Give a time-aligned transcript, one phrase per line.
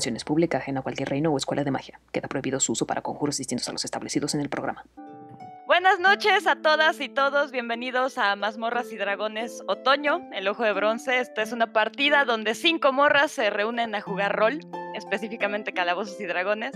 [0.00, 2.00] Esta canción es pública, ajena cualquier reino o escuela de magia.
[2.10, 4.86] Queda prohibido su uso para conjuros distintos a los establecidos en el programa.
[5.66, 10.72] Buenas noches a todas y todos, bienvenidos a Mazmorras y Dragones Otoño, el Ojo de
[10.72, 11.20] Bronce.
[11.20, 14.60] Esta es una partida donde cinco morras se reúnen a jugar rol,
[14.94, 16.72] específicamente Calabozos y Dragones.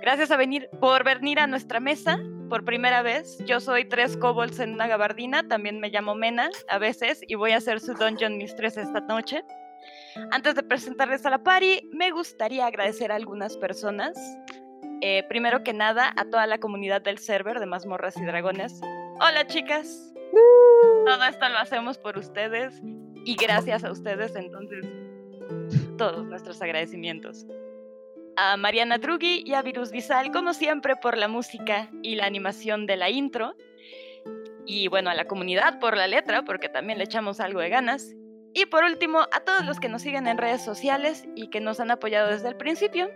[0.00, 2.18] Gracias a venir, por venir a nuestra mesa
[2.50, 3.38] por primera vez.
[3.46, 7.52] Yo soy tres kobolds en una gabardina, también me llamo Mena a veces y voy
[7.52, 9.44] a ser su Dungeon Mistress esta noche.
[10.30, 14.16] Antes de presentarles a la party, me gustaría agradecer a algunas personas.
[15.02, 18.80] Eh, primero que nada, a toda la comunidad del server de Mazmorras y Dragones.
[19.20, 20.12] Hola chicas.
[21.04, 22.80] Todo esto lo hacemos por ustedes
[23.24, 24.86] y gracias a ustedes, entonces,
[25.98, 27.46] todos nuestros agradecimientos.
[28.36, 32.86] A Mariana Drugi y a Virus Visal, como siempre, por la música y la animación
[32.86, 33.54] de la intro.
[34.66, 38.14] Y bueno, a la comunidad por la letra, porque también le echamos algo de ganas.
[38.56, 41.78] Y por último, a todos los que nos siguen en redes sociales y que nos
[41.78, 43.10] han apoyado desde el principio.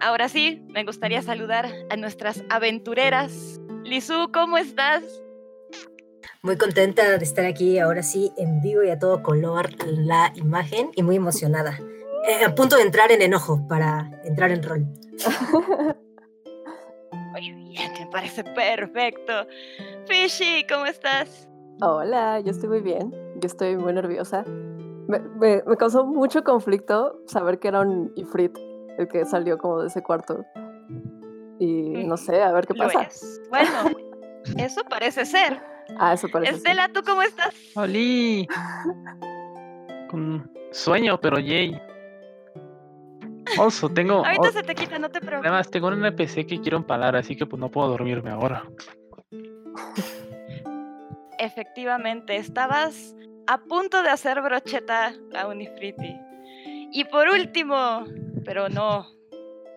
[0.00, 3.60] Ahora sí, me gustaría saludar a nuestras aventureras.
[3.84, 5.04] Lizu, ¿cómo estás?
[6.42, 10.90] Muy contenta de estar aquí ahora sí en vivo y a todo color la imagen
[10.96, 11.78] y muy emocionada.
[12.26, 14.84] Eh, a punto de entrar en enojo para entrar en rol.
[17.30, 19.46] Muy bien, me parece perfecto.
[20.08, 21.48] Fishy, ¿cómo estás?
[21.80, 23.25] Hola, yo estoy muy bien.
[23.40, 24.44] Yo estoy muy nerviosa.
[25.08, 28.56] Me, me, me causó mucho conflicto saber que era un Ifrit
[28.98, 30.44] el que salió como de ese cuarto.
[31.58, 33.02] Y no sé, a ver qué Lo pasa.
[33.02, 33.40] es.
[33.50, 33.96] Bueno,
[34.58, 35.60] eso parece ser.
[36.00, 36.50] Ah, eso parece.
[36.50, 36.58] ser.
[36.58, 37.54] Estela, ¿tú cómo estás?
[37.76, 38.48] Oli.
[40.10, 41.80] Con sueño, pero yay.
[43.56, 44.14] Also, tengo.
[44.26, 45.48] Ahorita oh, se te quita, no te preocupes.
[45.48, 48.64] Además, tengo un NPC que quiero empalar, así que pues no puedo dormirme ahora.
[51.38, 53.14] Efectivamente, estabas
[53.46, 56.16] a punto de hacer brocheta a Unifriti.
[56.92, 58.04] Y por último,
[58.44, 59.06] pero no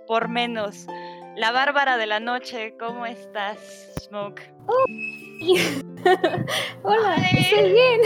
[0.08, 0.88] por menos,
[1.36, 3.60] la bárbara de la noche, ¿cómo estás,
[4.02, 4.42] Smoke?
[6.84, 7.38] Hola, Ay.
[7.38, 8.02] estoy bien.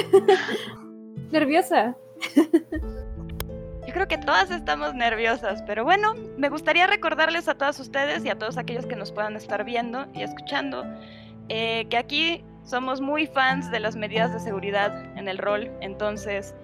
[1.32, 1.96] Nerviosa.
[3.88, 8.30] Yo creo que todas estamos nerviosas, pero bueno, me gustaría recordarles a todas ustedes y
[8.30, 10.84] a todos aquellos que nos puedan estar viendo y escuchando
[11.48, 15.70] eh, que aquí somos muy fans de las medidas de seguridad en el rol.
[15.82, 16.56] Entonces,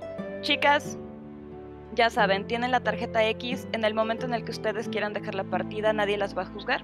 [0.42, 0.98] chicas,
[1.96, 3.68] ya saben, tienen la tarjeta X.
[3.74, 6.46] En el momento en el que ustedes quieran dejar la partida, nadie las va a
[6.46, 6.82] juzgar,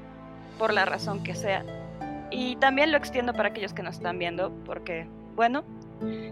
[0.60, 1.64] por la razón que sea.
[2.32, 5.64] Y también lo extiendo para aquellos que nos están viendo, porque, bueno,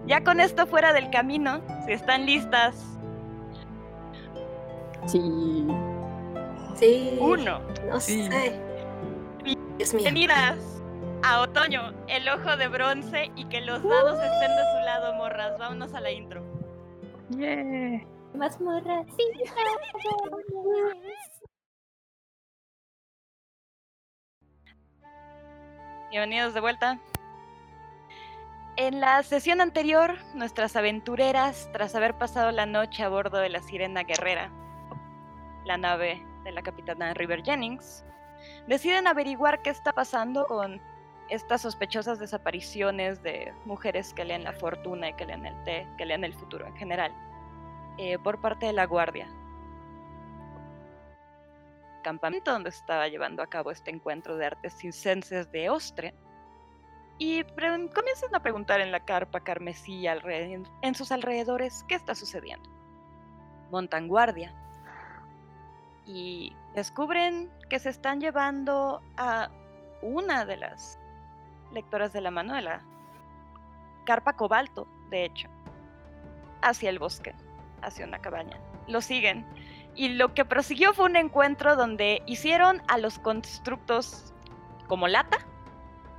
[0.06, 2.90] ya con esto fuera del camino, si están listas,
[5.06, 5.22] Sí.
[6.76, 7.18] Sí.
[7.20, 7.60] uno.
[7.90, 8.24] No Sí.
[8.30, 8.60] sé.
[9.76, 10.82] Bienvenidas
[11.24, 15.58] a Otoño, el ojo de bronce y que los dados estén de su lado, morras.
[15.58, 16.44] Vámonos a la intro.
[17.30, 18.06] Yeah.
[18.36, 19.24] Mazmorra, sí.
[26.12, 27.00] Bienvenidos de vuelta.
[28.76, 33.62] En la sesión anterior, nuestras aventureras, tras haber pasado la noche a bordo de la
[33.62, 34.52] Sirena Guerrera,
[35.66, 38.04] la nave de la capitana River Jennings,
[38.68, 40.82] deciden averiguar qué está pasando con
[41.34, 46.06] estas sospechosas desapariciones de mujeres que leen la fortuna y que leen el té, que
[46.06, 47.12] leen el futuro en general,
[47.98, 49.28] eh, por parte de la Guardia.
[52.04, 56.14] Campamento donde estaba llevando a cabo este encuentro de artes circenses de Ostre.
[57.18, 62.70] Y comienzan a preguntar en la carpa carmesí en sus alrededores qué está sucediendo.
[63.72, 64.54] Montan guardia
[66.06, 69.50] y descubren que se están llevando a
[70.02, 71.00] una de las
[71.74, 72.82] lectoras de la mano de la
[74.06, 75.50] carpa cobalto, de hecho,
[76.62, 77.36] hacia el bosque,
[77.82, 78.60] hacia una cabaña.
[78.88, 79.46] Lo siguen
[79.96, 84.34] y lo que prosiguió fue un encuentro donde hicieron a los constructos
[84.88, 85.38] como lata,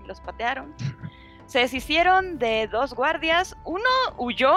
[0.07, 0.75] los patearon.
[1.47, 4.57] Se deshicieron de dos guardias, uno huyó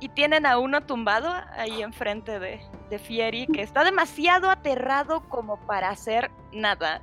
[0.00, 2.60] y tienen a uno tumbado ahí enfrente de,
[2.90, 7.02] de Fieri, que está demasiado aterrado como para hacer nada.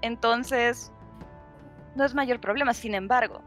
[0.00, 0.92] Entonces,
[1.96, 3.42] no es mayor problema, sin embargo.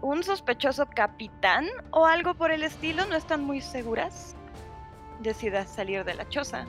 [0.00, 4.34] Un sospechoso capitán o algo por el estilo, no están muy seguras
[5.20, 6.64] decida salir de la choza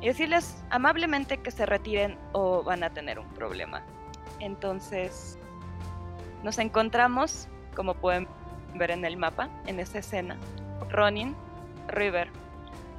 [0.00, 3.82] y decirles amablemente que se retiren o van a tener un problema.
[4.38, 5.38] Entonces,
[6.42, 8.26] nos encontramos, como pueden
[8.74, 10.38] ver en el mapa, en esa escena,
[10.88, 11.36] Ronin,
[11.88, 12.30] River.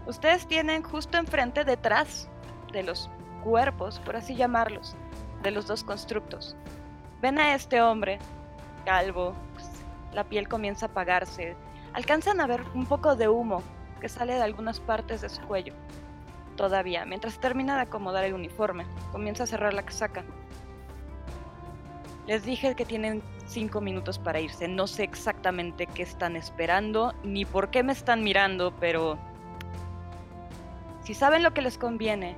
[0.06, 2.30] Ustedes tienen justo enfrente, detrás
[2.72, 3.10] de los
[3.44, 4.96] cuerpos, por así llamarlos,
[5.42, 6.56] de los dos constructos.
[7.22, 8.18] Ven a este hombre,
[8.84, 9.70] calvo, pues,
[10.12, 11.56] la piel comienza a apagarse.
[11.94, 13.62] Alcanzan a ver un poco de humo
[14.00, 15.74] que sale de algunas partes de su cuello.
[16.58, 17.06] todavía.
[17.06, 20.24] Mientras termina de acomodar el uniforme, comienza a cerrar la casaca.
[22.28, 24.68] Les dije que tienen cinco minutos para irse.
[24.68, 29.18] No sé exactamente qué están esperando ni por qué me están mirando, pero
[31.04, 32.36] si saben lo que les conviene,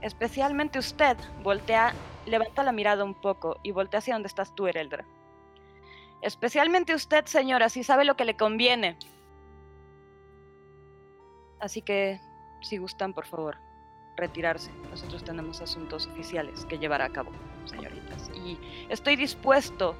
[0.00, 1.92] especialmente usted, voltea,
[2.26, 5.04] levanta la mirada un poco y voltea hacia donde estás tú, Ereldra.
[6.22, 8.96] Especialmente usted, señora, si sabe lo que le conviene.
[11.60, 12.20] Así que,
[12.62, 13.58] si gustan, por favor,
[14.16, 14.70] retirarse.
[14.90, 17.30] Nosotros tenemos asuntos oficiales que llevar a cabo,
[17.66, 18.30] señoritas.
[18.34, 19.94] Y estoy dispuesto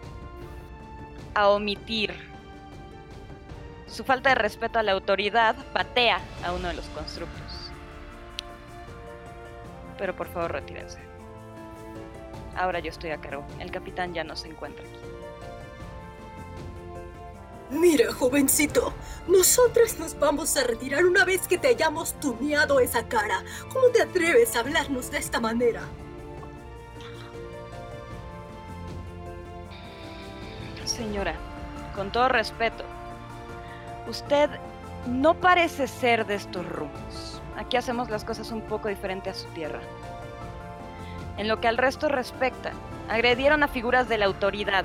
[1.34, 2.14] a omitir
[3.86, 7.70] su falta de respeto a la autoridad, patea a uno de los constructos.
[9.98, 11.03] Pero por favor, retírense.
[12.56, 13.44] Ahora yo estoy a cargo.
[13.58, 15.14] El capitán ya no se encuentra aquí.
[17.70, 18.92] Mira, jovencito,
[19.26, 23.42] nosotras nos vamos a retirar una vez que te hayamos tuneado esa cara.
[23.72, 25.82] ¿Cómo te atreves a hablarnos de esta manera?
[30.84, 31.34] Señora,
[31.96, 32.84] con todo respeto,
[34.06, 34.50] usted
[35.06, 37.40] no parece ser de estos rumbos.
[37.56, 39.80] Aquí hacemos las cosas un poco diferente a su tierra.
[41.36, 42.72] En lo que al resto respecta,
[43.08, 44.84] agredieron a figuras de la autoridad.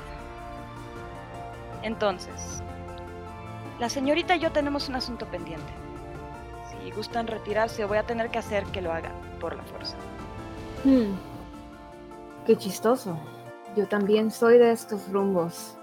[1.82, 2.62] Entonces,
[3.78, 5.72] la señorita y yo tenemos un asunto pendiente.
[6.68, 9.96] Si gustan retirarse, voy a tener que hacer que lo hagan por la fuerza.
[10.84, 11.14] Hmm.
[12.46, 13.18] Qué chistoso.
[13.76, 15.76] Yo también soy de estos rumbos.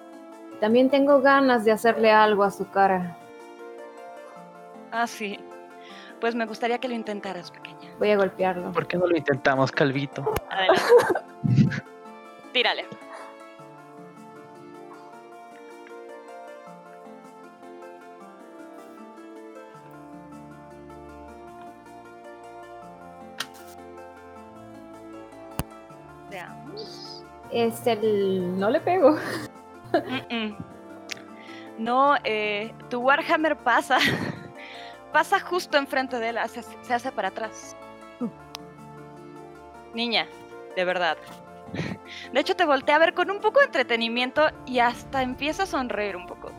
[0.59, 3.17] También tengo ganas de hacerle algo a su cara.
[4.91, 5.39] Ah, sí.
[6.19, 7.76] Pues me gustaría que lo intentaras, pequeña.
[7.99, 8.71] Voy a golpearlo.
[8.71, 10.33] ¿Por qué no lo intentamos, Calvito?
[10.49, 10.81] Adelante.
[12.53, 12.85] Tírale.
[26.29, 27.23] Veamos.
[27.51, 28.59] Es el...
[28.59, 29.17] No le pego.
[31.77, 33.97] No, eh, tu Warhammer pasa.
[35.13, 37.75] pasa justo enfrente de él, hace- se hace para atrás.
[39.97, 40.27] Niña,
[40.75, 41.17] de verdad.
[42.31, 45.65] De hecho, te voltea a ver con un poco de entretenimiento y hasta empieza a
[45.65, 46.51] sonreír un poco.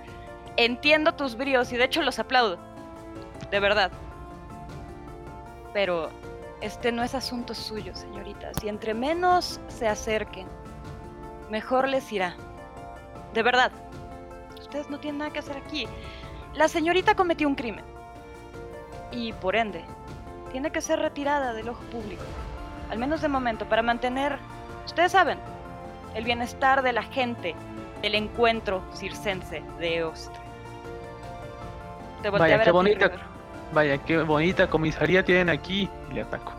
[0.56, 2.58] Entiendo tus bríos y de hecho los aplaudo.
[3.52, 3.92] De verdad.
[5.72, 6.10] Pero
[6.60, 8.56] este no es asunto suyo, señoritas.
[8.64, 10.48] Y entre menos se acerquen,
[11.48, 12.34] mejor les irá.
[13.34, 13.70] De verdad.
[14.60, 15.86] Ustedes no tienen nada que hacer aquí.
[16.54, 17.84] La señorita cometió un crimen.
[19.12, 19.84] Y por ende,
[20.50, 22.24] tiene que ser retirada del ojo público.
[22.90, 24.38] Al menos de momento, para mantener,
[24.86, 25.38] ustedes saben,
[26.14, 27.54] el bienestar de la gente
[28.02, 30.40] del encuentro circense de Eostre.
[32.22, 33.10] Te Vaya, a ver qué bonita.
[33.72, 35.88] Vaya, qué bonita comisaría tienen aquí.
[36.10, 36.52] Y le ataco.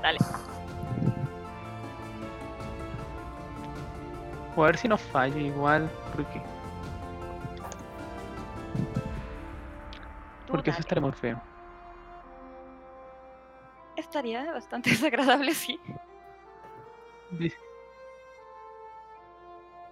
[0.00, 0.18] Dale.
[4.54, 5.90] O a ver si no fallo igual.
[6.14, 6.42] Porque,
[10.46, 11.40] porque eso estaría muy feo.
[13.96, 15.80] Estaría bastante desagradable, sí.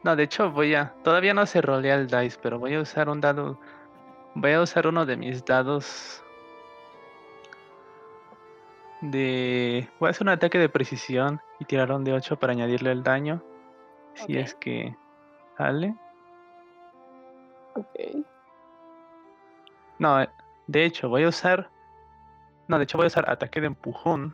[0.02, 0.95] No, de hecho voy a...
[1.02, 3.59] Todavía no se rolea el dice, pero voy a usar un dado...
[4.35, 6.25] Voy a usar uno de mis dados...
[9.02, 9.88] De...
[9.99, 13.02] Voy a hacer un ataque de precisión y tirar un de 8 para añadirle el
[13.02, 13.42] daño.
[14.14, 14.95] Si es que
[15.57, 15.95] sale.
[17.75, 18.25] Ok.
[19.99, 20.28] No, eh,
[20.66, 21.71] de hecho voy a usar...
[22.70, 24.32] No, de hecho voy a usar ataque de empujón.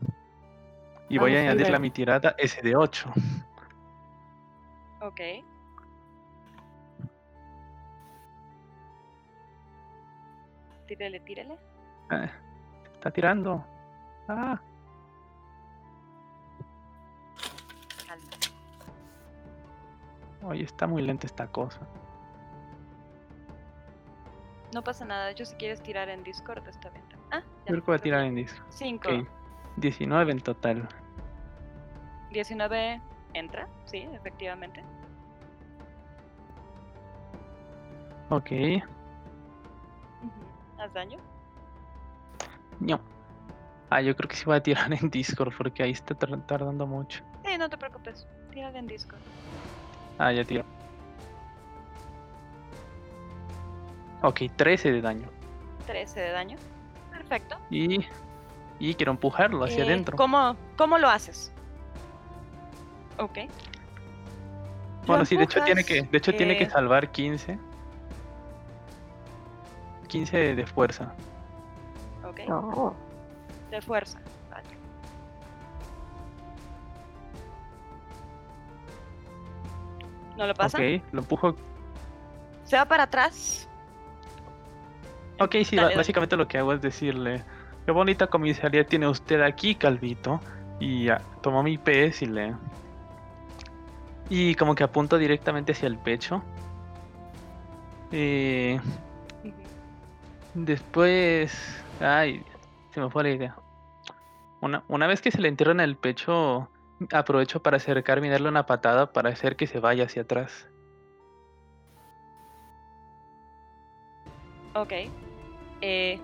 [1.08, 3.10] Y voy a Vamos a añadirle a mi tirada ese de 8.
[5.00, 5.20] Ok.
[10.86, 11.58] Tírale, tírale.
[12.10, 12.30] Ah,
[12.92, 13.64] está tirando.
[14.28, 14.60] Ah,
[18.06, 18.26] Calma.
[20.42, 21.80] oye, está muy lenta esta cosa.
[24.76, 25.30] No pasa nada.
[25.30, 27.02] Hecho, si quieres tirar en Discord, está bien.
[27.30, 27.64] Ah, ya.
[27.64, 28.62] Creo que voy a tirar en disco.
[28.68, 29.08] 5.
[29.08, 29.26] Ok.
[29.78, 30.86] 19 en total.
[32.30, 33.00] 19
[33.32, 34.84] entra, sí, efectivamente.
[38.28, 38.50] Ok.
[38.52, 38.82] Ujú.
[40.78, 41.16] ¿Haz daño?
[42.78, 43.00] No.
[43.88, 46.86] Ah, yo creo que sí voy a tirar en Discord porque ahí está tar- tardando
[46.86, 47.24] mucho.
[47.46, 48.26] Sí, no te preocupes.
[48.52, 49.22] Tírale en Discord.
[50.18, 50.66] Ah, ya tiro.
[54.26, 55.28] Ok, 13 de daño.
[55.86, 56.56] 13 de daño.
[57.12, 57.56] Perfecto.
[57.70, 58.04] Y,
[58.80, 60.16] y quiero empujarlo hacia Eh, adentro.
[60.16, 61.52] ¿cómo, ¿Cómo lo haces?
[63.18, 63.36] Ok.
[65.02, 67.56] Lo Bueno, sí, de hecho tiene que, de hecho tiene que eh, salvar 15.
[70.08, 71.14] 15 de fuerza.
[72.24, 72.40] Ok.
[73.70, 74.18] De fuerza.
[74.50, 74.66] Vale.
[80.36, 80.78] ¿No lo pasa?
[80.78, 81.54] Ok, lo empujo.
[82.64, 83.68] Se va para atrás.
[85.38, 87.44] Ok, sí, Dale, básicamente lo que hago es decirle,
[87.84, 90.40] qué bonita comisaría tiene usted aquí, Calvito.
[90.80, 92.54] Y ya, tomo mi pez y le...
[94.28, 96.42] Y como que apunto directamente hacia el pecho.
[98.12, 98.80] Eh,
[100.54, 101.82] después...
[102.00, 102.42] Ay,
[102.92, 103.56] se me fue la idea.
[104.60, 106.68] Una, una vez que se le entierra en el pecho,
[107.12, 110.68] aprovecho para acercarme y darle una patada para hacer que se vaya hacia atrás.
[114.74, 114.92] Ok.
[115.80, 116.18] Eh,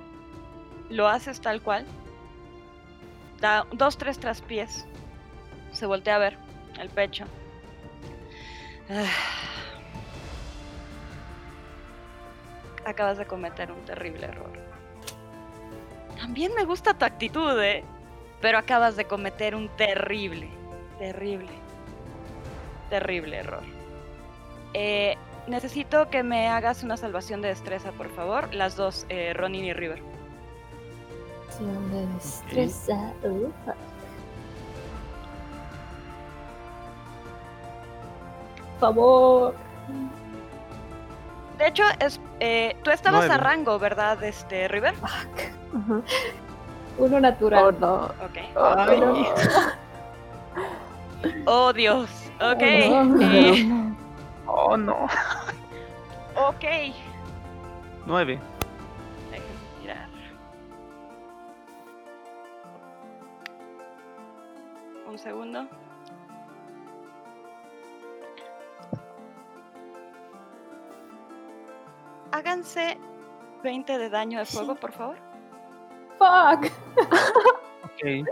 [0.89, 1.87] lo haces tal cual.
[3.41, 4.87] Da dos, tres traspiés.
[5.73, 6.39] Se voltea a ver
[6.79, 7.25] el pecho.
[8.91, 9.07] Ah.
[12.85, 14.53] Acabas de cometer un terrible error.
[16.17, 17.85] También me gusta tu actitud, ¿eh?
[18.41, 20.49] Pero acabas de cometer un terrible,
[20.99, 21.51] terrible,
[22.91, 23.63] terrible error.
[24.75, 25.17] Eh,
[25.47, 28.53] necesito que me hagas una salvación de destreza, por favor.
[28.55, 30.03] Las dos, eh, Ronin y River.
[31.49, 33.13] Acción de destreza.
[33.23, 33.51] Uh,
[38.81, 39.55] Por favor.
[41.59, 44.95] De hecho, es, eh, tú estabas a rango, ¿verdad, este, River?
[45.73, 46.03] Ujú.
[46.99, 47.65] Uno natural.
[47.67, 48.05] Oh, no.
[48.07, 48.39] Ok.
[48.57, 49.25] Ay, no.
[51.47, 52.11] Oh, Dios.
[52.41, 52.63] Ok.
[52.91, 53.33] Oh, no.
[53.33, 53.92] eh,
[54.47, 55.07] Oh, no.
[56.37, 56.65] ok.
[58.07, 58.39] Nueve.
[59.31, 60.09] Déjenme mirar.
[65.07, 65.67] Un segundo.
[72.33, 72.99] Háganse
[73.63, 75.17] 20 de daño de fuego, por favor.
[76.19, 76.71] Fuck.
[77.85, 78.27] Ok.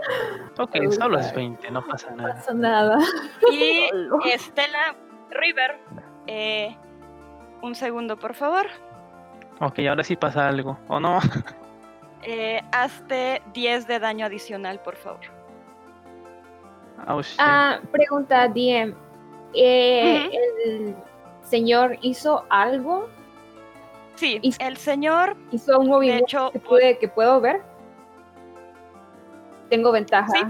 [0.59, 2.33] Ok, solo es 20, no pasa No nada.
[2.35, 2.97] pasa nada.
[3.51, 4.19] Y no.
[4.25, 4.95] Estela
[5.31, 5.79] River,
[6.27, 6.75] eh,
[7.61, 8.67] un segundo, por favor.
[9.59, 10.77] Ok, ahora sí pasa algo.
[10.87, 11.19] ¿O no?
[12.23, 15.21] Eh, hazte 10 de daño adicional, por favor.
[17.07, 17.19] Oh.
[17.39, 18.93] Ah, pregunta, DM.
[19.55, 20.29] Eh.
[20.63, 20.95] ¿El
[21.41, 23.09] señor hizo algo?
[24.13, 27.63] Sí, el señor, ¿Hizo un de movimiento hecho, que, pude- que puedo ver?
[29.71, 30.31] Tengo ventaja.
[30.31, 30.41] Sí.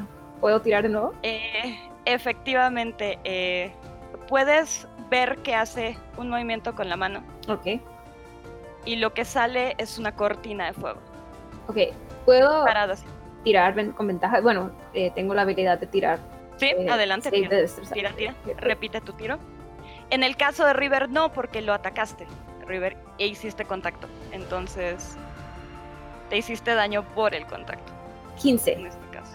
[0.42, 1.14] ¿Puedo tirar de nuevo?
[1.24, 3.74] eh, efectivamente, eh,
[4.32, 7.82] puedes ver que hace un movimiento con la mano Ok.
[8.86, 11.00] y lo que sale es una cortina de fuego.
[11.68, 11.78] Ok.
[12.26, 13.04] ¿Puedo así.
[13.44, 14.40] tirar con ventaja?
[14.40, 16.18] Bueno, eh, tengo la habilidad de tirar.
[16.56, 17.30] Sí, eh, adelante.
[17.30, 18.34] Tira, de tira, tira.
[18.58, 19.38] Repite tu tiro.
[20.12, 22.26] En el caso de River, no, porque lo atacaste,
[22.66, 24.08] River, e hiciste contacto.
[24.32, 25.18] Entonces,
[26.30, 27.92] te hiciste daño por el contacto,
[28.36, 28.72] en 15.
[28.88, 29.34] este caso.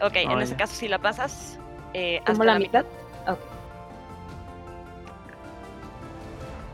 [0.00, 0.56] Ok, en Oh, ese ya.
[0.58, 1.58] caso, si la pasas,
[1.92, 2.84] eh, ¿Como hasta la la mitad?
[3.28, 3.38] Ok.
[3.38, 3.59] Sí,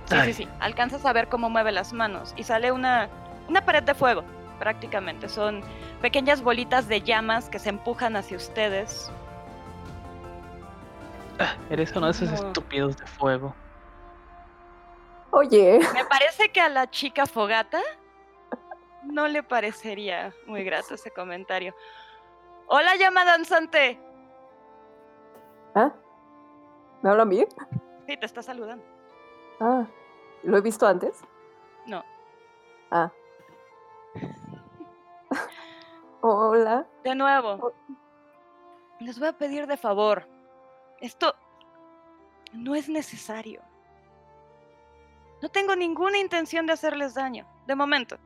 [0.07, 0.33] sí, Ay.
[0.33, 0.49] sí.
[0.61, 3.09] Alcanzas a ver cómo mueve las manos y sale una,
[3.49, 4.25] una pared de fuego,
[4.59, 5.29] prácticamente.
[5.29, 5.63] Son
[6.01, 9.11] pequeñas bolitas de llamas que se empujan hacia ustedes.
[11.71, 12.35] Eres uno de esos no.
[12.49, 13.55] estúpidos de fuego.
[15.33, 17.81] Oye, Me parece que a la chica fogata
[19.03, 21.75] no le parecería muy grato ese comentario.
[22.69, 24.01] Hola, llama danzante.
[25.75, 25.93] ¿ah?
[27.03, 27.45] ¿Me habla a mí?
[28.09, 28.85] Sí, te está saludando.
[29.61, 29.85] Ah,
[30.47, 31.23] ¿lo he visto antes?
[31.87, 32.05] No.
[32.91, 33.11] Ah.
[36.21, 36.87] Hola.
[37.05, 37.73] De nuevo.
[39.01, 40.27] Les voy a pedir de favor.
[41.01, 41.35] Esto
[42.53, 43.61] no es necesario.
[45.43, 48.17] No tengo ninguna intención de hacerles daño, de momento.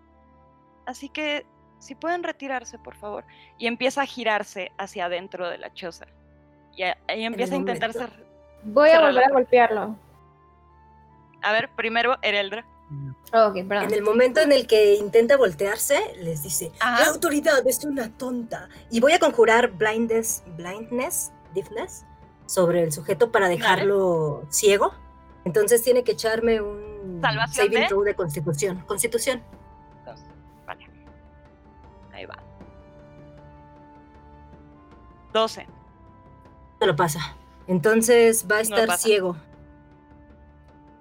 [0.87, 1.45] Así que,
[1.79, 3.25] si pueden retirarse, por favor.
[3.59, 6.07] Y empieza a girarse hacia adentro de la choza.
[6.77, 8.11] Y ahí empieza a intentar ser...
[8.63, 9.97] Voy a volver a golpearlo.
[11.43, 12.65] A ver, primero, Ereldra.
[13.33, 17.05] En el momento en el que intenta voltearse, les dice, Ajá.
[17.05, 18.69] la autoridad es una tonta.
[18.91, 22.05] Y voy a conjurar blindness, blindness, deafness,
[22.47, 24.93] sobre el sujeto para dejarlo ciego.
[25.45, 27.87] Entonces tiene que echarme un ¿Salvación saving de?
[27.87, 28.81] throw de constitución.
[28.87, 29.41] Constitución.
[30.67, 30.91] Vale.
[32.13, 32.37] Ahí va.
[35.33, 35.67] 12.
[36.81, 37.37] No lo pasa.
[37.69, 39.37] Entonces va a estar ciego.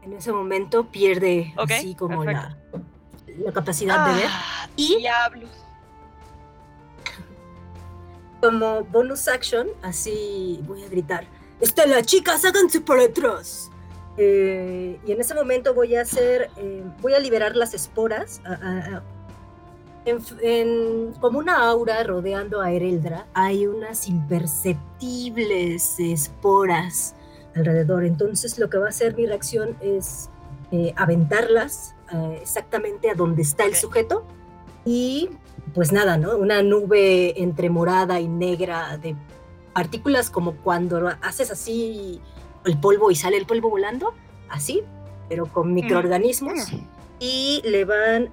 [0.01, 2.56] En ese momento pierde así como la,
[3.44, 4.29] la capacidad de ver.
[4.29, 5.50] Ah, Y diablos.
[8.41, 11.25] como bonus action, así voy a gritar.
[11.60, 13.70] Estela, chicas, háganse para atrás.
[14.18, 18.41] Eh, y en ese momento voy a hacer, eh, voy a liberar las esporas.
[18.46, 19.03] a- a- a-
[20.06, 27.15] En, en- como una aura rodeando a Ereldra, hay unas imperceptibles esporas
[27.56, 28.06] alrededor.
[28.06, 30.29] Entonces lo que va a hacer mi reacción es
[30.72, 34.25] eh, aventarlas eh, exactamente a donde está el sujeto
[34.86, 35.29] y
[35.74, 36.36] pues nada, ¿no?
[36.38, 39.15] Una nube entre morada y negra de
[39.74, 42.22] partículas como cuando haces así
[42.65, 44.13] el polvo y sale el polvo volando,
[44.50, 44.84] así,
[45.27, 46.72] pero con microorganismos
[47.20, 48.29] y le van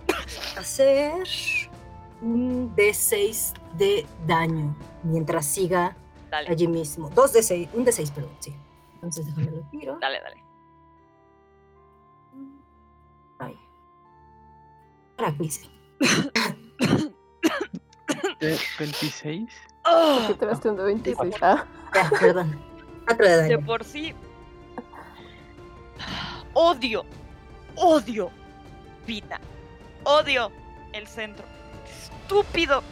[0.56, 1.26] a hacer
[2.22, 5.96] un D6 de daño mientras siga
[6.30, 7.10] Dale, allí mismo.
[7.10, 8.54] Dos de 6, un D6, perdón, sí.
[9.06, 9.98] Entonces déjame lo tiro.
[10.00, 10.44] dale, dale.
[13.38, 13.56] Ay.
[15.16, 15.68] Tranquilice.
[18.40, 19.52] De 26.
[20.26, 21.34] ¿Qué te ves un de 26?
[21.40, 22.60] Ah, Ya, perdón.
[23.06, 23.64] Cuatro de De daño.
[23.66, 24.12] por sí.
[26.54, 27.04] Odio,
[27.76, 28.30] odio
[29.06, 29.38] Vita.
[30.04, 30.50] Odio
[30.92, 31.44] el centro.
[31.84, 32.82] Estúpido.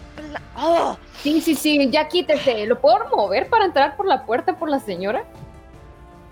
[0.57, 0.97] ¡Oh!
[1.19, 2.67] Sí, sí, sí, ya quítese.
[2.67, 5.25] ¿Lo puedo mover para entrar por la puerta por la señora?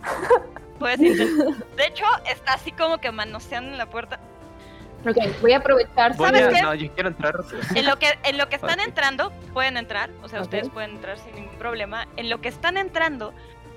[0.79, 4.19] Puedes intentar- De hecho, está así como que manoseando en la puerta.
[5.07, 6.17] Ok, voy a aprovechar.
[6.17, 6.63] Voy ¿Sabes a- qué?
[6.63, 7.35] No, yo quiero entrar.
[7.75, 10.11] En lo que, en lo que están entrando, pueden entrar.
[10.23, 12.07] O sea, ustedes pueden entrar sin ningún problema.
[12.17, 13.33] En lo que están entrando,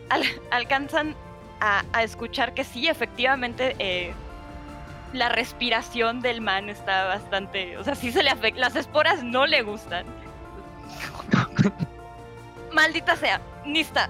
[0.09, 1.15] al- alcanzan
[1.59, 4.13] a, a escuchar que sí, efectivamente, eh,
[5.13, 7.77] la respiración del man está bastante.
[7.79, 8.59] O sea, sí se le afecta.
[8.59, 10.05] Las esporas no le gustan.
[12.71, 14.09] Maldita sea, Nista.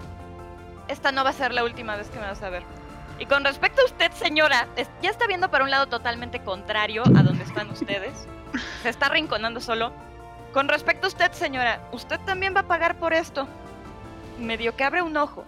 [0.88, 2.64] Esta no va a ser la última vez que me vas a ver.
[3.18, 4.68] Y con respecto a usted, señora,
[5.02, 8.28] ya está viendo para un lado totalmente contrario a donde están ustedes.
[8.84, 9.92] Se está rinconando solo.
[10.54, 13.48] Con respecto a usted, señora, usted también va a pagar por esto.
[14.38, 15.46] Medio que abre un ojo.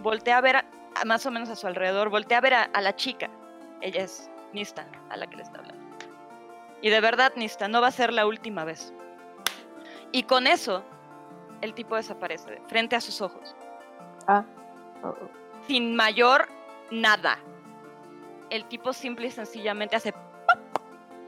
[0.00, 0.64] Voltea a ver a-
[1.00, 2.08] a más o menos a su alrededor.
[2.10, 3.30] Voltea a ver a, a la chica.
[3.80, 5.82] Ella es Nista, a la que le está hablando.
[6.82, 8.92] Y de verdad, Nista, no va a ser la última vez.
[10.12, 10.84] Y con eso,
[11.60, 13.54] el tipo desaparece frente a sus ojos.
[14.26, 14.44] ah.
[15.04, 15.30] Oh.
[15.66, 16.48] Sin mayor
[16.90, 17.38] nada.
[18.50, 20.58] El tipo simple y sencillamente hace pop.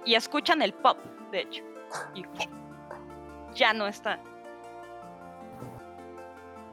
[0.04, 0.98] Y escuchan el pop,
[1.30, 1.64] de hecho.
[2.14, 2.24] Y
[3.54, 4.20] ya no está.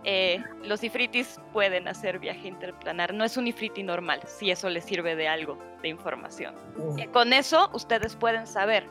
[0.05, 3.13] Eh, los ifritis pueden hacer viaje interplanar.
[3.13, 6.55] No es un ifriti normal, si eso les sirve de algo de información.
[6.97, 8.85] Eh, Con eso, ustedes pueden saber,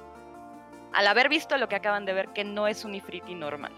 [0.93, 3.73] al haber visto lo que acaban de ver, que no es un ifriti normal.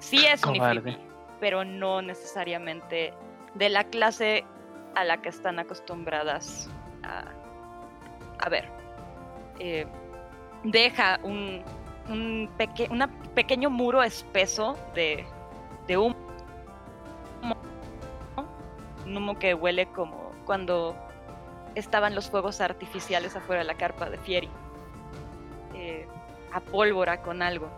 [0.00, 0.98] Sí es un ifriti,
[1.40, 3.12] pero no necesariamente
[3.54, 4.44] de la clase
[4.94, 6.68] a la que están acostumbradas
[7.02, 7.24] a,
[8.38, 8.68] a ver.
[9.58, 9.86] Eh,
[10.64, 11.62] deja un,
[12.08, 12.88] un peque-
[13.34, 15.24] pequeño muro espeso de,
[15.86, 16.16] de humo.
[19.06, 20.94] Un humo que huele como cuando
[21.74, 24.48] estaban los fuegos artificiales afuera de la carpa de Fieri.
[25.74, 26.06] Eh,
[26.52, 27.70] a pólvora con algo.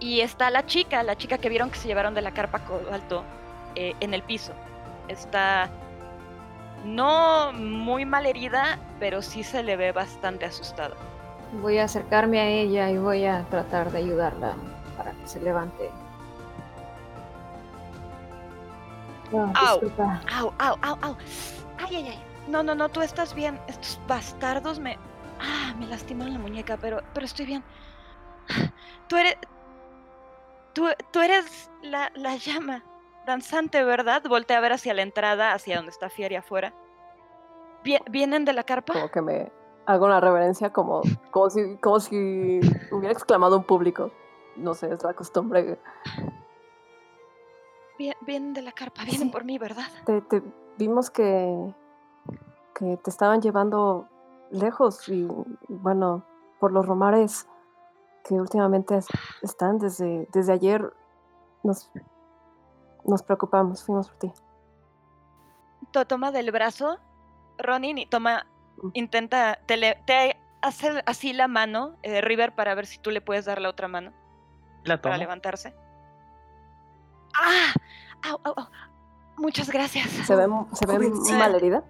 [0.00, 3.24] Y está la chica, la chica que vieron que se llevaron de la carpa cobalto
[3.74, 4.52] eh, en el piso.
[5.08, 5.70] Está
[6.84, 10.94] no muy mal herida, pero sí se le ve bastante asustada.
[11.62, 14.54] Voy a acercarme a ella y voy a tratar de ayudarla
[14.96, 15.90] para que se levante.
[19.32, 19.80] Au.
[20.32, 21.16] Au, au, au, au.
[21.78, 22.22] Ay, ay, ay.
[22.48, 23.58] No, no, no, tú estás bien.
[23.66, 24.98] Estos bastardos me.
[25.40, 27.64] Ah, me lastimaron la muñeca, pero, pero estoy bien.
[29.08, 29.36] Tú eres.
[30.76, 32.84] Tú, tú eres la, la llama
[33.26, 34.22] danzante, ¿verdad?
[34.28, 36.74] Voltea a ver hacia la entrada, hacia donde está Fieri afuera.
[37.82, 38.92] Vie- ¿Vienen de la carpa?
[38.92, 39.50] Como que me
[39.86, 42.60] hago una reverencia como, como, si, como si
[42.92, 44.10] hubiera exclamado un público.
[44.56, 45.78] No sé, es la costumbre.
[47.98, 49.32] Vie- Vienen de la carpa, vienen Sí.
[49.32, 49.86] por mí, ¿verdad?
[50.04, 50.42] Te, te-
[50.76, 51.74] vimos que,
[52.74, 54.08] que te estaban llevando
[54.50, 55.26] lejos y
[55.68, 56.22] bueno,
[56.60, 57.48] por los romares
[58.26, 59.06] que últimamente es-
[59.42, 60.92] están desde, desde ayer,
[61.62, 61.90] nos,
[63.04, 64.32] nos preocupamos, fuimos por ti.
[65.92, 66.98] To- toma del brazo,
[67.58, 68.46] Ronin, y toma,
[68.94, 73.20] intenta, te, le- te hace así la mano, eh, River, para ver si tú le
[73.20, 74.12] puedes dar la otra mano
[74.84, 75.74] La para levantarse.
[77.40, 77.72] ¡Ah!
[78.28, 78.66] ¡Au, au, au!
[79.36, 80.08] Muchas gracias.
[80.08, 81.84] ¿Se ve, se ve mal herida?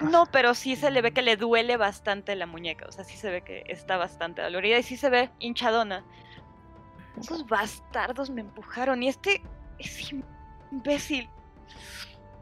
[0.00, 2.86] No, pero sí se le ve que le duele bastante la muñeca.
[2.88, 6.04] O sea, sí se ve que está bastante dolorida y sí se ve hinchadona.
[7.18, 9.42] Esos bastardos me empujaron y este
[9.78, 10.12] es
[10.70, 11.30] imbécil.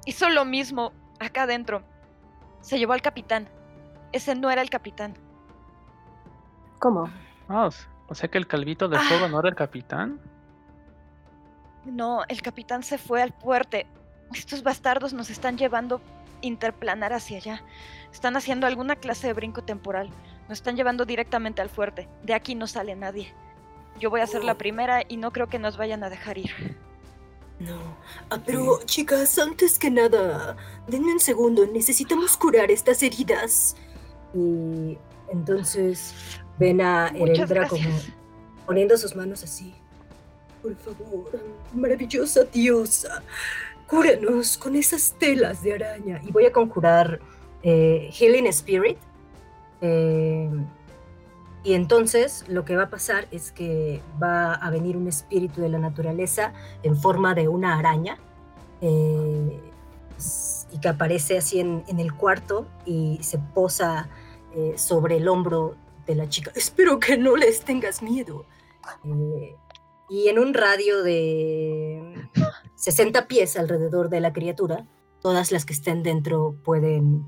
[0.04, 1.84] Hizo lo mismo acá adentro.
[2.60, 3.48] Se llevó al capitán.
[4.12, 5.14] Ese no era el capitán.
[6.80, 7.08] ¿Cómo?
[7.48, 7.68] Ah,
[8.08, 9.00] o sea que el calvito de Ah.
[9.08, 10.20] fuego no era el capitán.
[11.84, 13.86] No, el capitán se fue al fuerte.
[14.32, 16.00] Estos bastardos nos están llevando
[16.44, 17.62] interplanar hacia allá.
[18.12, 20.10] Están haciendo alguna clase de brinco temporal.
[20.48, 22.08] Nos están llevando directamente al fuerte.
[22.22, 23.32] De aquí no sale nadie.
[23.98, 24.58] Yo voy a ser la Oh.
[24.58, 26.76] primera y no creo que nos vayan a dejar ir.
[27.60, 27.78] No.
[28.30, 30.56] Ah, pero, chicas, antes que nada,
[30.88, 31.66] denme un segundo.
[31.66, 33.76] Necesitamos curar estas heridas.
[34.34, 34.98] Y
[35.30, 36.14] entonces
[36.58, 37.88] ven a Ereldra como
[38.66, 39.72] poniendo sus manos así.
[40.62, 41.30] Por favor,
[41.72, 43.22] maravillosa diosa,
[43.86, 46.20] cúranos con esas telas de araña.
[46.22, 47.20] Y voy a conjurar
[47.62, 48.98] eh, Healing Spirit.
[49.80, 50.50] eh,
[51.62, 55.70] y entonces lo que va a pasar es que va a venir un espíritu de
[55.70, 58.18] la naturaleza en forma de una araña.
[58.80, 59.60] eh,
[60.72, 64.08] y que aparece así en, el cuarto y se posa
[64.76, 65.74] sobre el hombro
[66.06, 66.52] de la chica.
[66.54, 68.44] Espero que no les tengas miedo.
[70.08, 72.28] Y en un radio de
[72.76, 74.86] 60 pies alrededor de la criatura,
[75.20, 77.26] todas las que estén dentro pueden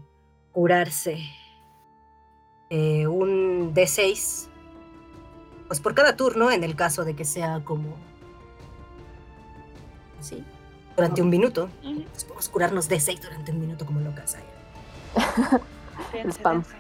[0.53, 1.19] curarse.
[2.71, 4.49] Eh, un D6,
[5.69, 7.97] pues por cada turno, en el caso de que sea como
[10.19, 10.45] así,
[10.97, 11.69] durante un minuto.
[11.83, 14.35] Pues podemos curarnos D6 durante un minuto como locas.
[14.35, 14.45] ahí.
[16.31, 16.63] Spam.
[16.63, 16.77] dense.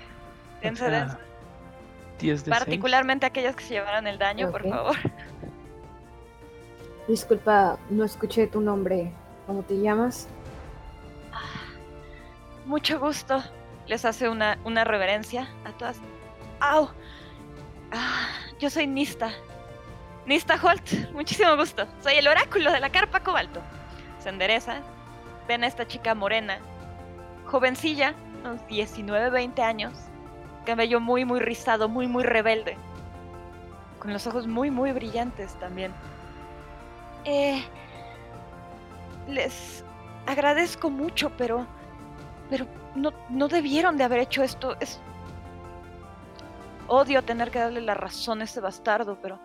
[0.62, 1.16] Dense, sea, dense.
[2.18, 2.59] 10 de seis.
[2.59, 4.70] Particularmente aquellas que se llevaron el daño, por Ok.
[4.70, 4.96] favor.
[7.08, 9.12] Disculpa, no escuché tu nombre.
[9.46, 10.28] ¿Cómo te llamas?
[12.64, 13.42] Mucho gusto.
[13.86, 15.98] Les hace una, una reverencia a todas.
[16.58, 16.88] ¡Au!
[17.92, 19.30] Ah, yo soy Nista.
[20.26, 21.12] Nista Holt.
[21.12, 21.86] Muchísimo gusto.
[22.02, 23.60] Soy el oráculo de la carpa cobalto.
[24.18, 24.80] Se endereza.
[25.46, 26.58] Ven a esta chica morena.
[27.44, 29.92] Jovencilla, unos 19, 20 años.
[30.64, 32.76] Cabello muy, muy rizado, muy, muy rebelde.
[34.00, 35.92] Con los ojos muy, muy brillantes también.
[37.26, 37.62] Eh,
[39.28, 39.84] les
[40.26, 41.66] agradezco mucho, pero
[42.48, 44.76] pero no, no debieron de haber hecho esto.
[44.80, 45.00] Es...
[46.86, 49.40] Odio tener que darle la razón a ese bastardo, pero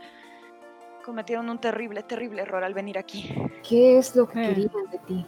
[1.04, 3.34] cometieron un terrible, terrible error al venir aquí.
[3.68, 4.48] ¿Qué es lo que Eh.
[4.50, 5.26] querían de ti?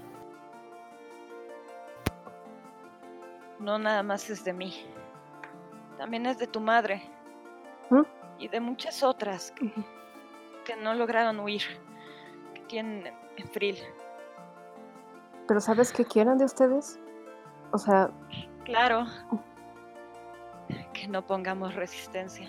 [3.59, 4.85] No nada más es de mí.
[5.97, 7.01] También es de tu madre.
[7.89, 8.01] ¿Mm?
[8.37, 9.71] Y de muchas otras que,
[10.65, 11.63] que no lograron huir.
[12.67, 13.77] Tienen en- en Frill.
[15.47, 16.99] Pero ¿sabes qué quieren de ustedes?
[17.71, 18.09] O sea,
[18.63, 19.05] Claro.
[20.93, 22.47] Que no pongamos resistencia.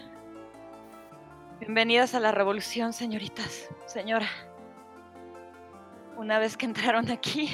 [1.58, 3.68] Bienvenidas a la revolución, señoritas.
[3.86, 4.28] Señora.
[6.16, 7.50] Una vez que entraron aquí,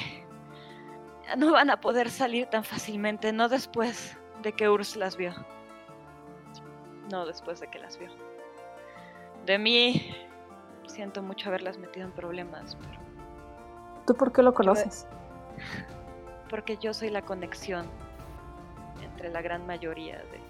[1.26, 5.32] ya no van a poder salir tan fácilmente, no después de que Urs las vio.
[7.10, 8.10] No después de que las vio.
[9.46, 10.14] De mí,
[11.00, 13.00] siento mucho haberlas metido en problemas, pero
[14.06, 15.06] ¿tú por qué lo conoces?
[16.50, 17.86] porque yo soy la conexión
[19.02, 20.40] entre la gran mayoría de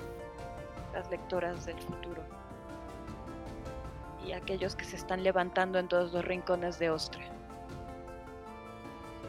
[0.93, 2.21] las lectoras del futuro
[4.27, 7.23] y aquellos que se están levantando en todos los rincones de Ostre.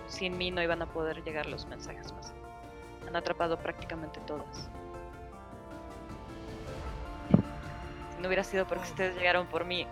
[0.07, 2.33] Sin mí no iban a poder llegar los mensajes más.
[3.07, 4.71] Han atrapado prácticamente todas.
[8.15, 9.85] Si no hubiera sido porque ustedes llegaron por mí,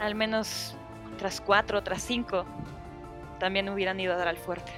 [0.00, 0.76] al menos
[1.18, 2.44] tras cuatro, tras cinco,
[3.38, 4.72] también hubieran ido a dar al fuerte.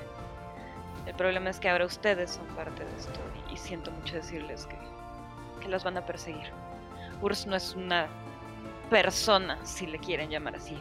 [1.07, 3.21] El problema es que ahora ustedes son parte de esto
[3.53, 4.79] y, siento mucho decirles que,
[5.61, 6.51] que los van a perseguir.
[7.21, 8.09] Urs no es una
[8.89, 10.77] persona, si le quieren llamar así,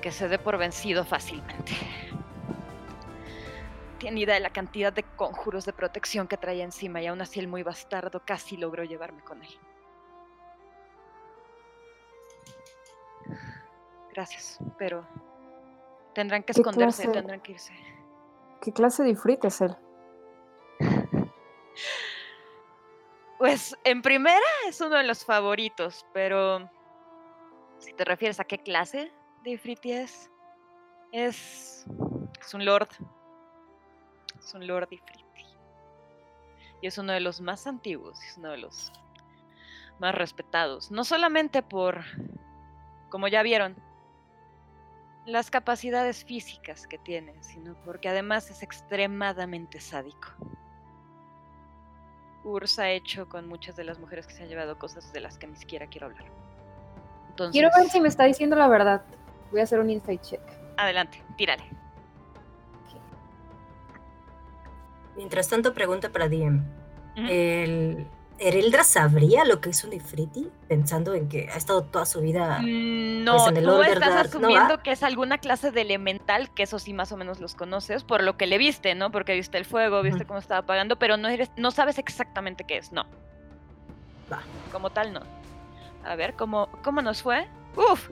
[0.00, 1.72] que se dé por vencido fácilmente.
[3.98, 7.40] Tiene idea de la cantidad de conjuros de protección que traía encima y aún así
[7.40, 9.58] el muy bastardo casi logró llevarme con él.
[14.12, 15.06] Gracias, pero
[16.14, 17.72] tendrán que ¿Qué esconderse, clase- tendrán que irse.
[18.60, 19.76] ¿Qué clase de Ifrit es él?
[23.38, 26.68] Pues en primera es uno de los favoritos, pero
[27.78, 29.12] si te refieres a qué clase
[29.44, 30.28] de Ifriti es,
[31.12, 31.86] es,
[32.40, 32.88] es un lord.
[34.40, 35.24] Es un lord Ifriti.
[36.82, 38.92] Y es uno de los más antiguos, es uno de los
[40.00, 40.90] más respetados.
[40.90, 42.02] No solamente por,
[43.08, 43.76] como ya vieron,
[45.26, 50.28] las capacidades físicas que tiene, sino porque además es extremadamente sádico.
[52.44, 55.36] Urs ha hecho con muchas de las mujeres que se han llevado cosas de las
[55.38, 56.24] que ni siquiera quiero hablar.
[57.30, 59.02] Entonces, Quiero ver si me está diciendo la verdad.
[59.50, 60.40] Voy a hacer un insight check.
[60.76, 61.64] adelante, tírale.
[65.16, 66.58] Mientras tanto, pregunta para DM.
[67.16, 67.26] Ujú.
[67.28, 68.06] ¿El
[68.40, 70.48] Ereldra sabría lo que es un Ifriti?
[70.68, 72.60] Pensando en que ha estado toda su vida.
[72.60, 76.48] Mm, No, pues en el tú estás ¿no asumiendo que es alguna clase de elemental,
[76.54, 79.10] que eso sí más o menos los conoces, por lo que le viste, ¿no?
[79.10, 82.78] Porque viste el fuego, viste cómo estaba apagando, pero no, eres, no sabes exactamente qué
[82.78, 83.04] es, no.
[84.32, 84.40] Va.
[84.72, 85.20] Como tal, no.
[86.04, 87.48] A ver, ¿cómo, cómo nos fue?
[87.76, 88.08] Uf,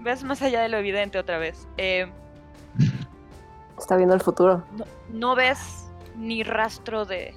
[0.00, 1.66] ves más allá de lo evidente otra vez.
[1.76, 2.06] Eh,
[3.78, 4.64] Está viendo el futuro.
[4.76, 7.34] no, no ves ni rastro de,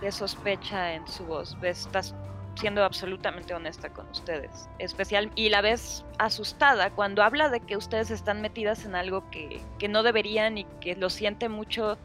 [0.00, 1.58] de sospecha en su voz.
[1.60, 2.14] Ves, estás
[2.56, 4.68] siendo absolutamente honesta con ustedes.
[4.78, 9.60] Especial, y la ves asustada cuando habla de que ustedes están metidas en algo que,
[9.78, 11.98] que no deberían y que lo siente mucho.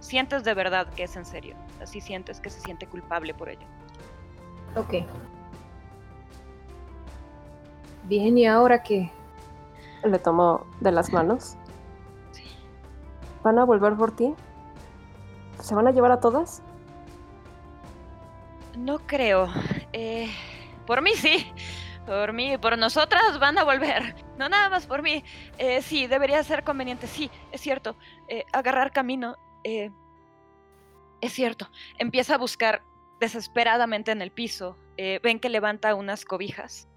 [0.00, 1.56] Sientes de verdad que es en serio.
[1.82, 3.66] Así sientes que se siente culpable por ello.
[4.76, 5.04] Ok.
[8.04, 9.10] Bien, ¿y ahora qué?
[10.04, 11.56] Le tomo de las manos.
[12.32, 12.44] Sí.
[13.42, 14.34] ¿Van a volver por ti?
[15.60, 16.62] ¿Se van a llevar a todas?
[18.78, 19.48] No creo.
[19.92, 20.30] Eh,
[20.86, 21.52] por mí sí.
[22.06, 24.14] Por mí, por nosotras van a volver.
[24.38, 25.24] No nada más por mí.
[25.58, 27.06] Eh, sí, debería ser conveniente.
[27.06, 27.98] Sí, es cierto.
[28.28, 29.36] Eh, agarrar camino.
[29.64, 29.90] eh,
[31.20, 31.68] es cierto.
[31.98, 32.82] Empieza a buscar
[33.20, 34.78] desesperadamente en el piso.
[34.96, 36.88] Eh, ven que levanta unas cobijas.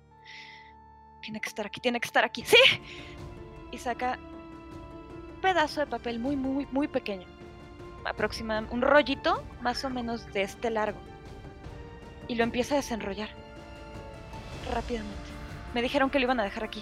[1.21, 2.43] Tiene que estar aquí, tiene que estar aquí.
[2.45, 2.57] ¡Sí!
[3.71, 7.27] Y saca un pedazo de papel muy, muy, muy pequeño.
[8.05, 11.10] Aproximadamente un rollito más o menos de este largo
[12.31, 13.27] y lo empieza a desenrollar.
[14.73, 15.17] Rápidamente.
[15.73, 16.81] Me dijeron que lo iban a dejar aquí.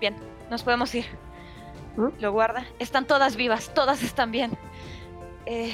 [0.00, 0.16] Bien,
[0.50, 1.06] nos podemos ir.
[1.96, 2.08] ¿Mm?
[2.18, 2.66] Lo guarda.
[2.80, 4.58] Están todas vivas, todas están bien.
[5.46, 5.72] Eh,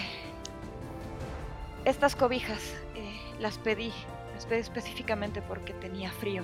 [1.86, 3.90] estas cobijas eh, las pedí,
[4.34, 6.42] las pedí específicamente porque tenía frío.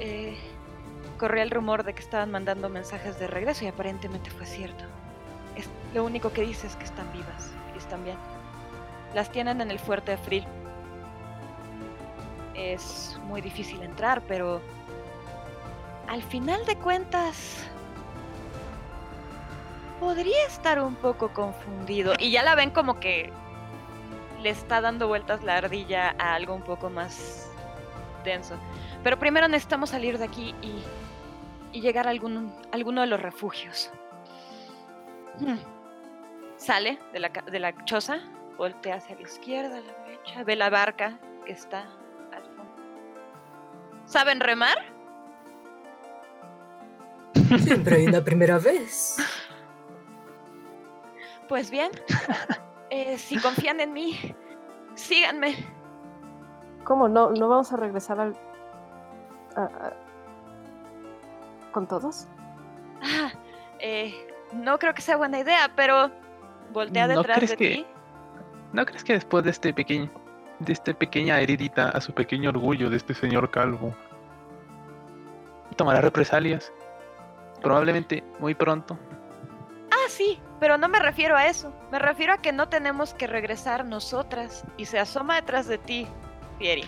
[0.00, 0.36] Eh,
[1.18, 4.84] corría el rumor de que estaban mandando mensajes de regreso y aparentemente fue cierto.
[5.56, 8.18] Es, lo único que dice es que están vivas y están bien.
[9.14, 10.46] Las tienen en el fuerte de Frill.
[12.54, 14.60] Es muy difícil entrar, pero
[16.08, 17.66] al final de cuentas
[19.98, 22.14] podría estar un poco confundido.
[22.18, 23.32] Y ya la ven como que
[24.42, 27.48] le está dando vueltas la ardilla a algo un poco más
[28.24, 28.56] denso.
[29.02, 30.82] Pero primero necesitamos salir de aquí y,
[31.76, 33.90] y llegar a algún, alguno de los refugios.
[35.38, 35.58] Hmm.
[36.56, 38.20] Sale de la, de la choza,
[38.60, 41.80] voltea hacia la izquierda, a la derecha, ve la barca que está
[42.30, 42.74] al fondo.
[44.04, 44.76] ¿Saben remar?
[47.60, 49.16] Siempre hay una primera vez.
[51.48, 51.90] Pues bien,
[52.90, 54.18] eh, si confían en mí,
[54.94, 55.54] síganme.
[56.84, 57.08] ¿Cómo?
[57.08, 58.36] ¿No, no vamos a regresar al...
[59.56, 59.96] a- a-
[61.72, 62.26] con todos?
[63.02, 63.30] Ah,
[63.78, 64.12] eh,
[64.52, 66.10] no creo que sea buena idea, pero
[66.74, 67.86] voltea ¿No detrás crees de que- ti.
[68.72, 70.10] ¿No crees que después de este pequeño,
[70.60, 73.94] de esta pequeña heridita a su pequeño orgullo de este señor calvo,
[75.76, 76.72] tomará represalias?
[77.62, 78.98] Probablemente muy pronto.
[79.90, 81.74] Ah, sí, pero no me refiero a eso.
[81.90, 84.64] Me refiero a que no tenemos que regresar nosotras.
[84.76, 86.06] Y se asoma detrás de ti,
[86.58, 86.84] Fieri.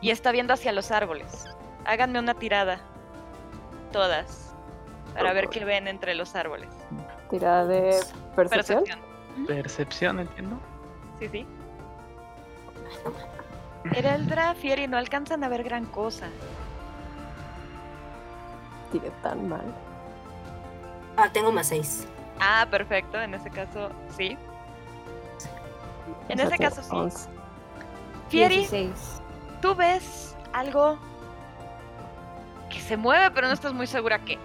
[0.00, 1.46] Y está viendo hacia los árboles.
[1.84, 2.80] Háganme una tirada.
[3.92, 4.54] Todas.
[5.14, 6.70] Para ver qué ven entre los árboles.
[7.30, 8.00] Tirada de
[8.34, 8.84] percepción.
[8.84, 9.11] Percepción.
[9.46, 10.58] Percepción, entiendo.
[11.18, 11.46] Sí, sí.
[13.94, 16.28] Ereldra, Fieri no alcanzan a ver gran cosa.
[18.90, 19.74] Tiré tan mal.
[21.16, 22.06] Ah, tengo más seis.
[22.40, 23.20] Ah, perfecto.
[23.20, 24.36] En ese caso, sí.
[26.28, 26.88] En ese caso, sí.
[26.92, 27.28] 11.
[28.28, 29.22] Fieri, 16.
[29.60, 30.98] tú ves algo
[32.70, 34.38] que se mueve, pero no estás muy segura qué.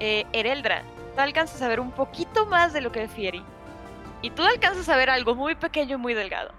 [0.00, 0.82] Eh, Ereldra,
[1.14, 3.44] tú alcanzas a ver un poquito más de lo que ve Fieri.
[4.22, 6.52] Y tú alcanzas a ver algo muy pequeño y muy delgado.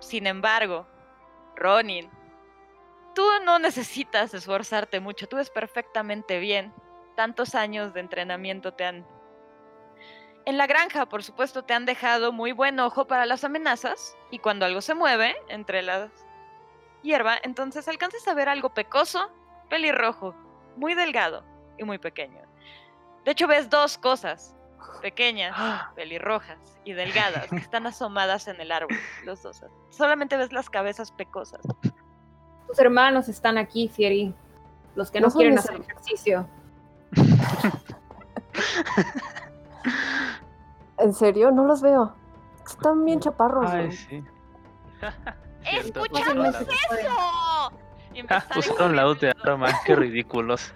[0.00, 0.86] Sin embargo,
[1.56, 2.08] Ronin,
[3.14, 6.72] tú no necesitas esforzarte mucho, tú ves perfectamente bien.
[7.16, 9.06] Tantos años de entrenamiento te han...
[10.44, 14.38] En la granja, por supuesto, te han dejado muy buen ojo para las amenazas y
[14.38, 16.10] cuando algo se mueve entre la
[17.02, 19.30] hierba, entonces alcanzas a ver algo pecoso,
[19.68, 20.34] pelirrojo,
[20.76, 21.44] muy delgado
[21.78, 22.40] y muy pequeño.
[23.24, 24.56] De hecho, ves dos cosas
[25.02, 25.56] pequeñas,
[25.94, 29.64] pelirrojas y delgadas que están asomadas en el árbol, los dos.
[29.90, 31.60] Solamente ves las cabezas pecosas.
[32.66, 34.34] Tus hermanos están aquí, Fieri.
[34.94, 36.48] Los que no, quieren hacer ejercicio.
[40.98, 41.50] ¿En serio?
[41.52, 42.14] No los veo.
[42.66, 43.70] Están bien chaparros.
[43.70, 44.24] Ay, sí.
[45.64, 46.66] ¡Escuchamos eso!
[48.28, 50.72] Ah, Usaron la de arma, qué ridículos.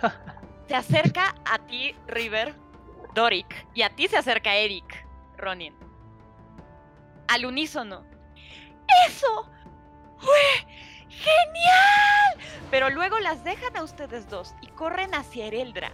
[0.68, 2.54] Se acerca a ti, River,
[3.14, 5.74] Doric, y a ti se acerca Eric, Ronin.
[7.28, 8.04] Al unísono.
[9.08, 9.50] ¡Eso!
[10.18, 10.66] ¡Fue
[11.08, 12.48] genial!
[12.70, 15.92] Pero luego las dejan a ustedes dos y corren hacia Ereldra.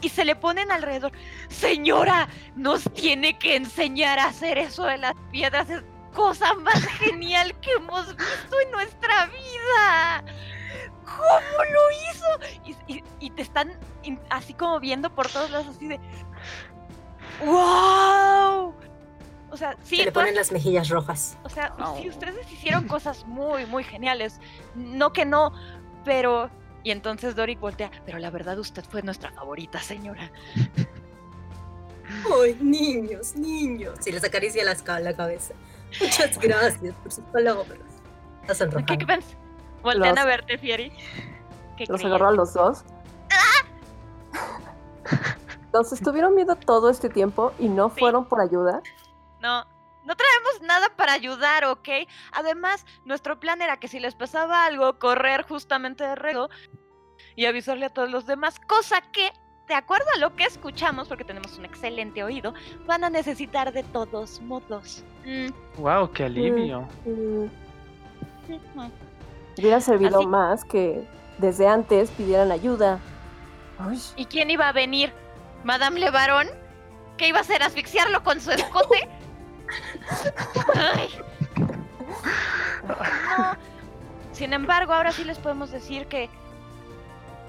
[0.00, 1.12] y se le ponen alrededor.
[1.48, 5.70] Señora, nos tiene que enseñar a hacer eso de las piedras.
[5.70, 5.82] Es
[6.12, 10.24] cosa más genial que hemos visto en nuestra vida.
[11.04, 12.60] ¿Cómo lo hizo?
[12.64, 16.00] Y, y- y te están in- así como viendo por todos lados, así de.
[17.44, 18.74] ¡Wow!
[19.50, 21.36] O sea, sí, Se le ponen las mejillas rojas.
[21.44, 22.08] o sea, sí, Oh.
[22.08, 24.40] ustedes hicieron cosas muy, muy geniales.
[24.74, 25.52] No que no,
[26.04, 26.50] pero.
[26.82, 27.90] Y entonces Doric voltea.
[28.04, 30.30] Pero la verdad, usted fue nuestra favorita, señora.
[32.42, 34.06] Ay, niños, niños.
[34.06, 35.54] Y les acaricia las ca- la cabeza.
[36.00, 37.78] Muchas gracias por sus palabras.
[38.42, 38.98] Está ¿Qué, sonrojando.
[38.98, 39.36] qué pens-
[39.84, 40.92] Voltean Los- a verte, Fieri.
[41.76, 42.84] ¿Qué Los agarró a los dos.
[45.72, 48.00] Los estuvieron viendo todo este tiempo y no Sí.
[48.00, 48.80] fueron por ayuda.
[49.40, 49.64] No,
[50.04, 51.88] no traemos nada para ayudar, ¿ok?
[52.32, 56.48] Además, nuestro plan era que si les pasaba algo, correr justamente de rego
[57.36, 59.32] y avisarle a todos los demás, cosa que,
[59.66, 62.54] de acuerdo a lo que escuchamos, porque tenemos un excelente oído,
[62.86, 65.02] van a necesitar de todos modos.
[65.26, 65.48] Mm,
[65.80, 66.82] Wow, qué alivio.
[67.04, 67.46] Mm,
[68.46, 68.90] mm.
[69.58, 71.04] Hubiera servido Así- más que
[71.38, 72.98] desde antes pidieran ayuda.
[73.78, 75.12] Ay, ¿Y quién iba a venir?
[75.64, 76.46] ¿Madame Le Baron?
[77.16, 77.62] ¿Qué iba a hacer?
[77.62, 79.08] ¿Asfixiarlo con su escote?
[80.74, 81.08] Ay.
[82.86, 82.96] No.
[84.32, 86.28] Sin embargo, ahora sí les podemos decir que.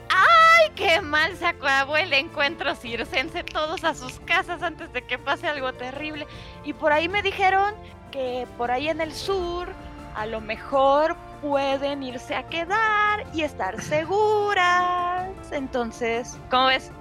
[0.10, 3.44] ¡Ay, qué mal se acabó el encuentro circense!
[3.44, 6.26] Todos a sus casas antes de que pase algo terrible.
[6.64, 7.74] Y por ahí me dijeron
[8.12, 9.68] que por ahí en el sur,
[10.16, 11.16] a lo mejor
[11.50, 15.30] pueden irse a quedar y estar seguras.
[15.52, 16.92] Entonces, ¿cómo ves?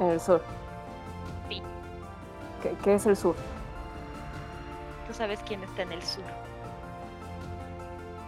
[0.00, 0.42] en el sur.
[1.48, 1.62] Sí.
[2.62, 3.36] ¿Qué, qué es el sur?
[5.06, 6.24] Tú sabes quién está en el sur.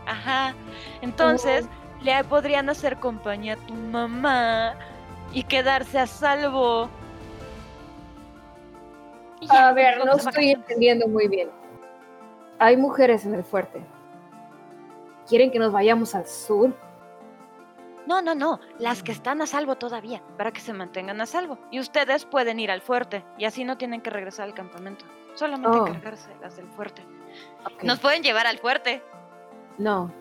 [0.06, 0.54] Ajá.
[1.00, 1.66] Entonces,
[2.02, 4.74] le podrían hacer compañía a tu mamá
[5.32, 6.88] y quedarse a salvo.
[9.40, 11.48] Y A ver, nos no estoy entendiendo muy bien.
[12.58, 13.82] Hay mujeres en el fuerte.
[15.28, 16.74] ¿Quieren que nos vayamos al sur?
[18.06, 18.58] No, no, no.
[18.78, 21.58] Las que están a salvo todavía, para que se mantengan a salvo.
[21.70, 25.04] Y ustedes pueden ir al fuerte y así no tienen que regresar al campamento.
[25.34, 25.86] Solamente Oh.
[25.86, 27.06] encargarse de las del fuerte.
[27.82, 29.02] Nos pueden llevar al fuerte.
[29.78, 30.12] No,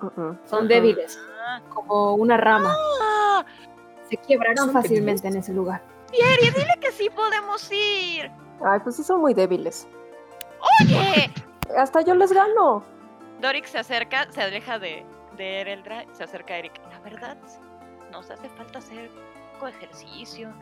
[0.00, 0.38] Mm-mm.
[0.46, 0.68] son Ujú.
[0.68, 2.74] débiles, Ah, como una rama.
[3.02, 3.44] ah,
[4.08, 5.82] Se quebraron Son fácilmente en ese lugar.
[6.10, 8.30] Fieri, dile que sí podemos ir.
[8.64, 9.86] Ay, pues sí son muy débiles.
[10.82, 11.30] Oye.
[11.76, 12.82] Hasta yo les gano.
[13.40, 15.04] Doric se acerca, se aleja de,
[15.36, 16.80] de Ereldra, se acerca a Eric.
[16.90, 17.36] La verdad,
[18.10, 20.52] nos hace falta hacer un poco ejercicio.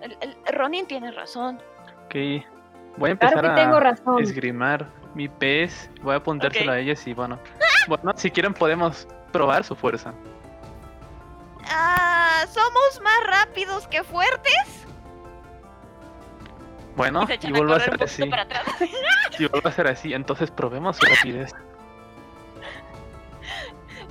[0.00, 1.60] El, el- Ronin tiene razón.
[2.06, 2.14] Ok.
[2.98, 4.22] Voy a empezar Claro que tengo a razón.
[4.22, 5.90] esgrimar mi pez.
[6.02, 7.38] Voy a apuntárselo a ellas y bueno.
[7.88, 10.12] Bueno, si quieren podemos probar su fuerza.
[11.68, 14.86] Ah, somos más rápidos que fuertes.
[16.96, 18.24] Bueno, y y a vuelvo a ser poquito así.
[18.26, 18.64] para atrás.
[19.36, 21.52] Si vuelvo a ser así, entonces probemos su rapidez.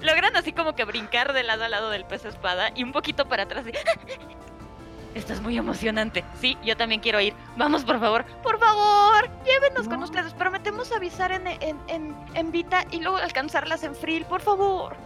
[0.06, 3.28] Logran así como que brincar de lado a lado del pez espada y un poquito
[3.28, 3.66] para atrás.
[3.68, 3.72] y-
[5.18, 6.26] Esto es muy emocionante.
[6.42, 7.34] Sí, yo también quiero ir.
[7.56, 8.26] Vamos, por favor.
[8.44, 10.34] Por favor, llévenos con ustedes.
[10.34, 14.98] Prometemos avisar en, en, en, en Vita y luego alcanzarlas en Frill, por favor.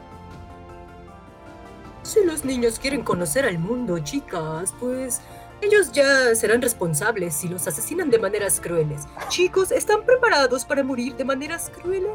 [2.02, 5.22] Si los niños quieren conocer al mundo, chicas, pues
[5.62, 9.04] ellos ya serán responsables si los asesinan de maneras crueles.
[9.28, 12.10] Chicos, ¿están preparados para morir de maneras crueles?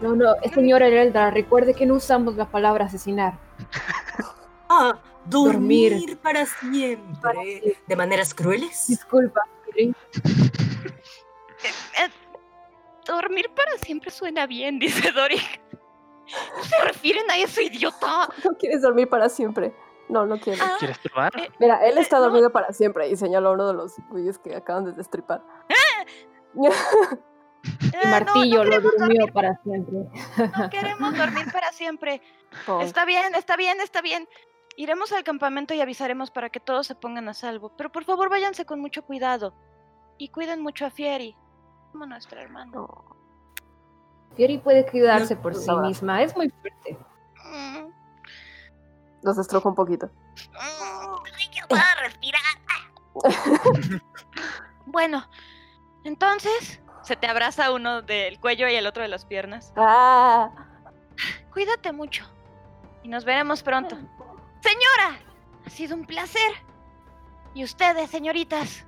[0.00, 3.34] No, no, señora Eldra, recuerde que no usamos la palabra asesinar.
[4.72, 6.18] Ah, dormir, Dormir.
[6.18, 7.76] para siempre.
[7.88, 8.84] ¿De maneras crueles?
[8.86, 9.92] Disculpa, Fieri.
[11.98, 12.08] Eh,
[13.04, 15.60] dormir para siempre suena bien, dice Doric.
[16.56, 18.28] ¿No se refieren a eso, idiota?
[18.44, 19.74] No quieres dormir para siempre.
[20.08, 20.62] No, no quiero.
[20.64, 21.32] Ah, ¿Quieres probar?
[21.36, 22.26] eh, Mira, él está no.
[22.26, 25.42] dormido para siempre y señaló a uno de los güeyes que acaban de destripar.
[27.82, 29.98] Y eh, no, Martillo no lo durmió dormir, para siempre.
[30.58, 32.22] no queremos dormir para siempre.
[32.66, 34.26] Oh, Está bien, está bien, está bien.
[34.76, 37.70] Iremos al campamento y avisaremos para que todos se pongan a salvo.
[37.76, 39.52] Pero por favor váyanse con mucho cuidado.
[40.16, 41.36] Y cuiden mucho a Fieri,
[41.92, 42.70] como nuestra hermana.
[42.72, 43.04] no.
[44.36, 46.96] Fieri puede cuidarse por sí misma, es muy fuerte.
[47.44, 47.88] Mm,
[49.22, 50.06] Los estrujo un poquito.
[50.06, 52.40] mm, Ay, que puedo respirar.
[54.86, 55.28] bueno,
[56.04, 59.72] entonces se te abraza uno del cuello y el otro de las piernas.
[59.76, 60.50] ¡Ah!
[61.52, 62.24] Cuídate mucho.
[63.02, 63.96] Y nos veremos pronto.
[64.60, 65.18] Señora,
[65.66, 66.52] ha sido un placer.
[67.54, 68.86] Y ustedes, señoritas,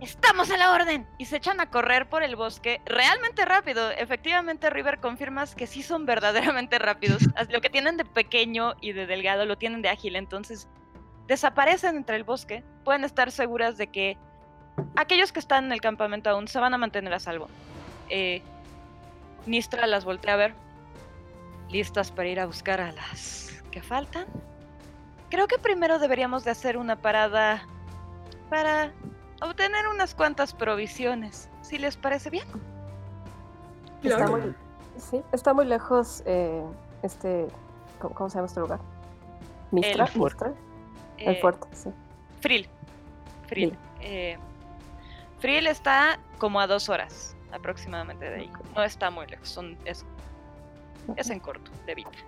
[0.00, 1.06] estamos a la orden.
[1.18, 3.90] Y se echan a correr por el bosque realmente rápido.
[3.90, 7.22] Efectivamente, River confirmas que sí son verdaderamente rápidos.
[7.50, 10.16] Lo que tienen de pequeño y de delgado lo tienen de ágil.
[10.16, 10.68] Entonces,
[11.26, 14.18] desaparecen entre el bosque, pueden estar seguras de que
[14.96, 17.48] aquellos que están en el campamento aún se van a mantener a salvo.
[18.08, 18.42] Eh,
[19.46, 20.54] Nistra las voltea a ver,
[21.68, 24.26] listas para ir a buscar a las que faltan.
[25.30, 27.66] Creo que primero deberíamos de hacer una parada
[28.50, 28.92] para
[29.40, 32.46] obtener unas cuantas provisiones, si les parece bien.
[34.02, 34.54] Está muy,
[34.98, 36.62] sí, está muy lejos eh,
[37.02, 37.46] este,
[37.98, 38.80] ¿cómo, cómo se llama este lugar?
[39.70, 40.06] ¿Mistra?
[40.06, 40.44] fuerte.
[40.46, 40.62] ¿Mistra?
[41.18, 41.90] El Eh, fuerte, sí.
[42.40, 42.68] Frill.
[43.46, 43.70] Frill.
[43.70, 43.78] Frill.
[44.00, 44.38] Eh,
[45.42, 48.50] Frill está como a dos horas aproximadamente de ahí.
[48.74, 50.06] No está muy lejos, son, es,
[51.16, 52.22] es en corto, de Vitra.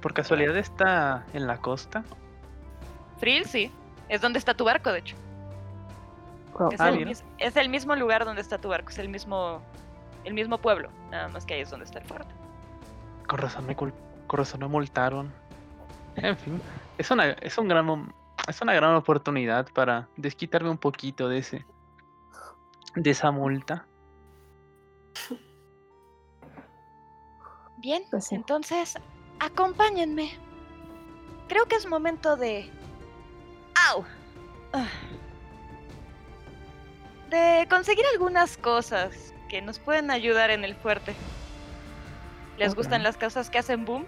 [0.00, 2.02] ¿Por casualidad está en la costa?
[3.18, 3.70] Frill, sí.
[4.08, 5.16] Es donde está tu barco, de hecho.
[6.54, 9.60] Oh, Es, Ah, el, es el mismo lugar donde está tu barco, es el mismo,
[10.24, 10.88] el mismo pueblo.
[11.10, 12.32] Nada más que ahí es donde está el fuerte.
[13.26, 13.92] Con razón me, cul-
[14.26, 15.30] con razón me multaron.
[16.16, 16.60] En fin,
[16.98, 18.12] es una, es un gran
[18.48, 21.64] es una gran oportunidad para desquitarme un poquito de ese
[22.96, 23.86] de esa multa.
[27.78, 28.34] Bien, Pues sí.
[28.34, 28.94] entonces
[29.38, 30.32] acompáñenme.
[31.48, 32.70] Creo que es momento de...
[33.88, 34.04] ¡Au!
[34.72, 34.86] Ah.
[37.30, 41.14] De conseguir algunas cosas que nos pueden ayudar en el fuerte.
[42.58, 44.04] ¿Les gustan las cosas que hacen boom?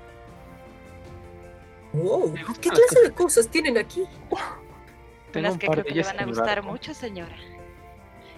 [1.94, 3.02] Wow, ¿qué las clase cosas.
[3.02, 4.04] de cosas tienen aquí?
[5.32, 7.34] Tengo un que creo que le van a gustar mucho, señora.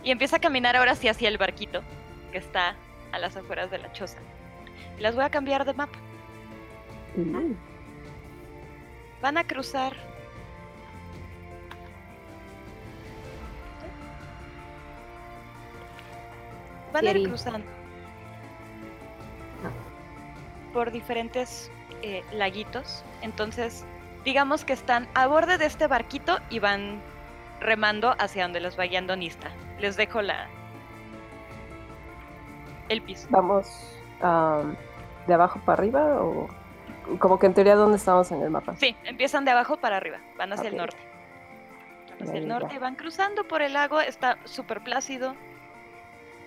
[0.04, 1.82] Y empieza a caminar ahora sí hacia el barquito,
[2.30, 2.76] que está
[3.10, 4.18] a las afueras de la choza.
[4.98, 5.98] Y las voy a cambiar de mapa.
[7.16, 7.54] Mm,
[9.22, 9.94] Van a cruzar.
[16.92, 17.66] Van a ir cruzando
[20.74, 21.70] por diferentes
[22.02, 23.02] eh, laguitos.
[23.22, 23.86] Entonces,
[24.24, 27.00] digamos que están a borde de este barquito y van
[27.60, 29.50] remando hacia donde los va guiando Nista.
[29.78, 30.48] Les dejo la
[32.88, 33.26] el piso.
[33.30, 33.66] Vamos
[34.20, 34.76] am,
[35.26, 36.48] de abajo para arriba o
[37.18, 38.74] como que en teoría dónde estamos en el mapa.
[38.76, 40.96] Sí, empiezan de abajo para arriba, van hacia el norte.
[42.18, 45.34] Van hacia el norte van cruzando por el lago, está súper plácido.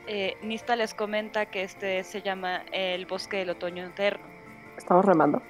[0.07, 4.25] Eh, Nista les comenta que este se llama el bosque del otoño eterno.
[4.77, 5.41] Estamos remando.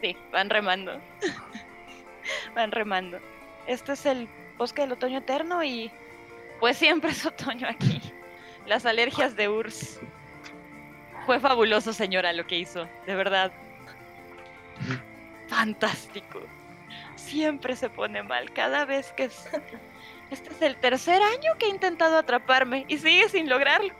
[0.00, 0.98] Sí, van remando.
[2.54, 3.18] van remando.
[3.66, 5.90] Este es el bosque del otoño eterno y
[6.62, 8.00] pues siempre es otoño aquí.
[8.66, 9.98] Las alergias de Urs.
[11.26, 13.50] Fue fabuloso, señora, lo que hizo, de verdad.
[15.48, 16.40] Fantástico.
[17.16, 19.48] Siempre se pone mal, cada vez que es...
[20.30, 23.92] Este es el tercer año que he intentado atraparme y sigue sin lograrlo.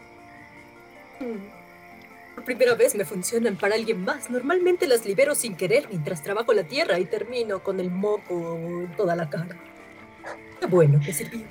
[1.18, 2.34] Mm.
[2.36, 4.30] Por primera vez me funcionan para alguien más.
[4.30, 8.96] Normalmente las libero sin querer mientras trabajo la tierra y termino con el moco en
[8.96, 9.56] toda la cara.
[10.60, 11.44] Qué bueno que sirvió.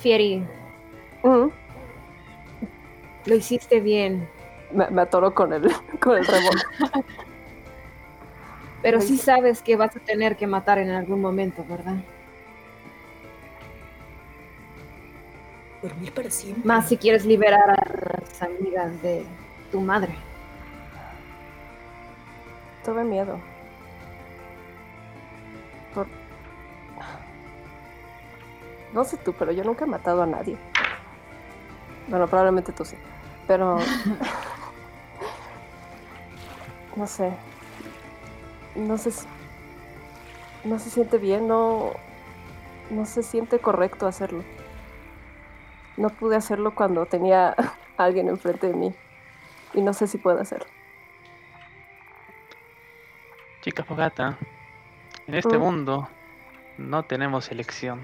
[0.00, 0.42] Fieri,
[3.26, 4.28] lo hiciste bien,
[4.72, 5.70] Me, me atoro con el,
[6.00, 6.50] con el remo.
[8.82, 11.96] pero sí sabes que vas a tener que matar en algún momento, ¿verdad?
[15.82, 16.64] Dormir para siempre.
[16.64, 19.24] Más si quieres liberar a las amigas de
[19.70, 20.14] tu madre.
[22.84, 23.38] Tuve miedo.
[28.92, 30.56] No sé tú, pero yo nunca he matado a nadie.
[32.08, 32.96] Bueno, probablemente tú sí.
[33.46, 33.78] Pero...
[36.96, 37.32] no sé.
[38.74, 39.26] No sé si...
[40.64, 41.92] No se siente bien, no...
[42.90, 44.42] No se siente correcto hacerlo.
[45.96, 47.54] No pude hacerlo cuando tenía a
[48.04, 48.94] alguien enfrente de mí.
[49.74, 50.66] Y no sé si puedo hacerlo.
[53.60, 54.38] Chica Fogata,
[55.26, 55.60] en este Mm.
[55.60, 56.08] mundo
[56.78, 58.00] no tenemos elección.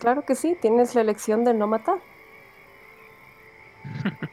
[0.00, 1.98] Claro que sí, tienes la elección de no matar.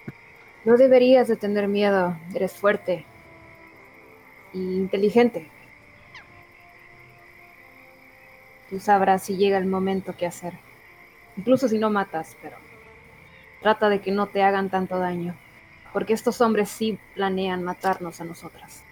[0.65, 3.05] No deberías de tener miedo, eres fuerte
[4.51, 5.49] y inteligente.
[8.69, 10.55] Tú sabrás si llega el momento qué hacer.
[11.37, 12.57] Incluso si no matas, pero
[13.61, 15.37] trata de que no te hagan tanto daño.
[15.93, 18.83] Porque estos hombres sí planean matarnos a nosotras.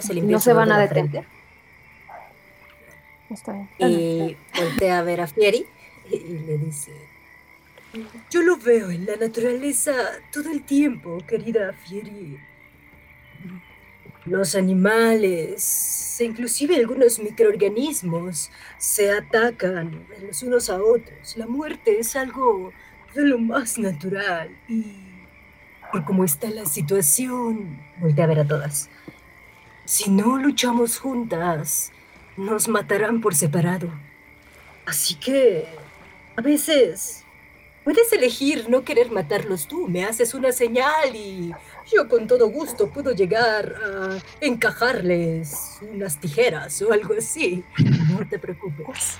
[0.00, 1.26] Se no se van a detener.
[3.30, 3.68] Está bien.
[3.78, 5.64] Y voltea a ver a Fieri
[6.10, 6.92] y y le dice:
[8.30, 9.92] Yo lo veo en la naturaleza
[10.32, 12.38] todo el tiempo, querida Fieri.
[14.26, 21.36] Los animales, e inclusive algunos microorganismos, se atacan los unos a otros.
[21.36, 22.72] La muerte es algo
[23.14, 24.96] de lo más natural y
[25.90, 28.90] por cómo está la situación, voltea a ver a todas.
[29.84, 31.90] Si no luchamos juntas,
[32.40, 33.88] nos matarán por separado.
[34.86, 35.66] Así que,
[36.36, 37.24] a veces,
[37.84, 39.88] puedes elegir no querer matarlos tú.
[39.88, 41.52] Me haces una señal y
[41.92, 47.62] yo con todo gusto puedo llegar a encajarles unas tijeras o algo así.
[48.10, 49.18] No te preocupes.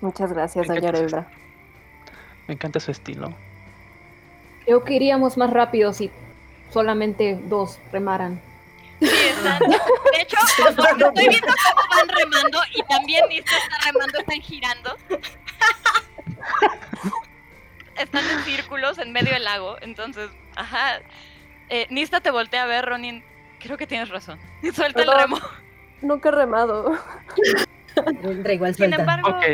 [0.00, 1.30] Muchas gracias, Me doña Aurora.
[2.48, 3.32] Me encanta su estilo.
[4.64, 6.10] Creo que iríamos más rápido si
[6.72, 8.40] solamente dos remaran.
[9.42, 14.96] De hecho, conforme estoy viendo cómo van remando y también Nista está remando, están girando.
[17.96, 21.00] Están en círculos en medio del lago, entonces, ajá.
[21.68, 23.22] Eh, Nista te voltea a ver, Ronin.
[23.60, 24.38] Creo que tienes razón.
[24.74, 25.38] Suelta el remo.
[26.00, 26.98] Nunca he remado.
[28.50, 28.96] Igual Sin suelta.
[29.02, 29.44] embargo, Ok,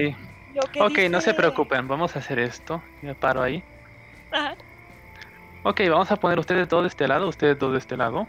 [0.54, 2.82] lo que ok, no se preocupen, vamos a hacer esto.
[3.02, 3.64] Me paro ahí.
[4.30, 4.54] Ajá.
[5.64, 8.28] Ok, vamos a poner ustedes dos de este lado, ustedes dos de este lado.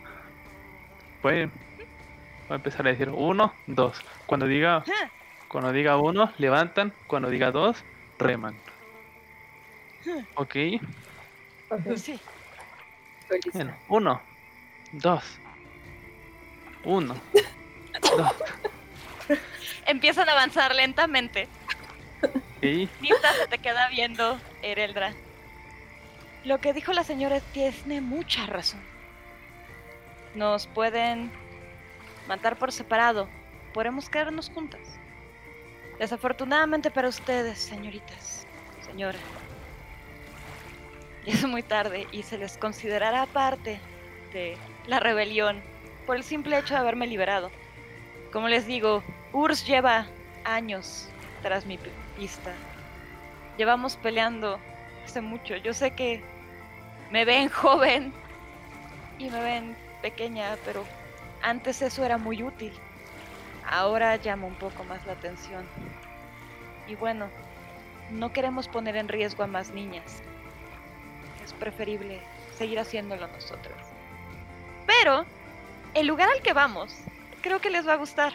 [1.22, 1.50] Pues
[2.48, 4.02] voy a empezar a decir uno, dos.
[4.26, 4.84] Cuando diga,
[5.48, 6.94] cuando diga uno, levantan.
[7.08, 7.84] Cuando diga dos,
[8.20, 8.56] reman.
[10.36, 10.56] Ok,
[11.98, 12.20] Sí.
[13.54, 14.22] Bueno, uno,
[14.94, 15.24] dos,
[16.86, 17.14] uno,
[18.02, 18.36] dos.
[19.86, 21.50] Empiezan a avanzar lentamente.
[22.62, 25.14] Y Nista se te queda viendo, Ereldra.
[26.46, 28.80] Lo que dijo la señora tiene mucha razón.
[30.38, 31.32] Nos pueden
[32.28, 33.28] matar por separado.
[33.74, 34.82] Podemos quedarnos juntas.
[35.98, 38.46] Desafortunadamente para ustedes, señoritas,
[38.86, 39.18] señora.
[41.26, 43.80] ya Es muy tarde y se les considerará parte
[44.32, 45.60] de la rebelión
[46.06, 47.50] por el simple hecho de haberme liberado.
[48.32, 50.06] Como les digo, Urs lleva
[50.46, 51.10] años
[51.42, 52.54] tras mi pi- pista.
[53.58, 54.60] Llevamos peleando
[55.04, 55.56] hace mucho.
[55.56, 56.22] Yo sé que
[57.10, 58.14] me ven joven
[59.18, 60.86] y me ven pequeña, pero
[61.42, 62.72] antes eso era muy útil.
[63.70, 65.66] Ahora llama un poco más la atención.
[66.88, 67.28] Y bueno,
[68.12, 70.22] no queremos poner en riesgo a más niñas.
[71.44, 72.22] Es preferible
[72.58, 73.76] seguir haciéndolo nosotros.
[74.86, 75.26] Pero
[75.94, 76.96] el lugar al que vamos,
[77.42, 78.32] creo que les va a gustar.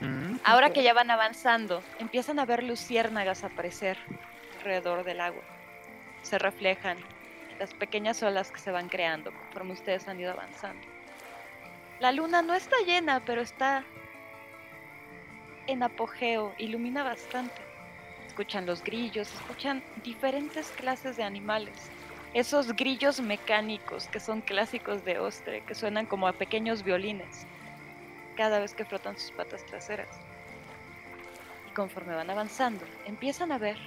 [0.00, 3.96] mm, Ahora que ya van avanzando, empiezan a ver luciérnagas aparecer
[4.58, 5.42] alrededor del agua.
[6.20, 6.98] Se reflejan
[7.62, 10.84] las pequeñas olas que se van creando conforme ustedes han ido avanzando.
[12.00, 13.84] La luna no está llena, pero está
[15.68, 17.62] en apogeo, ilumina bastante.
[18.26, 21.88] Escuchan los grillos, escuchan diferentes clases de animales.
[22.34, 27.46] Esos grillos mecánicos que son clásicos de Ostre, que suenan como a pequeños violines
[28.36, 30.18] cada vez que frotan sus patas traseras.
[31.70, 33.78] Y conforme van avanzando, empiezan a ver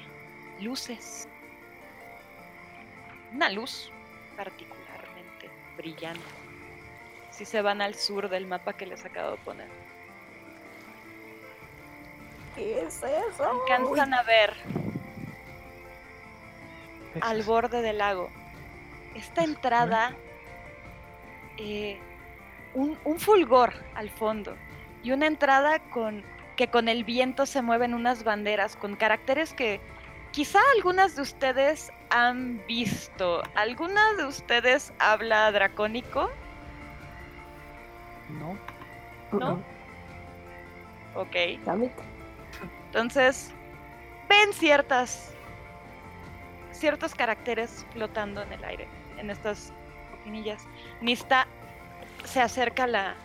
[0.61, 1.27] luces.
[3.35, 3.91] Una luz
[4.37, 6.21] particularmente brillante.
[7.31, 9.67] Si se van al sur del mapa que les acabo de poner,
[12.55, 13.61] ¿Qué es eso?
[13.61, 14.53] alcanzan a ver.
[17.19, 18.29] Al borde del lago.
[19.15, 20.13] Esta entrada,
[21.57, 21.99] eh,
[22.73, 24.55] un, un fulgor al fondo
[25.03, 26.23] y una entrada con
[26.55, 29.81] que con el viento se mueven unas banderas con caracteres que
[30.35, 33.41] quizá algunas de ustedes han visto.
[33.55, 36.29] ¿Alguna de ustedes habla dracónico?
[38.29, 38.57] No,
[39.31, 39.63] ¿no?
[41.15, 41.35] Ok.
[42.87, 43.53] Entonces,
[44.27, 45.31] ven ciertas
[46.71, 49.71] ciertos caracteres flotando en el aire, en estas
[50.11, 50.67] cortinillas.
[50.99, 51.47] Nista
[52.25, 53.15] se acerca a la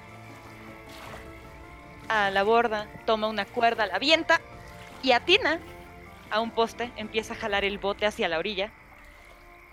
[2.09, 4.41] a la borda, toma una cuerda, la avienta
[5.03, 5.59] y atina
[6.31, 8.71] a un poste, empieza a jalar el bote hacia la orilla.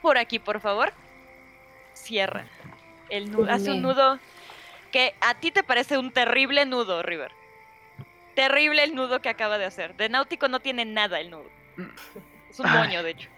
[0.01, 0.93] Por aquí, por favor.
[1.93, 2.45] Cierra.
[3.09, 4.19] El nudo, hace un nudo
[4.91, 7.31] que a ti te parece un terrible nudo, River.
[8.35, 9.95] Terrible el nudo que acaba de hacer.
[9.95, 11.49] De náutico no tiene nada el nudo.
[12.49, 13.29] Es un moño, de hecho.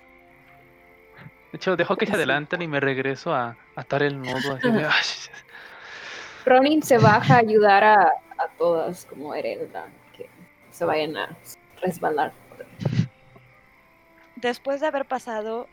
[1.52, 4.56] de hecho, dejo que se adelanten y me regreso a a atar el nudo.
[4.56, 5.04] Así de, "Ay,
[6.46, 8.02] Ronin se baja a ayudar a,
[8.38, 10.30] a todas como Herelda, que
[10.72, 11.30] se vayan a
[11.82, 12.34] resbalar.
[14.42, 15.68] Después de haber pasado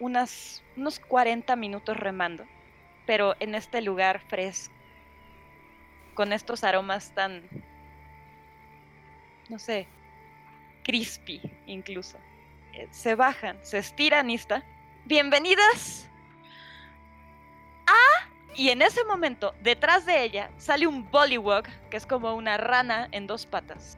[0.00, 2.44] unas, unos 40 minutos remando,
[3.06, 4.74] pero en este lugar fresco,
[6.12, 7.42] con estos aromas tan,
[9.48, 9.88] no sé,
[10.84, 12.18] crispy incluso.
[12.74, 14.62] Eh, se bajan, se estiran, Ista.
[15.06, 16.06] Bienvenidas
[17.86, 18.28] a...
[18.56, 23.08] Y en ese momento, detrás de ella, sale un Bullywug, que es como una rana
[23.12, 23.96] en dos patas.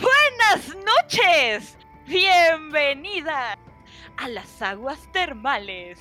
[0.00, 1.76] ¡Buenas noches!
[2.08, 3.58] ¡Bienvenida!
[4.18, 5.98] a las aguas termales.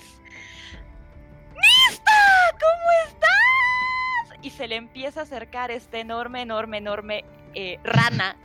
[1.53, 2.11] ¡Nista!
[2.51, 4.39] ¿Cómo estás?
[4.41, 8.35] Y se le empieza a acercar este enorme, enorme, enorme eh, rana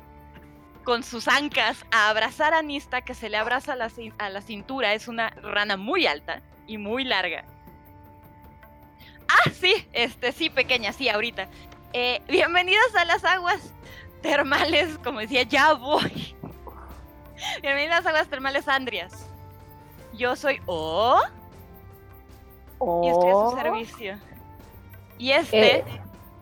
[0.84, 4.42] con sus ancas a abrazar a Nista, que se le abraza a la, a la
[4.42, 4.92] cintura.
[4.92, 7.44] Es una rana muy alta y muy larga.
[9.28, 11.48] Ah, sí, este, sí, pequeña, sí, ahorita.
[11.94, 13.72] Eh, bienvenidas a las aguas
[14.20, 16.36] termales, como decía, ya voy.
[17.60, 19.28] Bienvenidas a las aguas termales Andrias.
[20.12, 21.20] Yo soy O
[23.02, 24.18] y estoy a su Oh, servicio.
[25.18, 25.84] Y este Eh.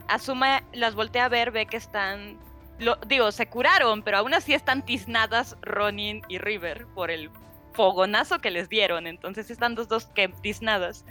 [0.09, 2.39] asuma, las voltea a ver, ve que están.
[2.79, 7.31] Lo, digo, se curaron, pero aún así están tiznadas Ronin y River por el
[7.75, 9.07] fogonazo que les dieron.
[9.07, 11.05] Entonces están los dos que tiznadas.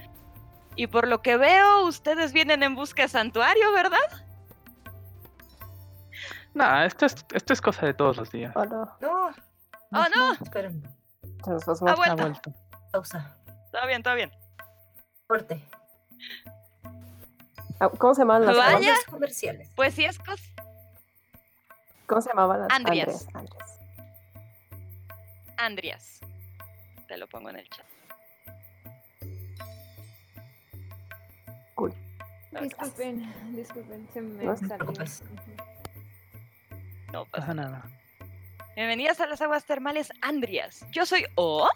[0.75, 3.99] Y por lo que veo, ustedes vienen en busca de santuario, ¿verdad?
[6.55, 8.51] No, esto es, esto es cosa de todos los días.
[8.55, 8.85] oh, no.
[9.01, 9.29] No.
[9.91, 10.35] ¡Oh, no!
[10.35, 10.45] Su
[11.87, 11.91] Ah.
[11.91, 12.15] Ha vuelta.
[12.15, 12.53] vuelto.
[12.91, 13.35] pausa.
[13.71, 14.31] Todo bien, todo bien.
[15.27, 15.63] Corte.
[17.79, 18.93] Ah, ¿Cómo se llamaban las Vaya.
[19.09, 19.71] comerciales.
[19.75, 20.43] Pues sí, es cosa.
[22.07, 22.71] ¿Cómo se llamaban las.
[22.71, 23.79] Andreas, Andreas.
[25.57, 26.19] Andrias.
[27.07, 27.85] Te lo pongo en el chat.
[31.75, 31.93] Cool.
[32.61, 34.77] Disculpen, disculpen, se me No salió.
[37.13, 37.85] No pasa Pasa nada.
[38.79, 40.85] Bienvenidas a las aguas termales Andrias.
[40.89, 41.67] Yo soy O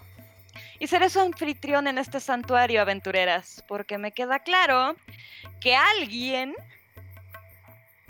[0.80, 4.96] y seré su anfitrión en este santuario, aventureras, porque me queda claro
[5.60, 6.56] que alguien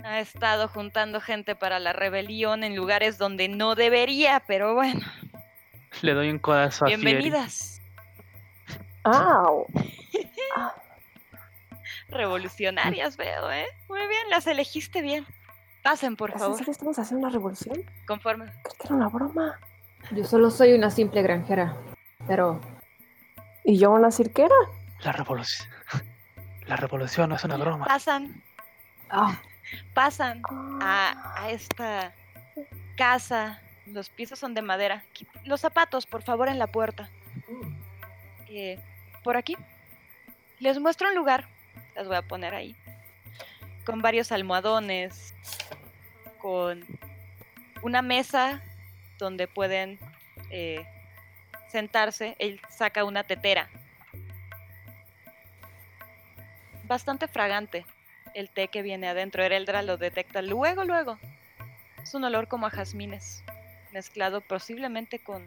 [0.04, 5.00] ha estado juntando gente para la rebelión en lugares donde no debería, pero bueno,
[6.02, 7.80] Le doy un codazo a bienvenidas.
[9.02, 9.66] ¡Au!
[12.10, 13.66] Revolucionarias veo, ¿eh?
[13.88, 15.26] Muy bien, las elegiste bien.
[15.84, 17.78] Pasen, por ¿Es en favor, serio estamos haciendo una revolución?
[18.08, 18.46] conforme.
[18.46, 19.60] Creí que era una broma.
[20.10, 21.76] Yo solo soy una simple granjera,
[22.26, 22.60] pero
[23.64, 24.54] ¿Y yo una cirquera?
[25.04, 25.68] La revolución.
[26.66, 27.84] La revolución no es una broma.
[27.86, 28.42] Pasan,
[29.10, 29.38] ah,
[29.94, 30.42] pasan
[30.80, 31.34] a, Ah.
[31.44, 32.12] a esta
[32.96, 33.60] casa.
[33.86, 35.04] Los pisos son de madera.
[35.44, 37.10] Los zapatos, por favor, en la puerta.
[37.48, 37.74] Mm.
[38.48, 38.78] Eh,
[39.22, 39.56] por aquí.
[40.58, 41.46] Les muestro un lugar.
[41.94, 42.74] Las voy a poner ahí.
[43.84, 45.34] Con varios almohadones.
[46.38, 46.84] Con
[47.82, 48.62] una mesa
[49.18, 49.98] donde pueden
[50.50, 50.86] eh,
[51.68, 52.36] sentarse.
[52.38, 53.68] Él saca una tetera.
[56.84, 57.86] Bastante fragante
[58.34, 59.42] el té que viene adentro.
[59.42, 61.18] Ereldra lo detecta luego, luego.
[62.02, 63.42] Es un olor como a jazmines,
[63.92, 65.42] mezclado posiblemente con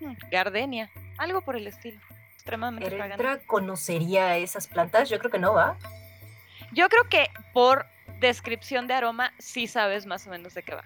[0.00, 2.00] hmm, gardenia, algo por el estilo.
[2.34, 3.22] Extremadamente fragante.
[3.22, 5.08] ¿Erentra conocería esas plantas?
[5.08, 5.76] Yo creo que no, ¿va?
[6.72, 7.86] Yo creo que por
[8.20, 10.84] descripción de aroma sí sabes más o menos de qué va.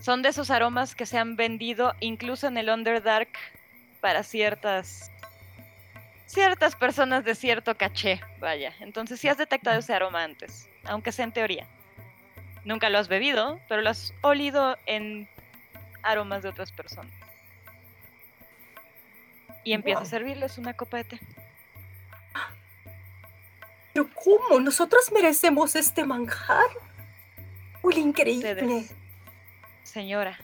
[0.00, 3.28] Son de esos aromas que se han vendido incluso en el Underdark
[4.00, 5.10] para ciertas
[6.26, 8.74] ciertas personas de cierto caché, vaya.
[8.80, 11.66] Entonces sí has detectado ese aroma antes, aunque sea en teoría.
[12.64, 15.28] Nunca lo has bebido, pero lo has olido en
[16.02, 17.12] aromas de otras personas.
[19.64, 21.20] Y empieza a servirles una copa de té.
[23.98, 24.60] Pero ¿cómo?
[24.60, 26.68] ¿Nosotros merecemos este manjar?
[27.82, 28.86] Uy, increíble.
[29.82, 30.38] Señora,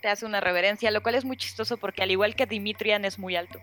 [0.00, 3.18] te hace una reverencia, lo cual es muy chistoso porque al igual que Dimitrian es
[3.18, 3.60] muy alto,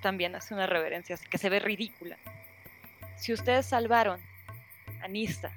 [0.00, 2.16] también hace una reverencia, así que se ve ridícula.
[3.18, 4.22] Si ustedes salvaron
[5.02, 5.52] a Nista,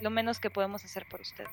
[0.00, 1.50] lo menos que podemos hacer por ustedes.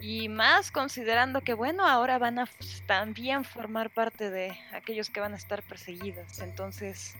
[0.00, 2.48] Y más considerando que, bueno, ahora van a
[2.84, 6.40] también formar parte de aquellos que van a estar perseguidos.
[6.40, 7.16] Entonces,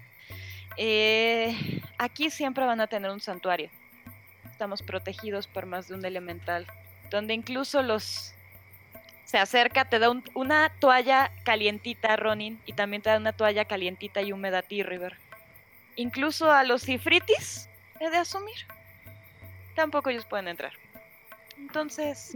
[0.77, 3.71] eh, aquí siempre van a tener un santuario.
[4.51, 6.67] Estamos protegidos por más de un elemental
[7.11, 8.35] donde incluso los
[9.25, 13.65] se acerca, te da un- una toalla calientita, Ronin, y también te da una toalla
[13.65, 15.17] calientita y húmeda a ti, River.
[15.97, 17.69] Incluso a los cifritis,
[18.01, 18.57] he de asumir.
[19.75, 20.73] Tampoco ellos pueden entrar.
[21.57, 22.33] Entonces.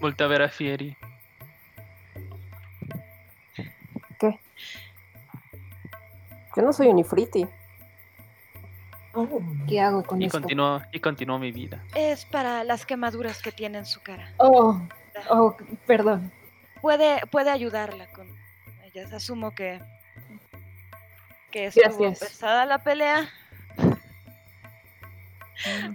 [0.00, 0.96] Voltea a ver a Fieri.
[6.56, 7.46] Yo no soy un ifriti.
[9.12, 10.40] Oh, ¿qué hago con Y esto?
[10.40, 11.82] continuó, y continuó mi vida.
[11.94, 14.32] es para las quemaduras que tiene en su cara.
[14.38, 14.80] Oh,
[15.30, 16.30] oh, perdón.
[16.82, 18.28] Puede, puede ayudarla con
[18.84, 19.12] ellas.
[19.12, 19.80] Asumo que,
[21.50, 22.18] que estuvo Gracias.
[22.30, 23.28] pesada la pelea.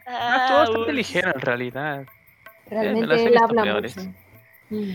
[0.07, 2.05] Ah, estuvo bastante ligera en realidad.
[2.67, 3.97] Realmente las he él habla peores.
[3.97, 4.17] mucho.
[4.69, 4.91] Mm.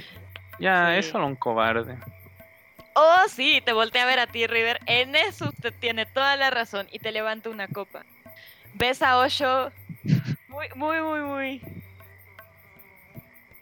[0.58, 1.96] Ya, es solo un cobarde.
[2.98, 4.80] Oh, sí, te voltea a ver a ti, River.
[4.86, 8.06] En eso usted tiene toda la razón y te levanta una copa.
[8.72, 9.70] Ves a Osho
[10.48, 11.62] muy, muy, muy, muy.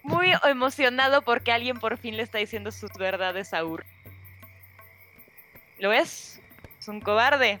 [0.03, 3.85] muy emocionado porque alguien por fin le está diciendo sus verdades a Ur.
[5.79, 6.41] ¿Lo es?
[6.79, 7.59] Es un cobarde.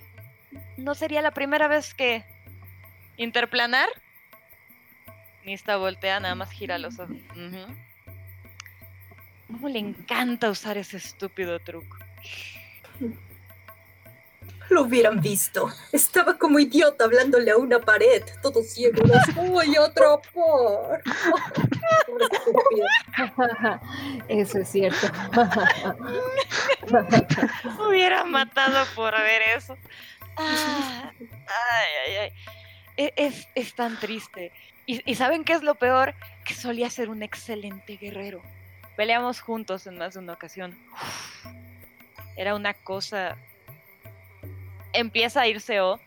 [0.77, 2.23] ¿No sería la primera vez que
[3.17, 3.89] interplanar?
[5.43, 7.17] Nista voltea, nada más gira los ojos.
[9.47, 11.97] ¿Cómo le encanta usar ese estúpido truco?
[14.69, 15.71] Lo hubieran visto.
[15.91, 19.03] Estaba como idiota hablándole a una pared, todo ciego.
[19.05, 20.23] Atrapar.
[22.07, 22.87] Pobre estúpido.
[24.27, 25.07] Eso es cierto.
[27.87, 29.77] hubiera matado por ver eso.
[30.37, 31.27] Ah, ay,
[32.07, 32.31] ay, ay.
[32.97, 34.51] E- Es, es tan triste.
[34.87, 36.15] Y, y ¿saben qué es lo peor?
[36.43, 38.41] Que solía ser un excelente guerrero.
[38.95, 40.77] Peleamos juntos en más de una ocasión.
[40.93, 41.45] Uf,
[42.35, 43.37] era una cosa...
[44.93, 45.99] Empieza a irse O.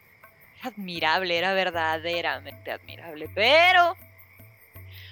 [0.61, 3.29] Era admirable, era verdaderamente admirable.
[3.35, 3.97] Pero...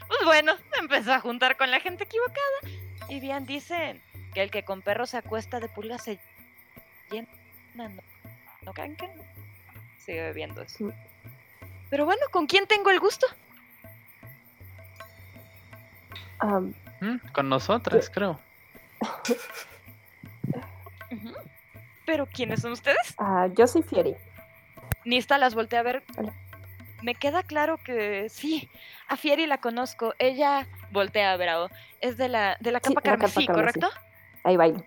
[0.09, 2.79] Pues bueno, empezó a juntar con la gente equivocada.
[3.09, 4.03] Y bien dicen
[4.35, 6.19] que el que con perro se acuesta de pulgas se
[7.11, 7.29] llena.
[7.75, 7.89] ¿No,
[8.63, 9.23] ¿No creen que no?
[9.99, 10.93] Sigue bebiendo eso.
[11.91, 13.27] Pero bueno, ¿con quién tengo el gusto?
[16.39, 18.41] Am, Mm, Con nosotras, creo.
[22.05, 23.15] ¿Pero quiénes son ustedes?
[23.19, 24.15] ah, yo soy Fieri.
[25.05, 26.03] Nista las volteé a ver.
[26.17, 26.33] Hola.
[27.03, 28.71] Me queda claro que sí,
[29.09, 30.15] a Fieri la conozco.
[30.19, 31.71] Ella voltea a ver a O.
[32.01, 33.81] Es de la, de la Sí, capa la capa carmesí, carmesí.
[33.81, 33.91] ¿correcto?
[34.45, 34.85] Ahí bailo.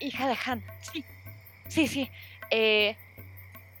[0.00, 0.64] Hija de Han.
[0.80, 1.04] Sí,
[1.68, 2.10] sí, sí.
[2.50, 2.96] Eh,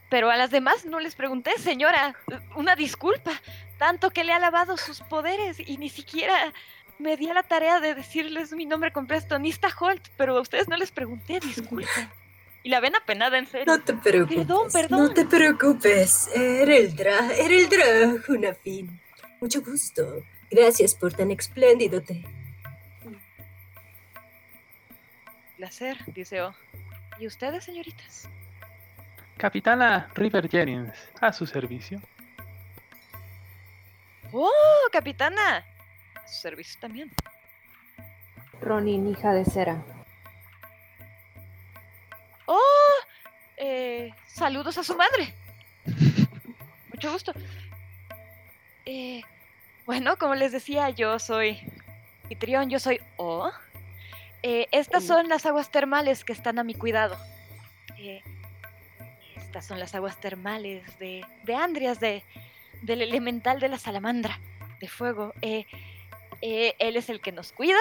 [0.08, 2.14] pero a las demás no les pregunté, señora.
[2.54, 3.32] Una disculpa.
[3.78, 6.52] Tanto que le ha lavado sus poderes y ni siquiera
[7.00, 10.68] me di a la tarea de decirles mi nombre completo, Nista Holt, pero a ustedes
[10.68, 12.08] no les pregunté, disculpen.
[12.62, 13.66] Y la ven apenada, en serio.
[13.66, 14.36] No te preocupes.
[14.36, 15.00] Perdón, perdón.
[15.00, 16.28] No te preocupes.
[16.34, 19.00] Ereldra, Ereldra, Junafin.
[19.40, 20.22] Mucho gusto.
[20.50, 22.24] Gracias por tan espléndido té.
[25.56, 26.54] Placer, dice O.
[27.18, 28.28] ¿Y ustedes, señoritas?
[29.36, 32.00] Capitana River Jennings, a su servicio.
[34.32, 35.64] ¡Oh, capitana!
[36.26, 37.10] Su servicio también.
[38.60, 39.82] Ronin, hija de cera.
[42.46, 42.58] ¡Oh!
[43.56, 45.34] Eh, saludos a su madre.
[46.92, 47.32] Mucho gusto.
[48.84, 49.22] Eh,
[49.86, 51.58] bueno, como les decía, yo soy
[52.24, 53.50] anfitrión, yo soy O.
[54.42, 57.18] Eh, estas son las aguas termales que están a mi cuidado.
[57.98, 58.22] Eh,
[59.36, 62.22] estas son las aguas termales de, de Andrias, de,
[62.82, 64.38] del elemental de la salamandra
[64.80, 65.34] de fuego.
[65.42, 65.66] Eh,
[66.42, 67.78] eh, él es el que nos cuida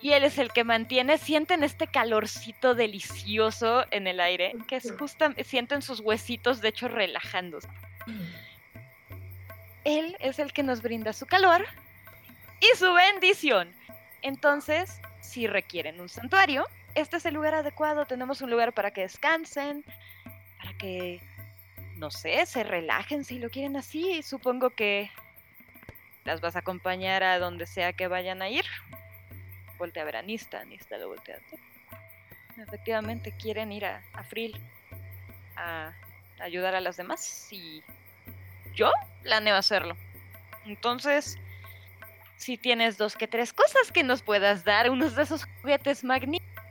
[0.00, 4.92] y él es el que mantiene, sienten este calorcito delicioso en el aire, que es
[4.96, 7.68] justa, sienten sus huesitos de hecho relajándose.
[9.84, 11.66] Él es el que nos brinda su calor
[12.60, 13.74] y su bendición.
[14.22, 18.06] Entonces, si requieren un santuario, este es el lugar adecuado.
[18.06, 19.84] Tenemos un lugar para que descansen,
[20.58, 21.20] para que,
[21.96, 24.22] no sé, se relajen si lo quieren así.
[24.22, 25.10] Supongo que
[26.28, 28.66] las vas a acompañar a donde sea que vayan a ir.
[29.78, 32.62] Voltea a ver a Nista, Nista lo voltea a.
[32.62, 34.60] Efectivamente, quieren ir a, a Frill
[35.56, 35.94] a
[36.38, 37.82] ayudar a las demás y
[38.74, 39.96] yo planeo hacerlo.
[40.66, 41.38] Entonces,
[42.36, 46.62] si tienes dos que tres cosas que nos puedas dar, unos de esos juguetes magníficos,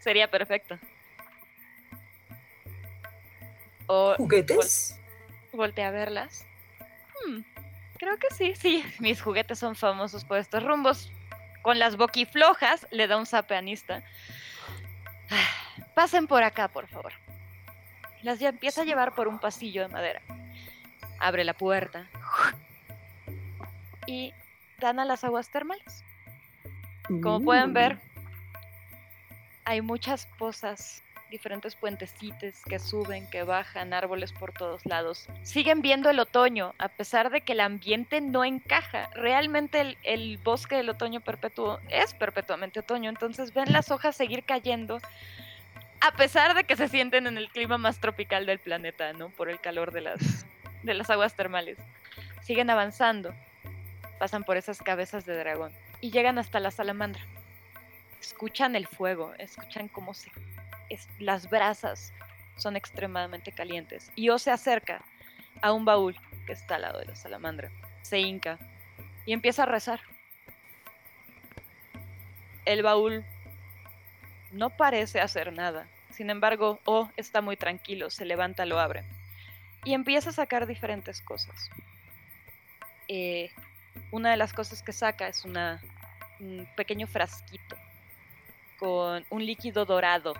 [0.00, 0.78] sería perfecto.
[3.86, 5.00] O ¿Juguetes?
[5.54, 6.44] voltea a verlas.
[7.24, 7.40] Hmm,
[7.98, 8.84] creo que sí, sí.
[8.98, 11.12] Mis juguetes son famosos por estos rumbos.
[11.62, 14.02] Con las boquiflojas le da un zape a Nista.
[15.30, 17.12] Ah, Pasen por acá, por favor.
[18.22, 20.22] Las ya empieza a llevar por un pasillo de madera.
[21.20, 22.06] Abre la puerta.
[24.06, 24.32] Y
[24.78, 26.04] dan a las aguas termales.
[27.22, 28.00] Como pueden ver, Mm.
[29.64, 35.26] hay muchas pozas, diferentes puentecitos que suben, que bajan, árboles por todos lados.
[35.42, 39.10] Siguen viendo el otoño, a pesar de que el ambiente no encaja.
[39.14, 44.44] Realmente el, el bosque del otoño perpetuo es perpetuamente otoño, entonces ven las hojas seguir
[44.44, 45.00] cayendo,
[46.00, 49.30] a pesar de que se sienten en el clima más tropical del planeta, ¿no?
[49.30, 50.46] Por el calor de las,
[50.82, 51.78] de las aguas termales.
[52.42, 53.34] Siguen avanzando,
[54.18, 57.22] pasan por esas cabezas de dragón y llegan hasta la salamandra
[58.20, 60.30] escuchan el fuego, escuchan cómo se
[61.18, 62.12] las brasas
[62.56, 64.10] son extremadamente calientes.
[64.14, 65.02] Y O se acerca
[65.62, 66.16] a un baúl
[66.46, 67.70] que está al lado de la salamandra,
[68.02, 68.58] se hinca
[69.26, 70.00] y empieza a rezar.
[72.64, 73.24] El baúl
[74.52, 75.86] no parece hacer nada.
[76.10, 79.04] Sin embargo, O está muy tranquilo, se levanta, lo abre
[79.84, 81.70] y empieza a sacar diferentes cosas.
[83.08, 83.50] Eh,
[84.10, 85.80] una de las cosas que saca es una,
[86.40, 87.76] un pequeño frasquito
[88.78, 90.34] con un líquido dorado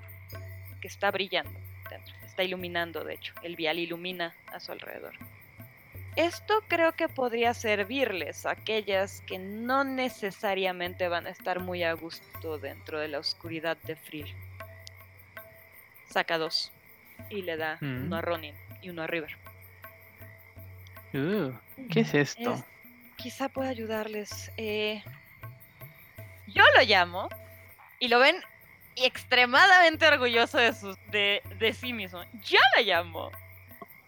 [0.80, 1.58] que está brillando
[1.90, 5.14] dentro, está iluminando, de hecho, el vial ilumina a su alrededor.
[6.16, 11.92] Esto creo que podría servirles a aquellas que no necesariamente van a estar muy a
[11.92, 14.34] gusto dentro de la oscuridad de Frill.
[16.10, 16.72] Saca dos
[17.30, 18.06] y le da Mm.
[18.06, 19.36] uno a Ronin y uno a River.
[21.14, 21.52] Uh,
[21.90, 22.54] ¿Qué es esto?
[22.54, 22.64] Es-
[23.16, 24.50] quizá pueda ayudarles.
[24.56, 25.02] eh,
[26.48, 27.28] yo lo llamo
[28.00, 28.36] y lo ven
[29.04, 30.72] extremadamente orgulloso de,
[31.10, 32.22] de, de sí mismo.
[32.44, 33.30] Yo lo llamo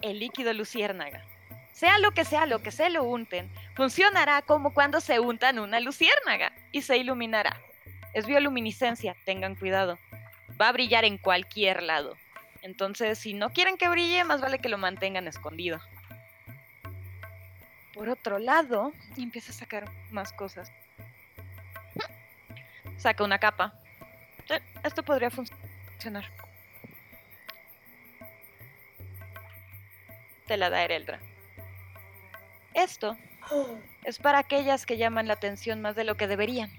[0.03, 1.24] el líquido luciérnaga.
[1.72, 5.80] Sea lo que sea lo que se lo unten, funcionará como cuando se untan una
[5.80, 7.61] luciérnaga y se iluminará.
[8.12, 9.99] Es bioluminiscencia, tengan cuidado.
[10.61, 12.16] Va a brillar en cualquier lado.
[12.62, 15.80] Entonces, si no quieren que brille, más vale que lo mantengan escondido.
[17.95, 20.70] Por otro lado, empieza a sacar más cosas.
[22.99, 23.74] Saca una capa.
[24.84, 25.46] Esto podría fun-
[25.92, 26.24] funcionar.
[30.46, 31.20] Te la da Ereldra.
[32.74, 33.16] Esto
[34.05, 36.70] es para aquellas que llaman la atención más de lo que deberían.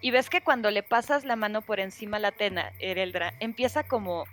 [0.00, 3.84] Y ves que cuando le pasas la mano por encima a la tena, Ereldra, empieza
[3.84, 4.24] como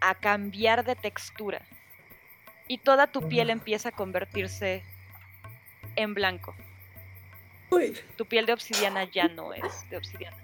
[0.00, 1.62] a cambiar de textura.
[2.66, 4.82] Y toda tu piel empieza a convertirse
[5.96, 6.54] en blanco.
[7.70, 10.36] Uy, Tu piel de obsidiana ya no es de obsidiana.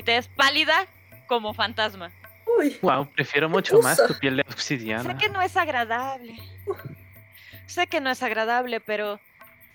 [0.00, 0.86] Y te ves pálida
[1.26, 2.10] como fantasma.
[2.58, 2.74] uy.
[2.80, 5.18] Wow, prefiero mucho más tu piel de Sé obsidiana.
[5.18, 6.36] que no es agradable.
[7.66, 9.20] Sé que no es agradable, pero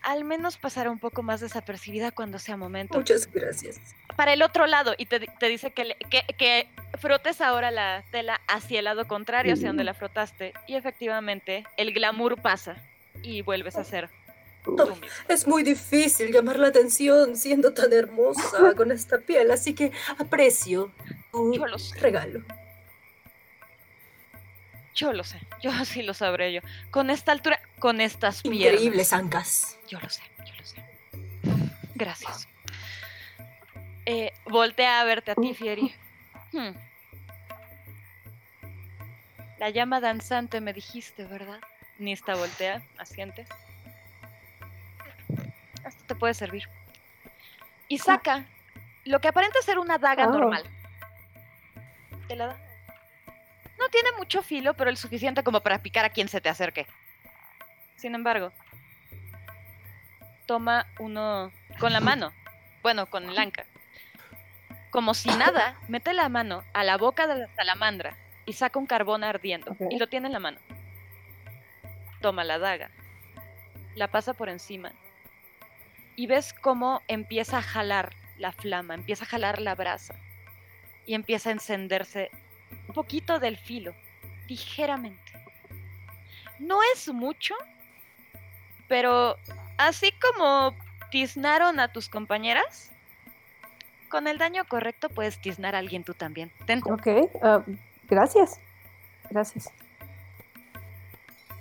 [0.01, 2.97] al menos pasará un poco más desapercibida cuando sea momento.
[2.97, 3.79] Muchas gracias.
[4.15, 6.67] Para el otro lado, y te, te dice que, le- que, que
[6.97, 11.93] frotes ahora la tela hacia el lado contrario, hacia donde la frotaste, y efectivamente el
[11.93, 12.77] glamour pasa
[13.21, 14.09] y vuelves a ser
[15.27, 20.91] Es muy difícil llamar la atención siendo tan hermosa con esta piel, así que aprecio
[21.31, 21.97] tu Yo lo sé.
[21.99, 22.41] regalo.
[24.95, 26.61] Yo lo sé, yo sí lo sabré yo.
[26.89, 28.73] Con esta altura, con estas piernas.
[28.73, 29.77] Increíbles ancas.
[29.87, 30.83] Yo lo sé, yo lo sé.
[31.95, 32.47] Gracias.
[34.05, 35.93] Eh, voltea a verte a ti, Fieri.
[36.51, 36.75] Hmm.
[39.59, 41.59] La llama danzante me dijiste, ¿verdad?
[41.97, 43.45] Nista voltea, asiente.
[45.85, 46.67] Esto te puede servir.
[47.87, 48.45] Y saca
[49.05, 50.31] lo que aparenta ser una daga Oh.
[50.31, 50.63] normal.
[52.27, 52.57] Te la da.
[53.79, 56.87] No tiene mucho filo, pero el suficiente como para picar a quien se te acerque.
[57.95, 58.51] Sin embargo,
[60.47, 62.31] toma uno con la mano,
[62.81, 63.65] bueno, con el anca.
[64.91, 68.85] Como si nada, mete la mano a la boca de la salamandra y saca un
[68.87, 70.57] carbón ardiendo y lo tiene en la mano.
[72.21, 72.89] Toma la daga,
[73.95, 74.93] la pasa por encima
[76.15, 80.15] y ves cómo empieza a jalar la flama, empieza a jalar la brasa
[81.05, 82.31] y empieza a encenderse
[82.87, 83.93] un poquito del filo,
[84.47, 85.19] ligeramente.
[86.59, 87.55] No es mucho,
[88.87, 89.37] pero
[89.77, 90.75] así como
[91.11, 92.91] tiznaron a tus compañeras,
[94.09, 96.51] con el daño correcto puedes tiznar a alguien tú también.
[96.65, 96.81] Ten.
[96.85, 97.07] Ok,
[97.41, 97.63] ah,
[98.07, 98.59] gracias.
[99.29, 99.69] Gracias.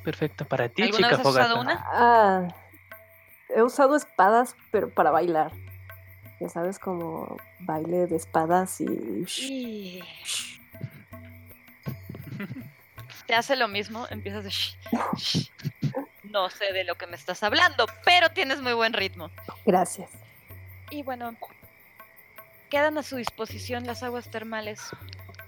[0.05, 1.85] Perfecto, para ti, ¿Alguna chica vez has usado una?
[1.87, 2.49] Ah,
[3.49, 5.53] he usado espadas, pero para bailar.
[6.41, 8.85] Ya sabes, como baile de espadas y...
[9.41, 10.03] Y-
[13.27, 14.51] Te hace lo mismo, empiezas de...
[16.25, 19.31] No sé de lo que me estás hablando, pero tienes muy buen ritmo.
[19.65, 20.11] Gracias.
[20.91, 21.35] Y bueno,
[22.71, 24.81] quedan a su disposición las aguas termales.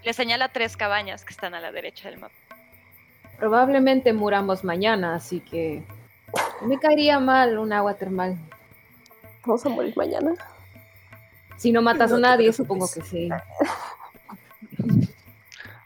[0.03, 2.33] Le señala tres cabañas que están a la derecha del mapa.
[3.37, 5.83] Probablemente muramos mañana, así que
[6.61, 8.37] no me caería mal un agua termal.
[9.45, 10.33] ¿Vamos a morir mañana?
[11.57, 13.29] Si no matas No a nadie, supongo que sí.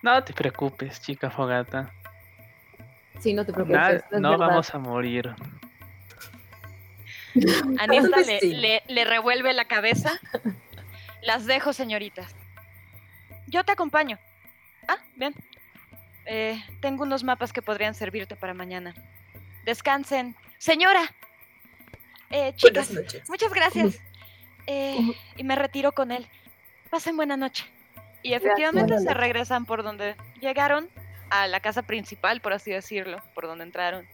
[0.01, 1.91] No te preocupes, chica fogata.
[3.19, 4.03] Sí, no te preocupes.
[4.11, 4.47] Es no verdad.
[4.47, 5.35] vamos a morir.
[7.79, 8.53] Anista vez le, sí.
[8.55, 10.19] le- le revuelve la cabeza.
[11.21, 12.35] Las dejo, señoritas.
[13.45, 14.17] Yo te acompaño.
[14.87, 15.35] Ah, bien.
[16.25, 18.95] Eh, tengo unos mapas que podrían servirte para mañana.
[19.65, 20.35] Descansen.
[20.57, 21.01] Señora.
[22.29, 23.29] Eh, chicas, Buenas noches.
[23.29, 23.99] muchas gracias.
[24.67, 24.97] Eh,
[25.35, 26.27] y me retiro con él.
[26.89, 27.65] Pasen buena noche.
[28.23, 30.89] Y efectivamente se regresan por donde llegaron,
[31.29, 34.05] a la casa principal, por así decirlo, por donde entraron.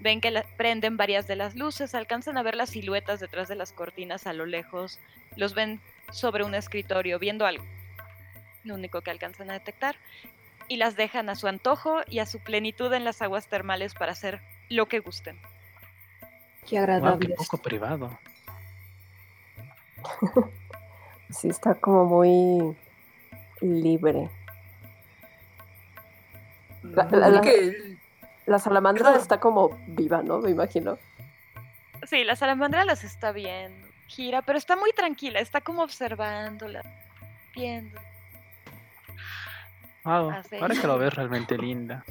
[0.00, 3.56] Ven que la- prenden varias de las luces, alcanzan a ver las siluetas detrás de
[3.56, 5.00] las cortinas a lo lejos,
[5.36, 5.80] los ven
[6.12, 7.64] sobre un escritorio viendo algo,
[8.64, 9.96] lo único que alcanzan a detectar,
[10.68, 14.12] y las dejan a su antojo y a su plenitud en las aguas termales para
[14.12, 15.38] hacer lo que gusten.
[16.68, 17.28] Qué Wow, agradable.
[17.28, 18.18] qué poco privado.
[21.30, 22.74] Sí, está como muy
[23.60, 24.30] libre.
[26.82, 27.98] La, la- la- Que-
[28.46, 30.38] la salamandra está como viva, ¿no?
[30.38, 30.96] Me imagino.
[32.06, 33.86] Sí, la salamandra las está viendo.
[34.06, 35.38] Gira, pero está muy tranquila.
[35.40, 36.82] Está como observándola.
[37.54, 38.00] Viendo.
[40.04, 42.04] Wow, ahora que lo ves realmente linda.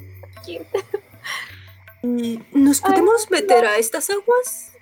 [2.02, 4.72] ¿Y ¿Nos podemos meter a estas aguas?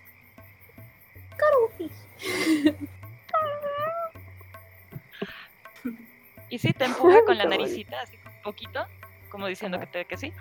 [6.48, 8.86] Y sí, te empuja con la naricita, así un poquito,
[9.30, 10.32] como diciendo que, te, que sí.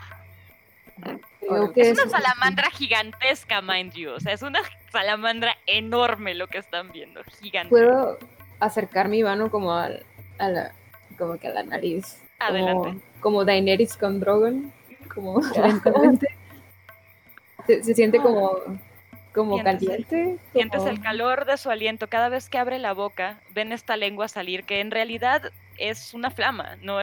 [1.39, 4.11] Creo que Es una salamandra gigantesca, mind you.
[4.11, 4.59] O sea, es una
[4.91, 7.21] salamandra enorme lo que están viendo.
[7.41, 7.69] Gigante.
[7.69, 8.19] Puedo
[8.59, 10.05] acercar mi mano como al-
[10.38, 10.71] a la,
[11.17, 12.21] como que a la nariz.
[12.39, 12.89] Adelante.
[12.89, 14.71] Como, como Daenerys con Drogon.
[15.13, 16.28] Como lentamente.
[17.68, 18.57] Se, se siente como,
[19.34, 20.38] como Sientes el- caliente.
[20.53, 22.07] Sientes como- el calor de su aliento.
[22.07, 26.32] Cada vez que abre la boca, ven esta lengua salir, que en realidad es una
[26.32, 27.01] flama, no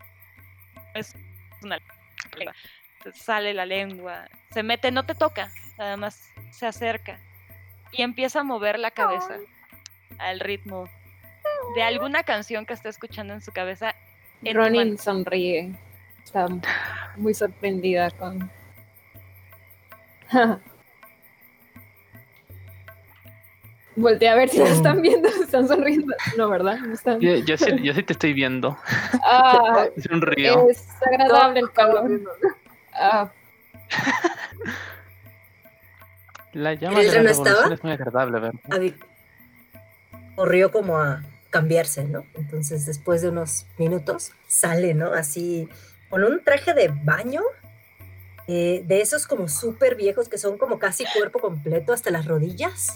[0.95, 1.15] es
[1.63, 1.79] una
[2.37, 2.55] lengua.
[3.15, 7.19] Sale la lengua, se mete, no te toca, nada más se acerca
[7.91, 9.39] y empieza a mover la cabeza
[10.19, 10.89] al ritmo
[11.75, 13.95] de alguna canción que está escuchando en su cabeza.
[14.45, 15.73] en Ronin sonríe.
[16.25, 16.47] Está
[17.17, 18.49] muy sorprendida con.
[23.95, 26.15] Voltea a ver si la están viendo, están sonriendo.
[26.39, 26.79] No, ¿verdad?
[26.79, 27.21] No están.
[27.21, 28.77] Yo, yo sí, yo sí te estoy viendo.
[29.25, 30.69] Ah, Es un río.
[30.71, 32.11] es agradable el calor.
[32.95, 33.31] Ah,
[36.55, 37.75] La llama ¿El de la revolución estaba?
[37.75, 38.53] es muy agradable,
[40.37, 42.25] corrió como a cambiarse, ¿no?
[42.35, 45.13] Entonces, después de unos minutos, sale, ¿no?
[45.13, 45.69] Así,
[46.09, 47.43] con un traje de baño,
[48.49, 52.89] eh, de esos como súper viejos que son como casi cuerpo completo hasta las rodillas,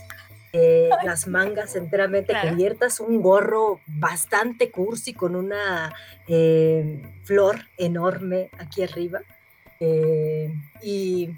[0.53, 2.51] eh, las mangas enteramente Claro.
[2.51, 5.93] cubiertas, un gorro bastante cursi con una
[6.29, 9.21] eh, flor enorme aquí arriba,
[9.81, 11.31] eh, y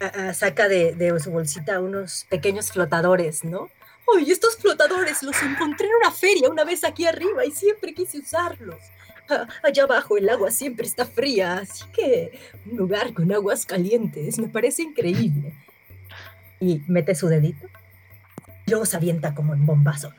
[0.00, 3.70] a- a- saca de, de su bolsita unos pequeños flotadores, ¿no?
[4.14, 8.18] ¡Ay, estos flotadores los encontré en una feria una vez aquí arriba y siempre quise
[8.18, 8.76] usarlos!
[9.28, 12.38] Ah, allá abajo el agua siempre está fría, así que
[12.70, 15.52] un lugar con aguas calientes me parece increíble.
[16.60, 17.66] Y mete su dedito.
[18.66, 20.12] y Luego se avienta como en bombazo.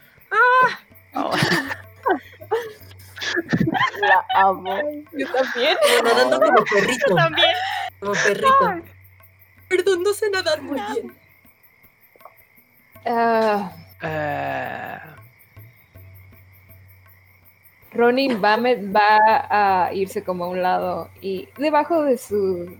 [4.01, 4.79] La amo.
[5.13, 5.77] yo también.
[5.81, 7.15] Como nadando como perrito.
[7.15, 7.55] También.
[7.99, 8.81] Como perrito.
[9.67, 11.17] Perdón, no sé nadar muy bien.
[13.05, 14.99] Ah, Eh,
[17.97, 22.77] Ronin va, a va a irse como a un lado y debajo de su,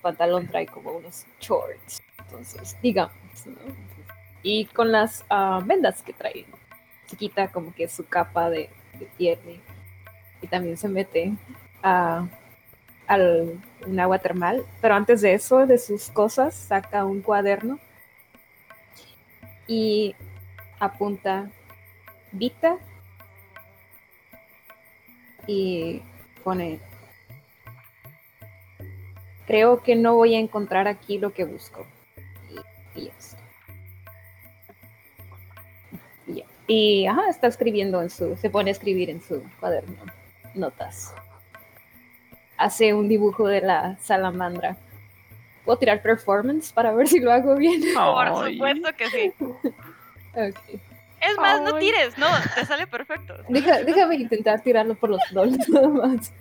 [0.00, 2.00] pantalón trae como unos shorts.
[2.18, 3.56] Entonces, digamos, ¿no?
[4.42, 6.46] Y con las ah, vendas que trae,
[7.06, 8.70] se quita como que su capa de,
[9.18, 9.38] de
[10.42, 11.32] y, también se mete
[11.82, 12.26] a
[13.08, 14.64] al un agua termal.
[14.80, 17.78] Pero antes de eso, de sus cosas, saca un cuaderno
[19.66, 20.14] y
[20.78, 21.50] apunta
[22.32, 22.78] Vita
[25.46, 26.02] y
[26.42, 26.80] pone
[29.46, 31.86] creo que no voy a encontrar aquí lo que busco.
[32.94, 33.36] Y, y esto
[36.26, 36.44] y, ya.
[36.66, 39.96] Y, ajá, está escribiendo en su se pone a escribir en su cuaderno
[40.54, 41.14] notas.
[42.56, 44.76] Hace un dibujo de la salamandra.
[45.64, 49.32] Puedo tirar performance para ver si lo hago bien Por supuesto que sí.
[50.36, 50.80] Ok.
[51.20, 53.34] Es más, no tires, no, te sale perfecto.
[53.48, 56.32] Deja- déjame intentar tirarlo por los dobles nada más.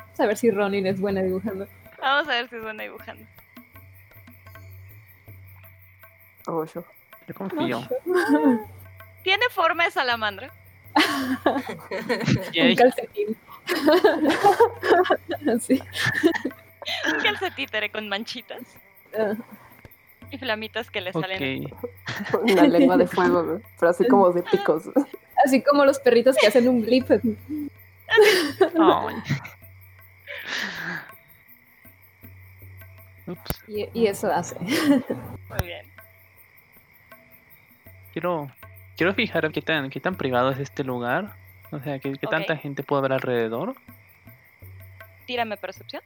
[0.00, 1.66] Vamos a ver si Ronin es buena dibujando.
[2.00, 3.24] Vamos a ver si es buena dibujando.
[6.46, 6.84] Ocho.
[7.26, 7.80] yo confío.
[9.22, 10.50] ¿Tiene forma de salamandra?
[10.96, 13.36] Un calcetín.
[15.60, 15.82] sí.
[17.12, 18.62] Un calcetítere con manchitas
[19.18, 19.34] Ah,
[20.32, 21.68] y flamitas que le salen.
[22.42, 23.60] Una lengua de fuego, ¿no?
[23.78, 24.84] pero así como de picos.
[25.44, 27.10] así como los perritos que hacen un blip.
[27.10, 27.20] Ay.
[33.26, 33.64] Ups.
[33.68, 34.58] Y, y eso hace.
[34.58, 35.86] Muy bien.
[38.12, 38.50] Quiero,
[38.96, 41.34] quiero fijar qué tan, qué tan privado es este lugar.
[41.70, 43.74] O sea, qué, qué tanta gente puede haber alrededor.
[45.26, 46.02] Tírame percepción.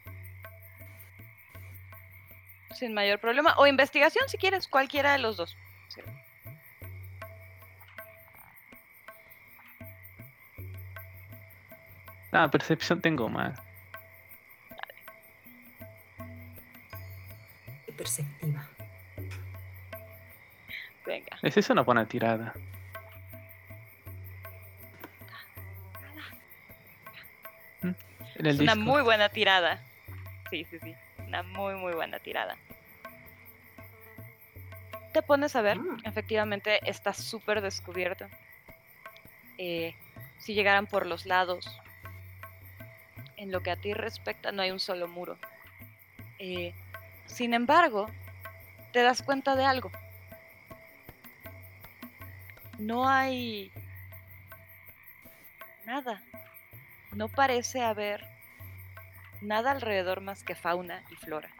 [2.75, 3.55] Sin mayor problema.
[3.59, 5.57] O investigación si quieres, cualquiera de los dos.
[5.89, 6.01] Sí.
[12.33, 13.59] Ah, percepción tengo más.
[17.97, 18.67] Perceptiva.
[21.07, 21.39] Venga.
[21.43, 22.55] Esa es una buena tirada.
[27.83, 27.89] Mm,
[28.37, 28.91] En el Es una disco.
[28.91, 29.81] muy buena tirada.
[30.51, 30.95] Sí, sí, sí.
[31.33, 32.59] Una muy, muy buena tirada.
[35.15, 36.01] Te pones a ver, Mm.
[36.05, 38.27] efectivamente está súper descubierto.
[39.57, 39.95] Eh,
[40.37, 41.81] si llegaran por los lados,
[43.39, 45.39] en lo que a ti respecta, no hay un solo muro.
[46.39, 46.75] Eh,
[47.25, 48.11] sin embargo,
[48.93, 49.91] te das cuenta de algo.
[52.79, 53.73] No hay
[55.87, 56.23] nada.
[57.13, 58.32] No parece haber
[59.43, 61.51] nada alrededor más que fauna y flora.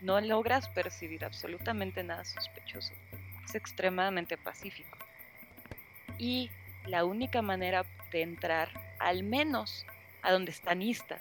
[0.00, 2.92] No logras percibir absolutamente nada sospechoso.
[3.44, 4.96] Es extremadamente pacífico.
[6.18, 6.50] Y
[6.86, 9.86] la única manera de entrar, al menos
[10.22, 11.18] a donde está Nista,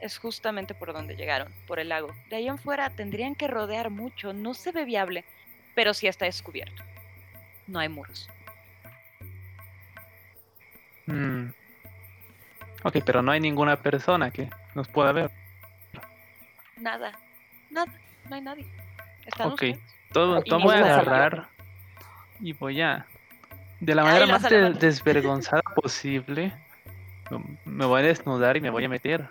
[0.00, 2.14] es justamente por donde llegaron, por el lago.
[2.28, 5.24] De ahí en fuera tendrían que rodear mucho, no se ve viable,
[5.74, 6.82] pero sí está descubierto.
[7.66, 8.28] No hay muros.
[11.06, 11.50] Mm.
[12.82, 15.30] Ok, pero no hay ninguna persona que nos pueda ver.
[16.76, 17.18] Nada,
[17.70, 17.92] nada,
[18.28, 18.66] no hay nadie.
[19.26, 19.62] Están Ok.
[20.12, 21.48] Todo, todo voy a agarrar
[22.40, 23.06] y voy a,
[23.80, 26.52] de la manera la más de- desvergonzada posible,
[27.64, 29.28] me voy a desnudar y me voy a meter.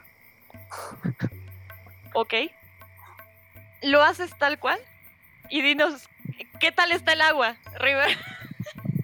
[2.14, 2.34] Ok.
[3.84, 4.80] Lo haces tal cual.
[5.50, 6.10] Y dinos,
[6.60, 8.18] ¿qué tal está el agua, River?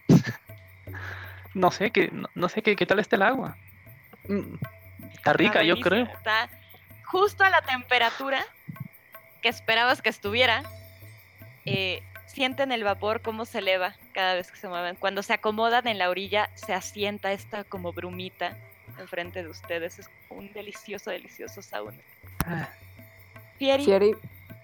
[1.54, 3.58] No sé qué, no, no sé qué, qué tal está el agua.
[4.28, 4.58] Mm,
[5.14, 6.06] Está rica, yo creo.
[6.06, 6.50] Está
[7.06, 8.46] justo a la temperatura
[9.42, 10.64] que esperabas que estuviera.
[11.66, 14.96] Eh, sienten el vapor cómo se eleva cada vez que se mueven.
[14.96, 18.58] Cuando se acomodan en la orilla, se asienta esta como brumita
[19.00, 20.00] enfrente de ustedes.
[20.00, 21.98] Es un delicioso, delicioso sauna.
[23.58, 24.16] Fieri, Fieri,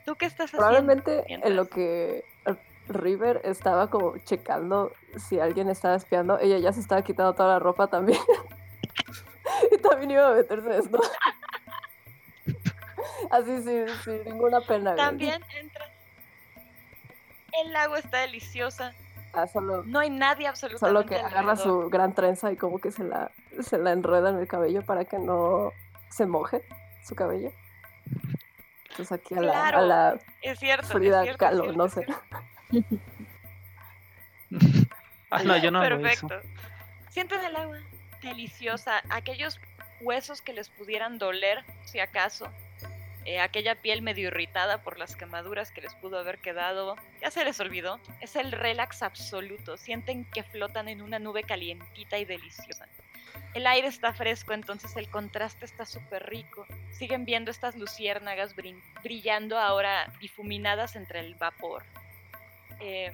[0.06, 0.66] ¿tú qué estás haciendo?
[0.66, 2.24] probablemente en lo que
[2.88, 7.60] River estaba como checando si alguien estaba espiando, ella ya se estaba quitando toda la
[7.60, 8.20] ropa también.
[9.72, 11.10] y también iba a meterse desnuda.
[13.32, 14.92] Así sin, sin ninguna pena.
[14.92, 15.06] güey.
[15.06, 15.90] También entra.
[17.52, 18.94] El agua está deliciosa.
[19.34, 20.88] Ah, solo, No hay nadie absolutamente.
[20.88, 23.32] solo que agarra su gran trenza y como que se la,
[23.62, 25.72] se la enreda en el cabello para que no
[26.10, 26.64] se moje
[27.04, 27.52] su cabello.
[28.90, 30.86] Entonces aquí a la, a la Es cierto.
[30.86, 32.06] es Frida es cierto, no sé.
[35.32, 35.82] ah, no, yo no.
[35.82, 36.40] Perfecto.
[37.10, 37.80] Sienten el agua
[38.24, 39.04] deliciosa.
[39.10, 39.60] Aquellos
[40.02, 42.50] huesos que les pudieran doler, si acaso.
[43.26, 46.96] eh, aquella piel medio irritada por las quemaduras que les pudo haber quedado.
[47.22, 48.00] Ya se les olvidó.
[48.20, 49.78] Es el relax absoluto.
[49.78, 52.88] Sienten que flotan en una nube calientita y deliciosa.
[53.54, 56.66] El aire está fresco, entonces el contraste está súper rico.
[56.92, 58.56] Siguen viendo estas luciérnagas
[59.04, 61.84] brillando ahora difuminadas entre el vapor.
[62.80, 63.12] Eh,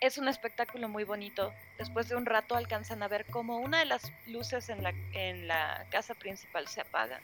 [0.00, 1.52] es un espectáculo muy bonito.
[1.78, 5.48] Después de un rato alcanzan a ver como una de las luces en la, en
[5.48, 7.20] la casa principal se apaga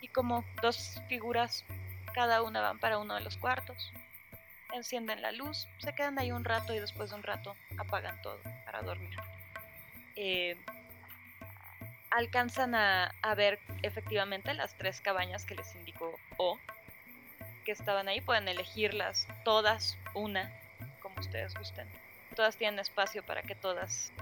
[0.00, 1.64] y como dos figuras,
[2.14, 3.92] cada una van para uno de los cuartos.
[4.72, 8.40] Encienden la luz, se quedan ahí un rato y después de un rato apagan todo
[8.64, 9.18] para dormir.
[10.14, 10.56] Eh,
[12.10, 16.58] alcanzan a, a ver efectivamente las tres cabañas que les indicó O,
[17.64, 18.20] que estaban ahí.
[18.20, 20.52] Pueden elegirlas todas, una,
[20.98, 21.88] como ustedes gusten.
[22.34, 24.12] Todas tienen espacio para que todas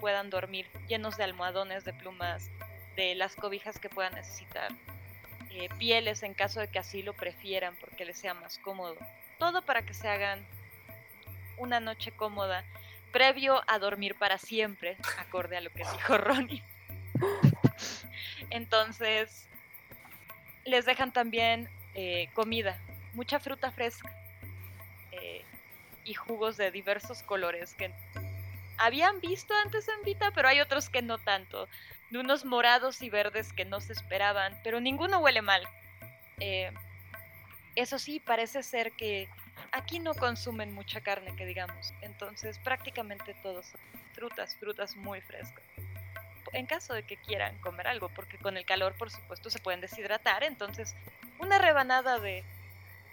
[0.00, 2.50] puedan dormir, llenos de almohadones, de plumas,
[2.96, 4.70] de las cobijas que puedan necesitar,
[5.50, 8.96] eh, pieles en caso de que así lo prefieran porque les sea más cómodo.
[9.38, 10.44] Todo para que se hagan
[11.56, 12.64] una noche cómoda,
[13.12, 16.62] previo a dormir para siempre, acorde a lo que dijo Ronnie.
[18.50, 19.48] Entonces,
[20.64, 22.78] les dejan también eh, comida,
[23.12, 24.10] mucha fruta fresca
[25.12, 25.44] eh,
[26.04, 27.92] y jugos de diversos colores que
[28.78, 31.68] habían visto antes en Vita, pero hay otros que no tanto.
[32.10, 35.66] De unos morados y verdes que no se esperaban, pero ninguno huele mal.
[36.40, 36.72] Eh,
[37.74, 39.28] eso sí, parece ser que
[39.70, 41.94] aquí no consumen mucha carne, que digamos.
[42.02, 43.80] Entonces, prácticamente todos son
[44.14, 45.64] frutas, frutas muy frescas.
[46.52, 49.80] En caso de que quieran comer algo, porque con el calor, por supuesto, se pueden
[49.80, 50.44] deshidratar.
[50.44, 50.94] Entonces,
[51.38, 52.44] una rebanada de,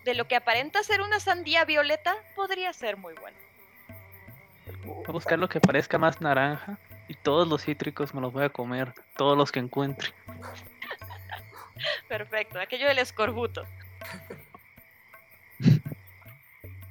[0.06, 3.38] de lo que aparenta ser una sandía violeta podría ser muy buena.
[4.86, 6.78] Voy a buscar lo que parezca más naranja
[7.08, 10.14] y todos los cítricos me los voy a comer, todos los que encuentre.
[12.08, 13.66] Perfecto, aquello del escorbuto.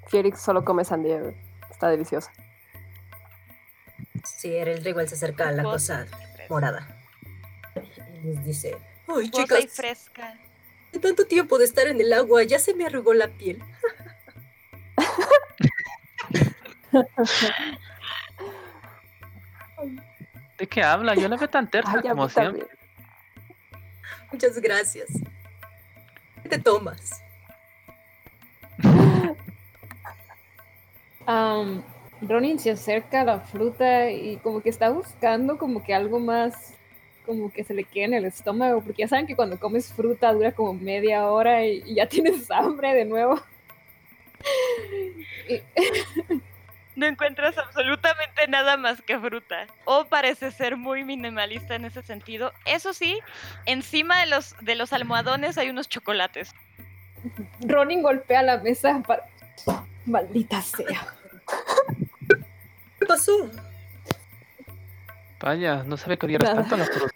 [0.08, 1.20] Fierix solo come sandía.
[1.70, 2.32] Está deliciosa.
[4.24, 6.06] Sí, era el igual se acerca a la cosa
[6.48, 6.88] morada.
[8.22, 8.76] Y les dice,
[9.06, 9.76] ¡Ay, Jugosa y chicas!
[9.76, 10.34] fresca.
[10.98, 13.62] De tanto tiempo de estar en el agua, ya se me arrugó la piel.
[20.58, 21.14] ¿De qué habla?
[21.14, 22.62] Yo la veo tan tersa Ay, como siempre.
[22.62, 22.78] también.
[24.32, 25.06] Muchas gracias.
[26.42, 27.22] ¿Qué te tomas?
[31.26, 31.84] Am,
[32.22, 36.74] Ronin se acerca a la fruta y como que está buscando como que algo más
[37.28, 40.32] como que se le quede en el estómago, porque ya saben que cuando comes fruta
[40.32, 43.38] dura como media hora y, y ya tienes hambre de nuevo.
[46.98, 49.68] No encuentras absolutamente nada más que fruta.
[49.84, 52.52] O parece ser muy minimalista en ese sentido.
[52.64, 53.20] Eso sí,
[53.66, 56.52] encima de los, de los almohadones hay unos chocolates.
[57.60, 59.24] Ronin golpea la mesa para...
[60.06, 61.14] Maldita sea.
[62.98, 63.48] ¿Qué pasó?
[65.40, 66.60] Vaya, no sabe que odiaras Nada.
[66.62, 67.14] tanto a la fruta.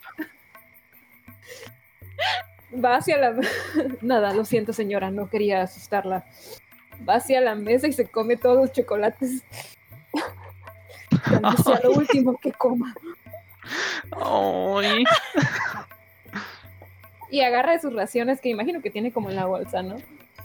[2.85, 3.35] Va hacia la...
[4.01, 6.25] Nada, lo siento señora, no quería asustarla.
[7.09, 9.43] Va hacia la mesa y se come todos los chocolates.
[11.43, 12.95] Vez sea lo último que coma.
[14.13, 15.05] Ay,
[17.31, 19.97] Y agarra de sus raciones que imagino que tiene como en la bolsa, ¿no?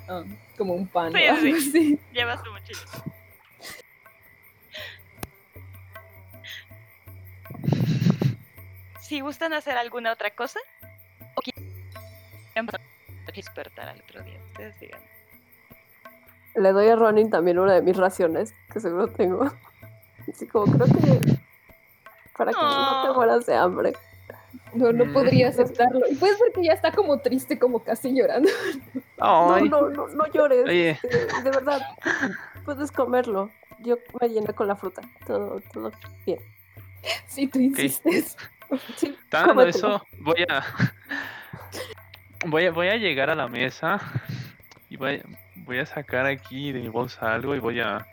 [0.08, 0.24] Ah,
[0.58, 1.14] como un pan.
[1.14, 1.70] Sí, o algo sí.
[1.70, 2.00] así.
[2.14, 2.80] Lleva su mochila.
[9.08, 10.60] Si gustan hacer alguna otra cosa,
[11.36, 12.68] o quieren
[13.34, 15.00] despertar al otro día, ustedes digan.
[16.56, 19.50] Le doy a Ronin también una de mis raciones, que seguro tengo.
[20.34, 21.38] Así como creo que.
[22.36, 23.94] Para que no te mueras de hambre.
[24.74, 25.14] No, no Mm.
[25.14, 26.02] podría aceptarlo.
[26.10, 28.50] Y puedes ver que ya está como triste, como casi llorando.
[29.18, 30.66] No, no, no, no llores.
[30.66, 31.00] Oye.
[31.02, 31.10] De,
[31.44, 31.82] de verdad.
[32.66, 33.50] Puedes comerlo.
[33.80, 35.02] Yo me llené con la fruta.
[35.26, 35.92] Todo, todo
[36.26, 36.40] bien.
[37.28, 38.36] Si tú insistes.
[38.96, 39.16] Sí,
[39.68, 40.64] eso, voy a,
[42.46, 42.72] voy a.
[42.72, 44.00] Voy a llegar a la mesa
[44.90, 45.22] y voy,
[45.56, 48.08] voy a sacar aquí de mi bolsa algo y voy a.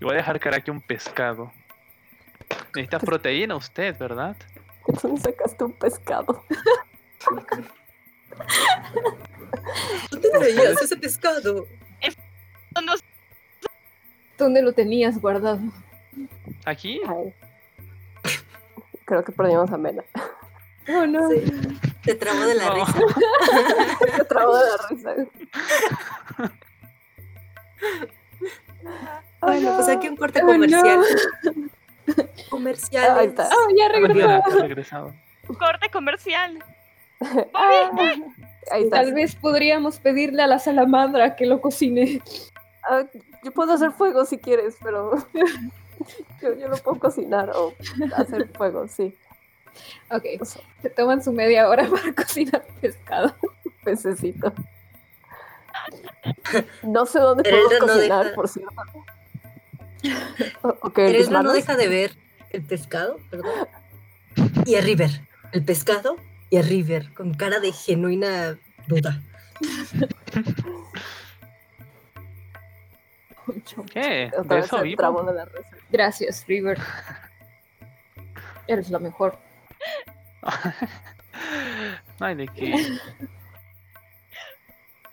[0.00, 1.52] Y voy a dejar caer aquí un pescado.
[2.74, 4.36] Necesita proteína usted, ¿verdad?
[5.02, 6.44] ¿Dónde sacaste un pescado?
[10.10, 11.66] ¿Dónde traías ese pescado?
[14.36, 15.60] ¿Dónde lo tenías guardado?
[16.64, 17.00] ¿Aquí?
[17.06, 17.32] Ay.
[19.04, 20.02] Creo que perdimos a Mena.
[20.88, 21.28] Oh, no.
[21.30, 21.42] Sí.
[22.04, 22.74] Te trabó de la No.
[22.74, 22.92] risa.
[24.16, 25.14] Se trabó de la risa.
[29.40, 30.52] Bueno, pues aquí un corte Oh, no.
[30.52, 31.00] comercial.
[32.50, 33.10] Comerciales.
[33.18, 33.44] Ahí está.
[33.50, 33.88] Ah, ya a
[34.62, 35.14] regresado.
[35.58, 36.62] corte comercial.
[37.54, 37.90] Ah,
[38.70, 38.96] ahí está.
[39.02, 42.20] Tal vez podríamos pedirle a la salamandra que lo cocine.
[42.88, 43.04] Ah,
[43.42, 45.12] yo puedo hacer fuego si quieres, pero
[46.42, 47.74] yo, yo no puedo cocinar o
[48.16, 49.14] hacer fuego, sí.
[50.10, 50.24] Ok,
[50.82, 53.34] se toman su media hora para cocinar pescado.
[53.84, 54.52] Necesito.
[56.82, 58.74] No sé dónde Pero no cocinar, deja- por cierto.
[60.62, 61.54] O- Ok, mis Eresma no manos.
[61.54, 62.16] deja de ver
[62.50, 63.66] el pescado, perdón.
[64.66, 65.10] Y a River.
[65.52, 66.16] El pescado
[66.50, 69.22] y a River, con cara de genuina duda.
[73.92, 74.30] ¿Qué?
[74.36, 74.96] Otra ¿De vez eso vivo?
[74.98, 75.68] trabó de la risa.
[75.90, 76.78] Gracias, River.
[78.66, 79.38] Eres la mejor.
[82.20, 82.72] No hay de qué.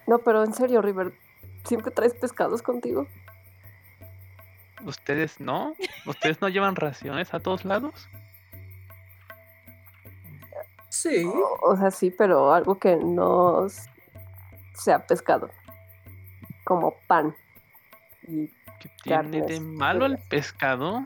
[0.07, 1.13] No, pero en serio, River,
[1.65, 3.07] ¿siempre traes pescados contigo?
[4.85, 5.73] ¿Ustedes no?
[6.05, 8.07] ¿Ustedes no llevan raciones a todos lados?
[10.89, 11.23] Sí.
[11.25, 13.67] O, o sea, sí, pero algo que no
[14.75, 15.49] sea pescado.
[16.63, 17.35] Como pan.
[18.27, 21.05] Y ¿Qué tiene de malo el pescado?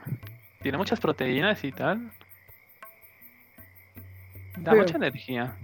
[0.61, 2.11] Tiene muchas proteínas y tal.
[4.57, 5.55] Da Pero- mucha energía.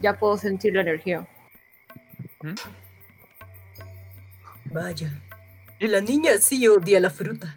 [0.00, 1.26] Ya puedo sentir la energía.
[2.42, 2.54] ¿Mm?
[4.72, 5.12] Vaya.
[5.78, 7.56] Y la niña sí odia la fruta.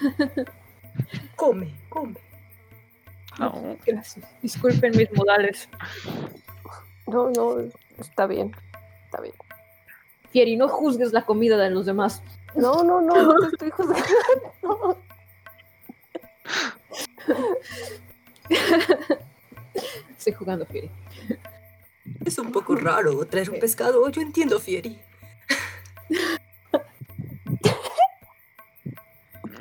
[1.36, 2.14] Come, come.
[3.38, 4.26] No, Gracias.
[4.42, 5.68] Disculpen mis modales.
[7.06, 7.58] no, no,
[7.98, 8.52] está bien.
[9.04, 9.34] Está bien.
[10.30, 12.22] Fieri, no juzgues la comida de los demás.
[12.54, 14.98] No, no, no, no te estoy juzgando.
[20.16, 20.90] Estoy jugando, Fieri.
[22.24, 24.08] Es un poco raro traer un pescado.
[24.10, 24.98] Yo entiendo, Fieri.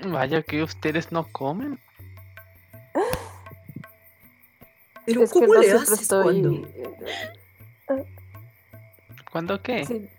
[0.06, 1.80] vaya que ustedes no comen.
[5.06, 6.24] Pero Es que ¿cómo no le siempre haces estoy.
[6.42, 6.68] cuando,
[9.32, 9.86] ¿Cuándo qué?
[9.86, 10.10] Sí,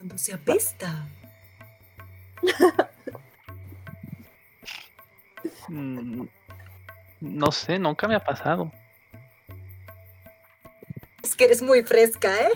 [0.00, 1.06] cuando se apesta.
[5.68, 6.24] Mm,
[7.20, 8.72] no sé, nunca me ha pasado.
[11.22, 12.48] Es que eres muy fresca, ¿eh?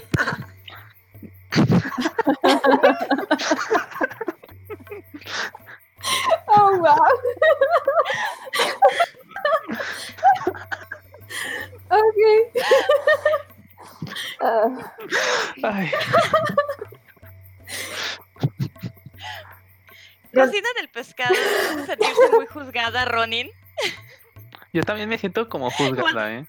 [6.46, 6.96] oh, wow.
[12.00, 12.16] ok.
[14.40, 14.80] Uh.
[15.62, 15.92] Ay.
[20.34, 21.34] Cocina del pescado.
[21.34, 23.50] ¿te hace sentirse muy juzgada, Ronin.
[24.72, 26.46] Yo también me siento como juzgada, ¿eh?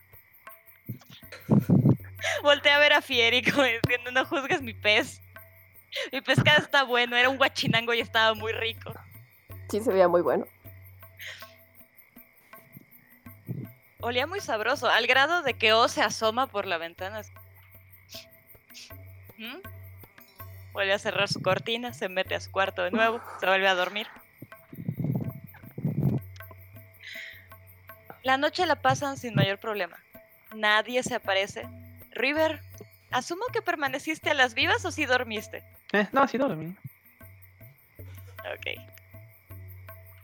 [2.42, 5.22] Volté a ver a Fieri como diciendo, no juzgues mi pez.
[6.12, 8.94] Mi pescado está bueno, era un guachinango y estaba muy rico.
[9.70, 10.46] Sí, se veía muy bueno.
[14.02, 17.22] Olía muy sabroso, al grado de que O se asoma por la ventana.
[19.38, 19.75] ¿Mm?
[20.76, 23.76] Vuelve a cerrar su cortina, se mete a su cuarto de nuevo, se vuelve a
[23.76, 24.08] dormir.
[28.24, 29.98] La noche la pasan sin mayor problema.
[30.54, 31.66] Nadie se aparece.
[32.12, 32.60] River,
[33.10, 35.64] asumo que permaneciste a las vivas o si dormiste.
[35.94, 36.76] Eh, no, sí dormí.
[38.40, 38.78] Ok.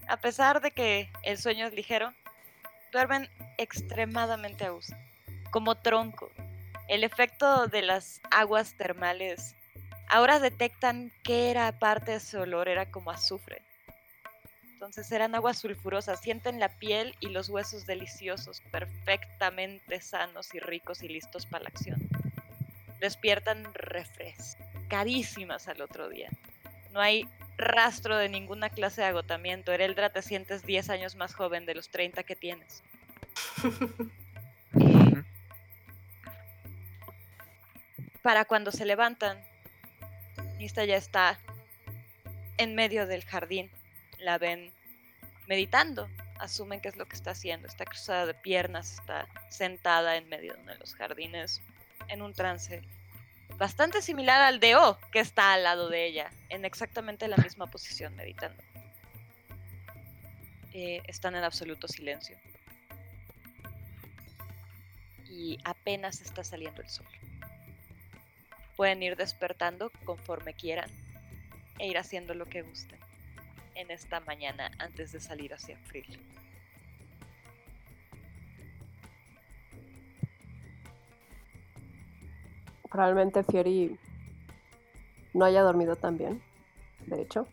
[0.09, 2.13] A pesar de que el sueño es ligero,
[2.91, 4.97] duermen extremadamente a gusto,
[5.49, 6.29] como tronco.
[6.89, 9.55] El efecto de las aguas termales
[10.11, 13.63] ahora detectan que era parte de ese olor, era como azufre.
[14.73, 21.01] Entonces eran aguas sulfurosas, sienten la piel y los huesos deliciosos, perfectamente sanos y ricos
[21.01, 21.99] y listos para la acción.
[22.99, 26.29] Despiertan refrescadísimas al otro día.
[26.91, 27.25] No hay
[27.57, 29.71] rastro de ninguna clase de agotamiento.
[29.71, 32.83] Ereldra, te sientes 10 años más joven de los 30 que tienes.
[38.21, 39.41] Para cuando se levantan,
[40.61, 41.39] Nista ya está
[42.59, 43.71] en medio del jardín.
[44.19, 44.71] La ven
[45.47, 46.07] meditando.
[46.37, 47.67] Asumen que es lo que está haciendo.
[47.67, 51.63] Está cruzada de piernas, está sentada en medio de uno de los jardines
[52.09, 52.83] en un trance
[53.57, 57.65] bastante similar al de O, que está al lado de ella, en exactamente la misma
[57.65, 58.61] posición, meditando.
[60.73, 62.37] Eh, están en absoluto silencio.
[65.27, 67.07] Y apenas está saliendo el sol.
[68.75, 70.89] Pueden ir despertando conforme quieran
[71.79, 72.99] e ir haciendo lo que gusten
[73.75, 76.19] en esta mañana antes de salir hacia Frill.
[82.89, 83.97] Probablemente Fiori
[85.33, 86.43] no haya dormido tan bien,
[87.07, 87.47] de hecho.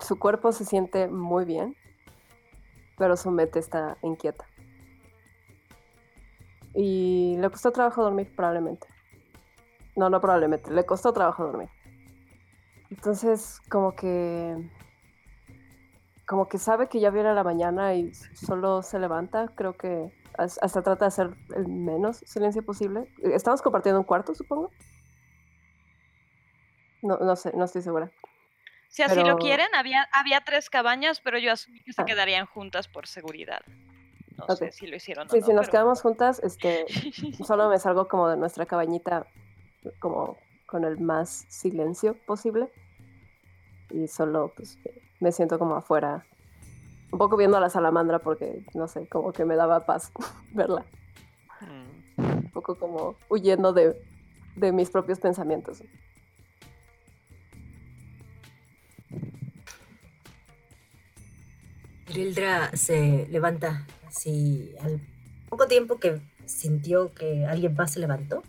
[0.00, 1.76] Su cuerpo se siente muy bien,
[2.98, 4.44] pero su mente está inquieta.
[6.74, 8.91] Y le costó trabajo dormir, probablemente.
[9.96, 11.68] No, no probablemente, le costó trabajo dormir.
[12.90, 14.56] Entonces, como que.
[16.26, 19.48] Como que sabe que ya viene la mañana y solo se levanta.
[19.54, 23.12] Creo que has- hasta trata de hacer el menos silencio posible.
[23.22, 24.70] Estamos compartiendo un cuarto, supongo.
[27.02, 28.10] No, no sé, no estoy segura.
[28.88, 32.04] Si así Pero- lo quieren, había, había tres cabañas, pero yo asumí que se Ah.
[32.04, 33.60] quedarían juntas por seguridad.
[34.36, 34.58] No Ok.
[34.58, 35.46] sé si lo hicieron Sí, o no.
[35.46, 36.84] si nos pero- quedamos juntas, este,
[37.46, 39.26] solo me salgo como de nuestra cabañita,
[39.98, 40.36] como
[40.66, 42.70] con el más silencio posible.
[43.90, 44.78] Y solo, pues,
[45.20, 46.24] me siento como afuera,
[47.10, 50.10] un poco viendo a la salamandra porque, no sé, como que me daba paz
[50.52, 50.84] verla.
[51.60, 52.22] Mm.
[52.36, 53.96] Un poco como huyendo de,
[54.56, 55.82] de mis propios pensamientos.
[62.06, 65.00] Rildra se levanta así al
[65.48, 68.42] poco tiempo que sintió que alguien más se levantó,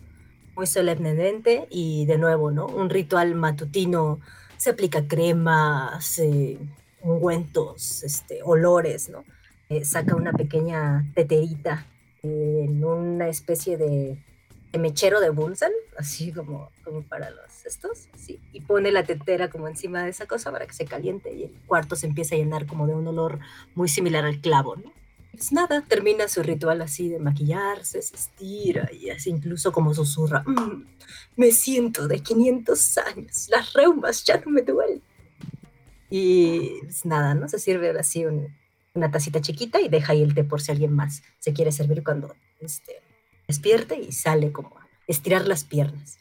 [0.56, 2.66] muy solemnemente y de nuevo, ¿no?
[2.66, 4.20] Un ritual matutino,
[4.56, 6.58] se aplica cremas, eh,
[7.02, 9.24] ungüentos, este, olores, ¿no?
[9.68, 11.86] Eh, saca una pequeña teterita
[12.22, 14.18] en una especie de,
[14.72, 19.48] de mechero de Bunsen, así como, como para los estos, así, y pone la tetera
[19.48, 22.38] como encima de esa cosa para que se caliente y el cuarto se empieza a
[22.38, 23.38] llenar como de un olor
[23.74, 24.92] muy similar al clavo, ¿no?
[25.36, 30.42] Pues nada, termina su ritual así de maquillarse, se estira y así incluso como susurra,
[30.46, 30.84] "Mm,
[31.36, 35.02] me siento de 500 años, las reumas ya no me duelen.
[36.08, 37.48] Y pues nada, ¿no?
[37.48, 38.54] Se sirve así un-
[38.94, 42.04] una tacita chiquita y deja ahí el té por si alguien más se quiere servir
[42.04, 43.02] cuando este,
[43.48, 46.18] despierte y sale como a estirar las piernas.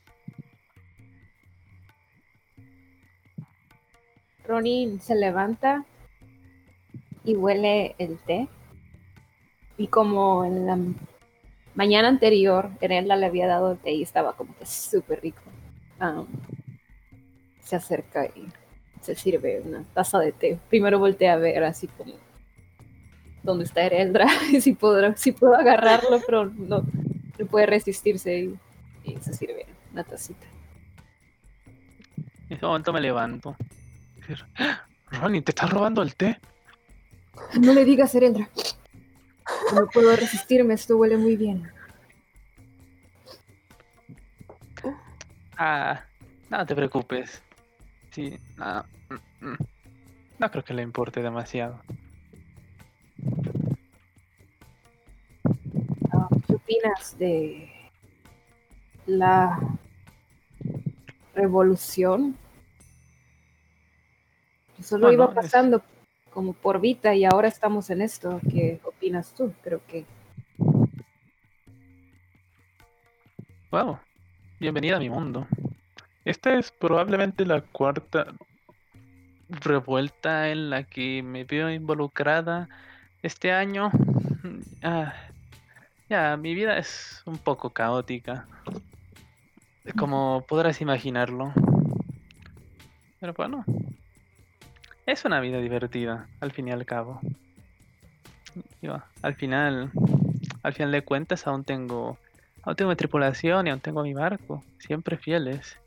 [4.45, 5.85] Ronin se levanta
[7.23, 8.47] y huele el té.
[9.77, 10.77] Y como en la
[11.75, 15.41] mañana anterior, Erenda le había dado el té y estaba como que súper rico.
[15.99, 16.27] am,
[17.61, 18.47] se acerca y
[19.01, 20.59] se sirve una taza de té.
[20.69, 22.13] Primero voltea a ver así como
[23.41, 26.83] dónde está Ereldra y si, podrá, si puedo agarrarlo, pero no,
[27.39, 28.59] no puede resistirse y,
[29.03, 30.45] y se sirve una tacita.
[32.49, 33.55] En ese momento me levanto.
[34.17, 34.85] Decir, "¡Ah!
[35.11, 36.39] Ronnie, ¿te estás robando el té?
[37.59, 38.47] No le digas, Erendra.
[39.73, 41.71] No puedo resistirme, esto huele muy bien.
[45.57, 46.03] Ah,
[46.49, 47.41] no te preocupes.
[48.11, 48.83] Sí, no,
[49.41, 49.57] mm, mm.
[50.39, 51.79] no creo que le importe demasiado.
[56.11, 57.71] Ah, ¿Qué opinas de
[59.05, 59.59] la
[61.35, 62.35] revolución?
[64.77, 65.81] Que Solo iba es- pasando
[66.31, 68.39] como por Vita y ahora estamos en esto.
[68.49, 69.53] ¿Qué opinas tú?
[69.61, 70.05] Creo que
[73.69, 73.99] Wow,
[74.61, 75.45] bienvenida a mi mundo.
[76.23, 78.27] Esta es probablemente la cuarta
[79.49, 82.69] revuelta en la que me veo involucrada
[83.23, 83.91] este año.
[84.83, 85.13] Ah,
[86.07, 88.47] ya, mi vida es un poco caótica,
[89.97, 91.51] como podrás imaginarlo.
[93.19, 93.65] Pero bueno,
[95.05, 97.19] es una vida divertida, al fin y al cabo.
[98.81, 99.91] Digo, al final,
[100.61, 102.17] al final de cuentas, aún tengo
[102.63, 105.77] Aún tengo mi tripulación y aún tengo mi barco, siempre fieles.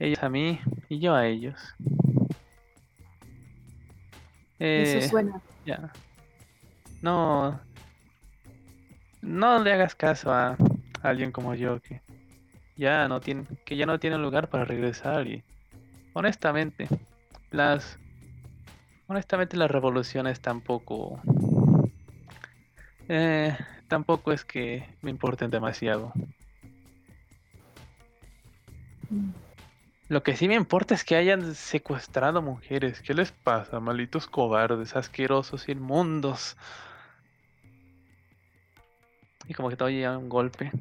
[0.00, 1.56] Ellos a mí y yo a ellos.
[4.58, 5.40] Eh, eso suena.
[5.64, 5.92] ya.
[7.00, 7.60] No.
[9.22, 10.56] No le hagas caso a
[11.02, 12.00] alguien como yo que
[12.76, 15.44] ya no tiene, que ya no tiene lugar para regresar y
[16.12, 16.88] honestamente,
[17.52, 17.98] las
[19.06, 21.20] honestamente las revoluciones tampoco
[23.08, 23.56] eh,
[23.88, 26.12] tampoco es que me importen demasiado.
[30.08, 33.02] Lo que sí me importa es que hayan secuestrado mujeres.
[33.02, 36.56] ¿Qué les pasa, malditos cobardes, asquerosos, inmundos?
[39.46, 40.72] Y como que te oye un golpe.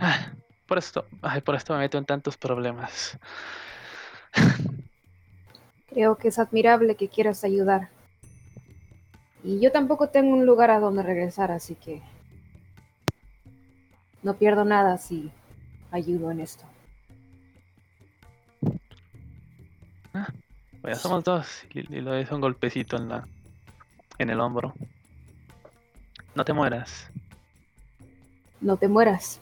[0.00, 0.32] Ah,
[0.66, 3.18] por esto, ay, por esto me meto en tantos problemas.
[5.88, 7.90] Creo que es admirable que quieras ayudar.
[9.44, 12.00] Y yo tampoco tengo un lugar a donde regresar, así que
[14.22, 15.30] no pierdo nada si
[15.90, 16.64] ayudo en esto.
[20.80, 21.46] Pues ya somos dos.
[21.72, 23.26] Y, y le doy un golpecito en la.
[24.18, 24.74] en el hombro.
[26.34, 27.08] No te mueras.
[28.60, 29.40] No te mueras.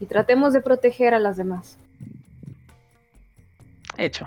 [0.00, 1.78] Y tratemos de proteger a las demás.
[3.96, 4.24] Hecho.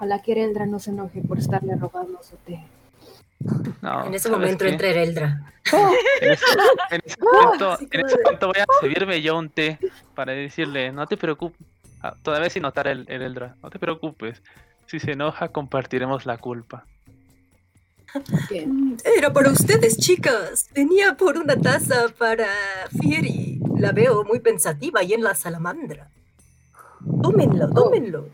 [0.00, 2.64] Ojalá que Ereldra no se enoje por estarle robando su té.
[3.82, 4.70] No, en ese ¿sabes momento qué?
[4.70, 5.52] entra Ereldra.
[6.22, 6.44] En ese,
[6.90, 8.16] en ese momento, en ese
[8.46, 9.78] voy a servirme yo un té
[10.14, 11.60] para decirle, no te preocupes,
[12.00, 14.40] ah, todavía sin notar el, el Eldra, no te preocupes,
[14.86, 16.86] si se enoja compartiremos la culpa.
[18.48, 18.96] Bien.
[19.04, 20.70] Era para ustedes, chicas.
[20.74, 22.48] Venía por una taza para
[22.98, 23.60] Fieri.
[23.76, 26.08] La veo muy pensativa ahí en la salamandra.
[27.22, 28.30] Tómenlo, tómenlo.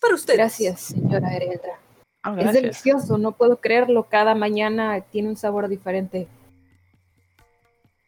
[0.00, 0.38] Para ustedes.
[0.38, 1.78] Gracias, señora Ereldra.
[2.22, 4.06] Ah, Es delicioso, no puedo creerlo.
[4.08, 6.28] Cada mañana tiene un sabor diferente.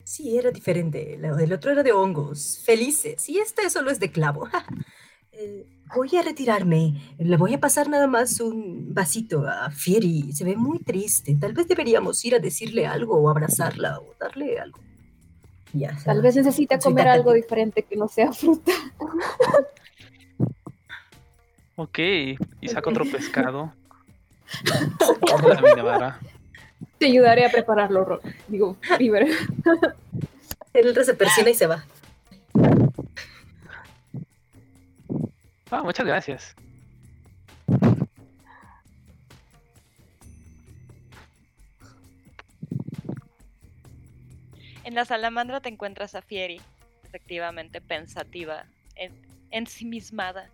[0.05, 1.17] Sí, era diferente.
[1.19, 3.29] La- El otro era de hongos, felices.
[3.29, 4.49] Y este solo es de clavo.
[5.35, 5.65] Eh,
[5.97, 7.01] voy a retirarme.
[7.19, 10.31] Le voy a pasar nada más un vasito a Fieri.
[10.35, 11.35] Se ve muy triste.
[11.41, 14.79] Tal vez deberíamos ir a decirle algo o abrazarla o darle algo.
[15.73, 18.73] Ya, Tal vez necesita comer algo diferente que no sea fruta.
[21.83, 23.73] Ok, y saco otro pescado.
[26.99, 29.27] Te ayudaré a prepararlo, Ro- digo, River.
[30.73, 31.85] El otro se persina y se va.
[35.73, 36.55] Ah, muchas gracias.
[44.85, 46.61] En la salamandra te encuentras a Fieri,
[47.05, 48.65] efectivamente pensativa,
[48.97, 49.13] en,
[49.51, 50.49] ensimismada.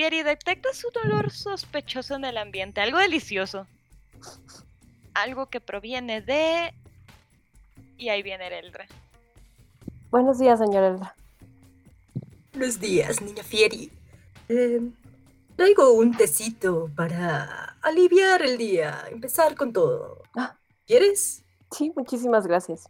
[0.00, 3.66] Fieri, detectas un olor sospechoso en el ambiente, algo delicioso.
[5.12, 6.72] Algo que proviene de...
[7.98, 8.86] Y ahí viene Eldra.
[10.10, 11.14] Buenos días, señor Eldra.
[12.54, 13.92] Buenos días, niña Fieri.
[14.48, 14.80] Eh,
[15.54, 20.22] traigo un tecito para aliviar el día, empezar con todo.
[20.34, 20.56] Ah.
[20.86, 21.42] ¿Quieres?
[21.72, 22.88] Sí, muchísimas gracias.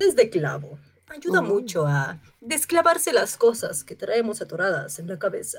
[0.00, 0.80] Es de clavo.
[1.10, 5.58] Ayuda mucho a desclavarse las cosas que traemos atoradas en la cabeza.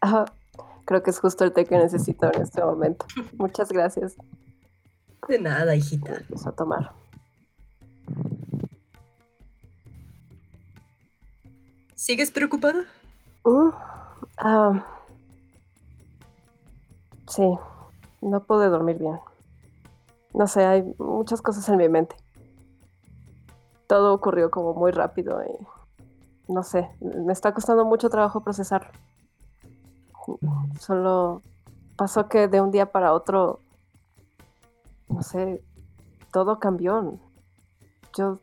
[0.84, 3.06] Creo que es justo el té que necesito en este momento.
[3.34, 4.16] Muchas gracias.
[5.28, 6.16] De nada, hijita.
[6.16, 6.92] Empiezo a tomar.
[11.94, 12.86] ¿Sigues preocupada?
[14.38, 14.84] Ah,
[17.28, 17.42] sí,
[18.22, 19.20] no pude dormir bien.
[20.32, 22.16] No sé, hay muchas cosas en mi mente.
[23.90, 28.92] Todo ocurrió como muy rápido y no sé, me está costando mucho trabajo procesarlo.
[30.78, 31.42] Solo
[31.96, 33.58] pasó que de un día para otro
[35.08, 35.62] no sé,
[36.32, 37.18] todo cambió.
[38.16, 38.38] Yo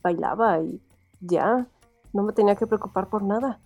[0.00, 0.80] bailaba y
[1.20, 1.66] ya,
[2.12, 3.58] no me tenía que preocupar por nada.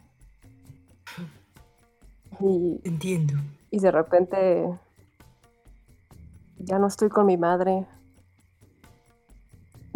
[2.41, 3.35] Y, Entiendo.
[3.71, 4.79] y de repente
[6.59, 7.87] ya no estoy con mi madre.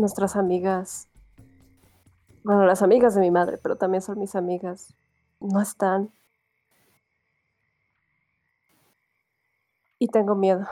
[0.01, 1.09] Nuestras amigas,
[2.43, 4.95] bueno, las amigas de mi madre, pero también son mis amigas,
[5.41, 6.11] no están.
[9.99, 10.67] Y tengo miedo.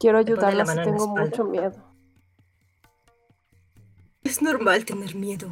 [0.00, 1.76] Quiero ayudarlas y tengo mucho miedo.
[4.24, 5.48] Es normal tener miedo.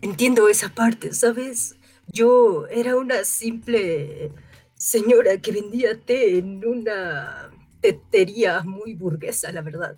[0.00, 1.74] Entiendo esa parte, ¿sabes?
[2.06, 4.30] Yo era una simple
[4.76, 9.96] señora que vendía té en una tetería muy burguesa, la verdad.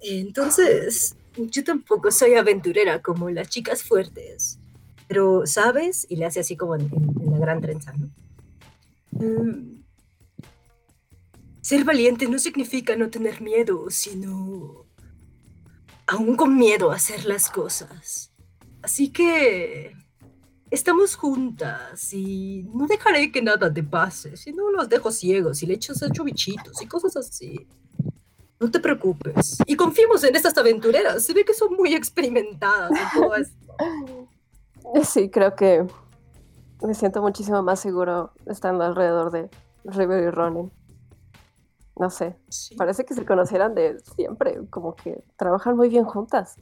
[0.00, 4.58] Entonces, yo tampoco soy aventurera como las chicas fuertes.
[5.08, 6.06] Pero, ¿sabes?
[6.08, 6.90] Y le hace así como en,
[7.30, 8.10] la gran trenza, ¿no?
[9.12, 9.82] Mm,
[11.60, 14.86] ser valiente no significa no tener miedo, sino
[16.06, 18.32] aún con miedo hacer las cosas.
[18.82, 19.94] Así que
[20.74, 25.66] estamos juntas y no dejaré que nada te pase, si no los dejo ciegos y
[25.66, 27.66] le echas ocho bichitos y cosas así.
[28.58, 29.58] No te preocupes.
[29.66, 31.24] Y confiemos en estas aventureras.
[31.24, 33.56] Se ve que son muy experimentadas en todo esto.
[35.04, 35.86] Sí, creo que
[36.82, 39.48] me siento muchísimo más seguro estando alrededor de
[39.84, 40.72] River y Ronin.
[41.96, 42.74] No sé, Sí.
[42.74, 46.56] parece que se conocieran de siempre, como que trabajan muy bien juntas.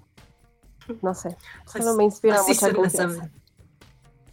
[1.02, 3.30] No sé, solo me inspira Así mucha son las confianza.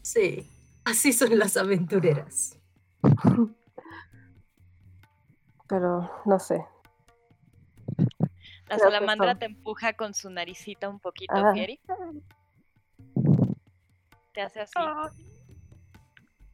[0.07, 0.49] Sí,
[0.85, 2.57] así son las aventureras.
[5.67, 6.65] Pero no sé.
[8.69, 11.51] La Creo salamandra te empuja con su naricita un poquito, Ah.
[11.53, 11.81] Fieri.
[14.33, 14.73] Te hace así.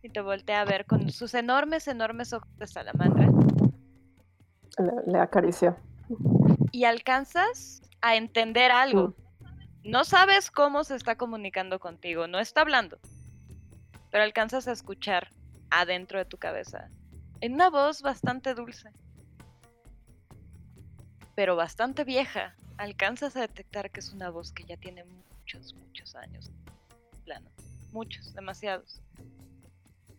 [0.02, 3.28] Y te voltea a ver con sus enormes, enormes ojos de salamandra.
[4.80, 5.78] Le, le acarició.
[6.72, 9.14] Y alcanzas a entender algo.
[9.84, 12.98] No sabes cómo se está comunicando contigo, no está hablando.
[14.14, 15.32] Pero alcanzas a escuchar
[15.72, 16.92] adentro de tu cabeza.
[17.42, 18.92] En una voz bastante dulce.
[21.34, 22.56] Pero bastante vieja.
[22.78, 26.52] Alcanzas a detectar que es una voz que ya tiene muchos, muchos años.
[27.26, 27.50] Plano.
[27.92, 29.02] Muchos, demasiados.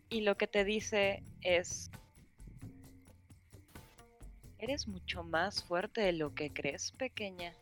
[0.09, 1.89] Y lo que te dice es...
[4.59, 7.53] Eres mucho más fuerte de lo que crees, pequeña.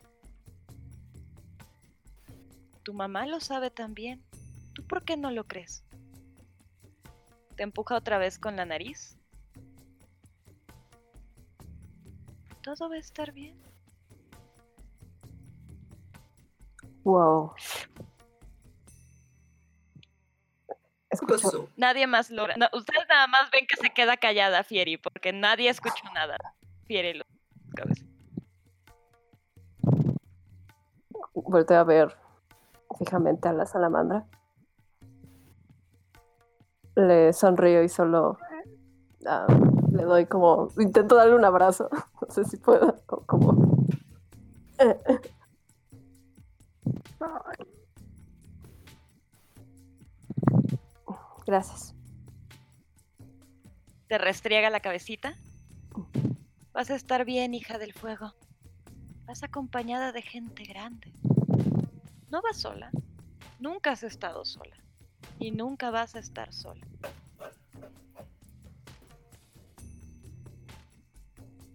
[2.81, 4.23] Tu mamá lo sabe también.
[4.73, 5.83] ¿Tú por qué no lo crees?
[7.55, 9.17] Te empuja otra vez con la nariz.
[12.61, 13.61] Todo va a estar bien.
[17.03, 17.53] Wow.
[20.67, 20.75] ¿Qué
[21.09, 21.69] Escucho?
[21.75, 22.55] Nadie más logra.
[22.57, 26.37] no, ustedes nada más ven que se queda callada Fieri, porque nadie escuchó nada.
[26.85, 27.25] Fieri lo
[27.75, 28.05] cabeza.
[31.33, 32.17] volteo a ver
[32.97, 34.25] fijamente a la salamandra.
[36.95, 38.37] Le sonrío y solo
[39.25, 39.47] ah,
[39.91, 40.69] le doy como.
[40.77, 41.89] Intento darle un abrazo.
[42.21, 42.95] No sé si puedo.
[43.05, 43.85] co- Como.
[51.45, 51.93] Gracias.
[54.07, 55.33] Te restriega la cabecita.
[56.73, 58.33] Vas a estar bien, hija del fuego.
[59.25, 61.13] Vas acompañada de gente grande.
[62.29, 62.89] No vas sola.
[63.59, 64.75] Nunca has estado sola.
[65.43, 66.87] Y nunca vas a estar sola.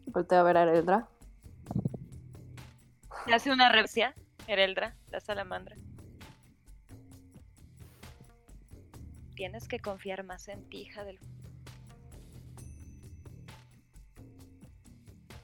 [0.07, 1.07] Volteo a ver a Eldra.
[3.27, 4.15] Te hace una reverencia,
[4.47, 5.77] Ereldra, la salamandra.
[9.37, 11.21] Tienes que confiar más en ti, hija del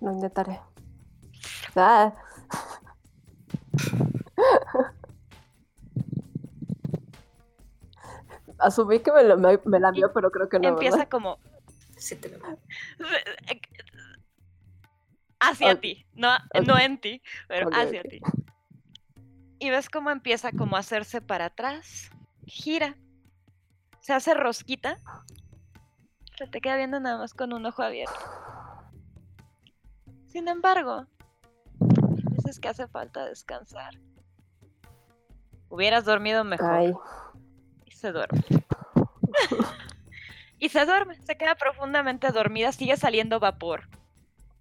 [0.01, 0.61] Lo intentaré.
[1.77, 2.11] Ah,
[8.65, 10.69] Asumí que me, lo- me, me la vio, pero creo que no.
[10.69, 11.11] Empieza ¿verdad?
[11.11, 11.39] como
[11.99, 12.39] Sí te lo-
[15.39, 16.31] hacia ti, no,
[16.65, 18.21] no en ti, pero hacia ti.
[19.59, 22.11] Y ves cómo empieza como a hacerse para atrás,
[22.47, 22.97] gira,
[24.01, 24.99] se hace rosquita,
[26.39, 28.19] se te queda viendo nada más con un ojo abierto.
[30.29, 31.07] Sin embargo,
[32.31, 33.93] dices que hace falta descansar.
[35.69, 36.69] Hubieras dormido mejor.
[36.71, 36.95] Ay,
[38.05, 38.43] se duerme.
[40.59, 43.89] y se duerme, se queda profundamente dormida, sigue saliendo vapor.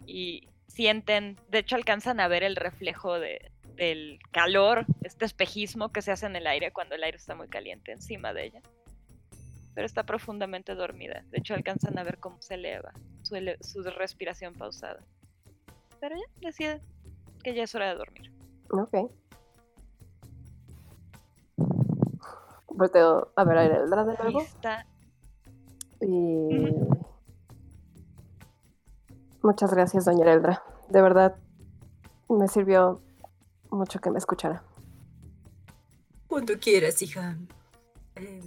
[0.06, 6.02] Y sienten, de hecho alcanzan a ver el reflejo de, del calor, este espejismo que
[6.02, 8.62] se hace en el aire cuando el aire está muy caliente encima de ella.
[9.76, 11.26] pero está profundamente dormida.
[11.32, 12.94] De hecho, alcanzan a ver cómo se eleva
[13.24, 15.04] su, su respiración pausada.
[16.00, 16.82] Pero ya decide
[17.44, 18.32] que ya es hora de dormir.
[18.70, 19.12] Ok.
[22.74, 24.40] Volteo a ver a Eldra de nuevo.
[24.40, 24.86] Lista.
[26.02, 26.70] Y...
[29.42, 30.64] Muchas gracias, doña Eldra.
[30.90, 31.36] De verdad,
[32.30, 33.02] me sirvió
[33.70, 34.64] mucho que me escuchara.
[36.28, 37.38] Cuando quieras, hija.
[38.16, 38.42] Eh,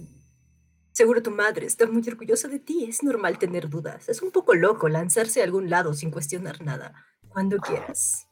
[0.91, 2.85] seguro tu madre está muy orgullosa de ti.
[2.85, 4.09] Es normal tener dudas.
[4.09, 6.93] Es un poco loco lanzarse a algún lado sin cuestionar nada.
[7.29, 8.27] Cuando quieras.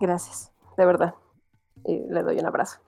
[0.00, 1.14] Gracias, de verdad.
[1.84, 2.78] Y le doy un abrazo.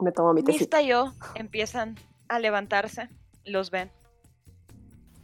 [0.00, 0.64] Me tomo mi tecito.
[0.64, 1.96] Lista y yo empiezan
[2.28, 3.08] a levantarse.
[3.44, 3.90] Los ven.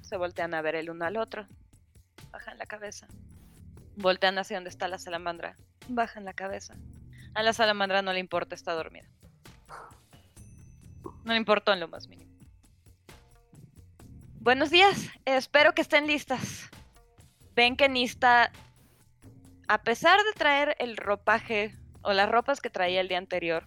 [0.00, 1.46] Se voltean a ver el uno al otro.
[2.30, 3.06] Bajan la cabeza.
[3.96, 5.56] Voltean hacia donde está la salamandra.
[5.88, 6.74] Bajan la cabeza.
[7.34, 9.08] A la salamandra no le importa, está dormida.
[11.24, 12.32] No le importó en lo más mínimo.
[14.40, 16.68] Buenos días, espero que estén listas.
[17.54, 18.50] Ven que Nista,
[19.68, 23.66] a pesar de traer el ropaje o las ropas que traía el día anterior,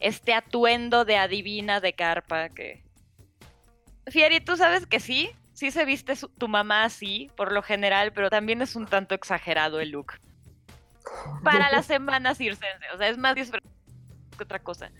[0.00, 2.82] este atuendo de adivina de carpa que...
[4.06, 8.12] Fieri, tú sabes que sí, sí se viste su- tu mamá así, por lo general,
[8.12, 10.14] pero también es un tanto exagerado el look.
[11.44, 13.62] Para la semana circense, o sea, es más disfraz
[14.36, 14.90] que otra cosa.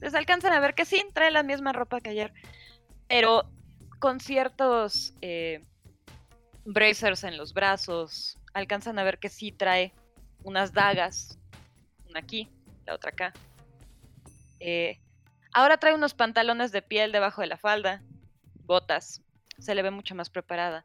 [0.00, 2.32] Les alcanzan a ver que sí, trae la misma ropa que ayer,
[3.06, 3.44] pero
[3.98, 5.60] con ciertos eh,
[6.64, 9.92] bracers en los brazos, alcanzan a ver que sí trae
[10.42, 11.38] unas dagas,
[12.08, 12.48] una aquí,
[12.86, 13.32] la otra acá.
[14.60, 15.00] Eh,
[15.52, 18.02] ahora trae unos pantalones de piel debajo de la falda,
[18.64, 19.22] botas,
[19.58, 20.84] se le ve mucho más preparada.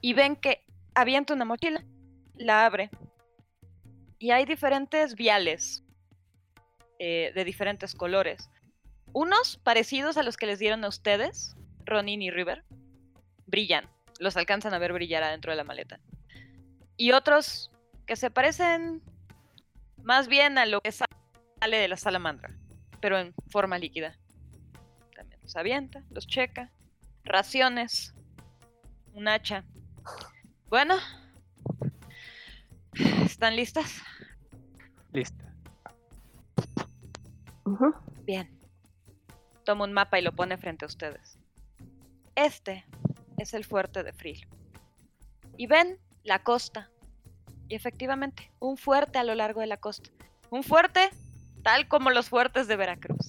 [0.00, 0.64] Y ven que
[0.94, 1.84] avienta una mochila,
[2.34, 2.90] la abre,
[4.18, 5.84] y hay diferentes viales
[6.98, 8.50] eh, de diferentes colores.
[9.12, 12.64] Unos parecidos a los que les dieron a ustedes, Ronin y River,
[13.46, 13.88] brillan,
[14.18, 16.00] los alcanzan a ver brillar adentro de la maleta.
[16.96, 17.70] Y otros
[18.06, 19.02] que se parecen
[20.02, 22.56] más bien a lo que sale de la salamandra
[23.00, 24.18] pero en forma líquida.
[25.14, 26.70] También los avienta, los checa.
[27.24, 28.14] Raciones.
[29.12, 29.64] Un hacha.
[30.68, 30.96] Bueno.
[33.24, 34.02] ¿Están listas?
[35.12, 35.44] Listo.
[37.64, 37.94] Ujú.
[38.24, 38.58] Bien.
[39.64, 41.38] Toma un mapa y lo pone frente a ustedes.
[42.34, 42.84] Este
[43.38, 44.46] es el fuerte de Frill.
[45.56, 46.90] Y ven la costa.
[47.68, 50.10] Y efectivamente, un fuerte a lo largo de la costa.
[50.50, 51.10] Un fuerte
[51.66, 53.28] tal como los fuertes de Veracruz.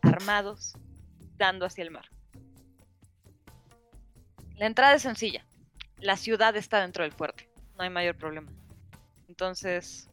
[0.00, 0.74] Armados,
[1.36, 2.08] dando hacia el mar.
[4.54, 5.44] La entrada es sencilla.
[5.98, 7.50] La ciudad está dentro del fuerte.
[7.76, 8.52] No hay mayor problema.
[9.26, 10.08] Entonces,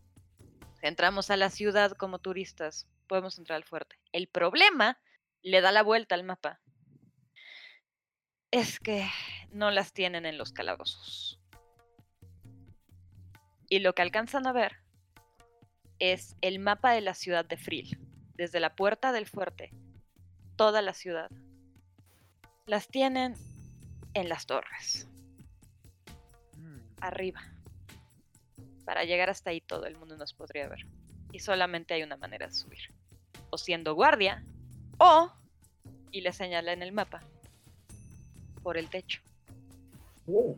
[0.82, 4.00] entramos a la ciudad como turistas, podemos entrar al fuerte.
[4.14, 4.98] El problema
[5.44, 6.60] le da la vuelta al mapa.
[8.50, 9.08] Es que
[9.52, 11.40] no las tienen en los calabozos.
[13.70, 14.83] Y lo que alcanzan a ver
[16.12, 17.98] es el mapa de la ciudad de Frill.
[18.36, 19.72] Desde la puerta del fuerte,
[20.58, 21.32] toda la ciudad.
[22.66, 23.36] Las tienen
[24.14, 25.08] en las torres,
[27.00, 27.42] arriba.
[28.84, 30.86] Para llegar hasta ahí todo el mundo nos podría ver.
[31.32, 32.94] Y solamente hay una manera de subir.
[33.50, 34.44] O siendo guardia,
[34.98, 35.32] o,
[36.12, 37.22] y le señala en el mapa,
[38.62, 39.22] por el techo.
[40.28, 40.58] Oh,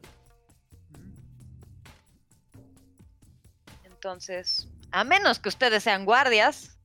[4.06, 6.80] Entonces, a menos que ustedes sean guardias,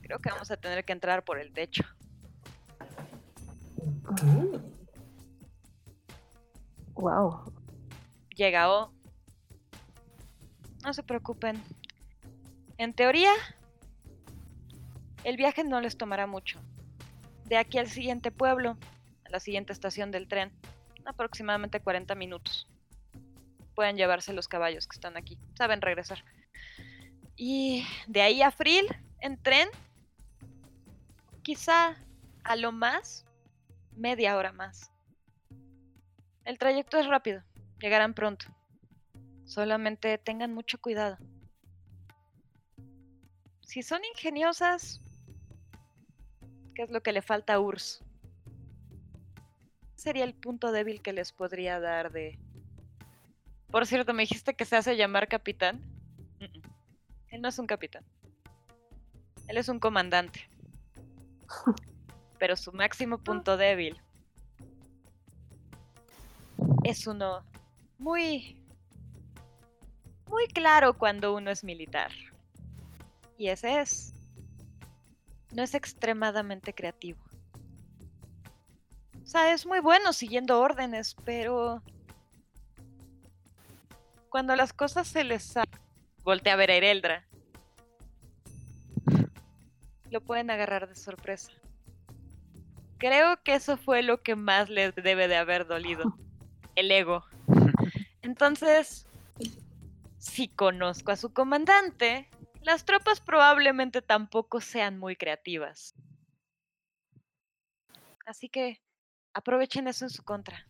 [0.00, 1.82] creo que vamos a tener que entrar por el techo.
[6.94, 7.52] Wow.
[8.36, 8.92] Llega O.
[10.84, 11.60] No se preocupen.
[12.78, 13.32] En teoría,
[15.24, 16.60] el viaje no les tomará mucho.
[17.46, 18.78] De aquí al siguiente pueblo,
[19.24, 20.52] a la siguiente estación del tren,
[21.06, 22.68] aproximadamente 40 minutos.
[23.74, 25.40] Pueden llevarse los caballos que están aquí.
[25.54, 26.22] Saben regresar.
[27.36, 28.86] Y de ahí a Frill,
[29.20, 29.68] en tren,
[31.42, 31.96] quizá
[32.42, 33.26] a lo más,
[33.92, 34.90] media hora más.
[36.44, 37.42] El trayecto es rápido.
[37.80, 38.46] Llegarán pronto.
[39.44, 41.18] Solamente tengan mucho cuidado.
[43.60, 45.02] Si son ingeniosas,
[46.74, 48.02] ¿qué es lo que le falta a Urs?
[49.96, 52.38] Sería el punto débil que les podría dar de...
[53.70, 55.95] Por cierto, me dijiste que se hace llamar capitán.
[57.36, 58.02] Él no es un capitán.
[59.46, 60.48] Él es un comandante.
[62.38, 64.00] Pero su máximo punto débil
[66.82, 67.44] es uno
[67.98, 68.58] muy
[70.28, 72.10] muy claro cuando uno es militar.
[73.36, 74.14] Y ese es.
[75.52, 77.20] No es extremadamente creativo.
[79.22, 81.82] O sea, es muy bueno siguiendo órdenes, pero
[84.30, 85.52] cuando las cosas se les
[86.26, 87.25] voltea a ver a Ereldra.
[90.16, 91.52] Lo pueden agarrar de sorpresa.
[92.96, 96.16] Creo que eso fue lo que más les debe de haber dolido.
[96.74, 97.26] El ego.
[98.22, 99.06] Entonces,
[100.16, 102.30] si conozco a su comandante,
[102.62, 105.94] las tropas probablemente tampoco sean muy creativas.
[108.24, 108.80] Así que
[109.34, 110.66] aprovechen eso en su contra.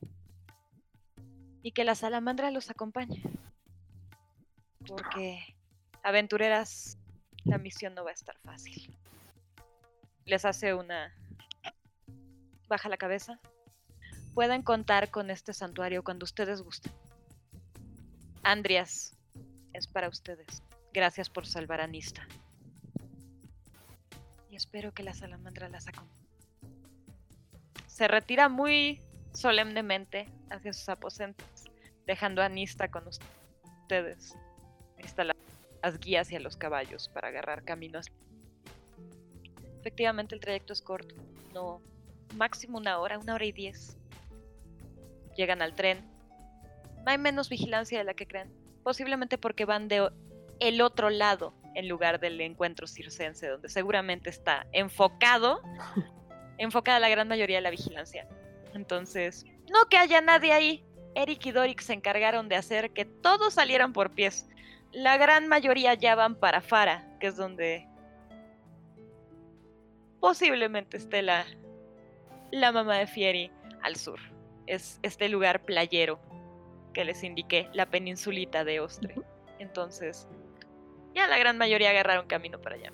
[1.63, 3.23] Y que la salamandra los acompañe.
[4.89, 5.57] Porque,
[6.03, 6.99] aventureras,
[7.45, 8.99] la misión no va a estar fácil.
[10.27, 11.15] Les hace una...
[12.69, 13.39] Baja la cabeza.
[14.35, 16.93] Pueden contar con este santuario cuando ustedes gusten.
[18.43, 19.17] Andrias,
[19.73, 20.65] es para ustedes.
[20.93, 22.27] Gracias por salvar a Nista.
[24.51, 26.05] Y espero que la salamandra la sacó.
[27.87, 29.01] Se retira muy
[29.33, 31.65] solemnemente hacia sus aposentos,
[32.05, 34.35] dejando a Nista con ustedes.
[34.97, 38.11] Nista las guía hacia los caballos para agarrar caminos.
[39.87, 41.15] Efectivamente el trayecto es corto,
[41.55, 41.81] no
[42.35, 43.97] máximo una hora, una hora y diez.
[45.37, 46.05] Llegan al tren.
[47.05, 48.53] Hay menos vigilancia de la que creen
[48.83, 50.11] posiblemente porque van de
[50.59, 55.63] el otro lado en lugar del encuentro circense, donde seguramente está enfocado,
[56.59, 58.27] enfocada la gran mayoría de la vigilancia.
[58.75, 60.85] Entonces, no que haya nadie ahí.
[61.15, 64.49] Eric y Doric se encargaron de hacer que todos salieran por pies.
[64.91, 67.87] La gran mayoría ya van para Fara, que es donde
[70.21, 71.45] posiblemente esté la,
[72.51, 73.51] la mamá de Fieri
[73.83, 74.19] al sur.
[74.67, 76.19] Es este lugar playero
[76.93, 79.15] que les indiqué, la peninsulita de Ostre.
[79.59, 80.27] Entonces,
[81.15, 82.91] ya la gran mayoría agarraron camino para allá.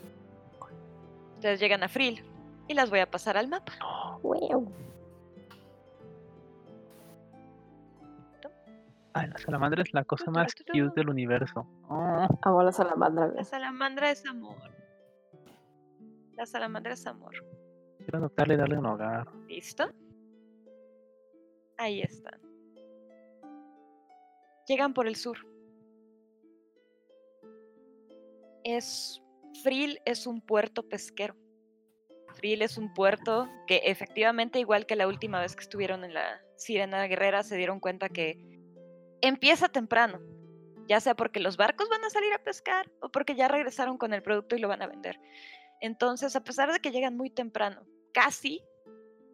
[1.37, 2.23] Ustedes llegan a Frill
[2.69, 3.73] y las voy a pasar al mapa.
[9.15, 11.67] Ay, la salamandra es la cosa más cute del universo.
[11.89, 12.27] Oh.
[12.43, 13.29] Amo a la salamandra.
[13.29, 14.57] La salamandra es amor.
[16.43, 17.33] La salamandra es amor.
[17.99, 19.29] Quiero adoptarle y darle un hogar.
[19.47, 19.89] ¿Listo?
[21.77, 22.41] Ahí están.
[24.67, 25.39] Llegan por el sur.
[28.65, 29.23] Es
[29.63, 31.37] Frill es un puerto pesquero.
[32.35, 36.41] Frill es un puerto que efectivamente, igual que la última vez que estuvieron en la
[36.57, 38.37] Sirena Guerrera, se dieron cuenta que
[39.21, 40.19] empieza temprano,
[40.89, 44.13] ya sea porque los barcos van a salir a pescar o porque ya regresaron con
[44.13, 45.21] el producto y lo van a vender.
[45.83, 47.85] Entonces, a pesar de que llegan muy temprano,
[48.15, 48.63] casi,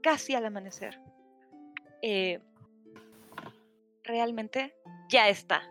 [0.02, 0.98] casi al amanecer,
[2.00, 2.40] eh,
[4.02, 4.74] realmente
[5.10, 5.62] ya está.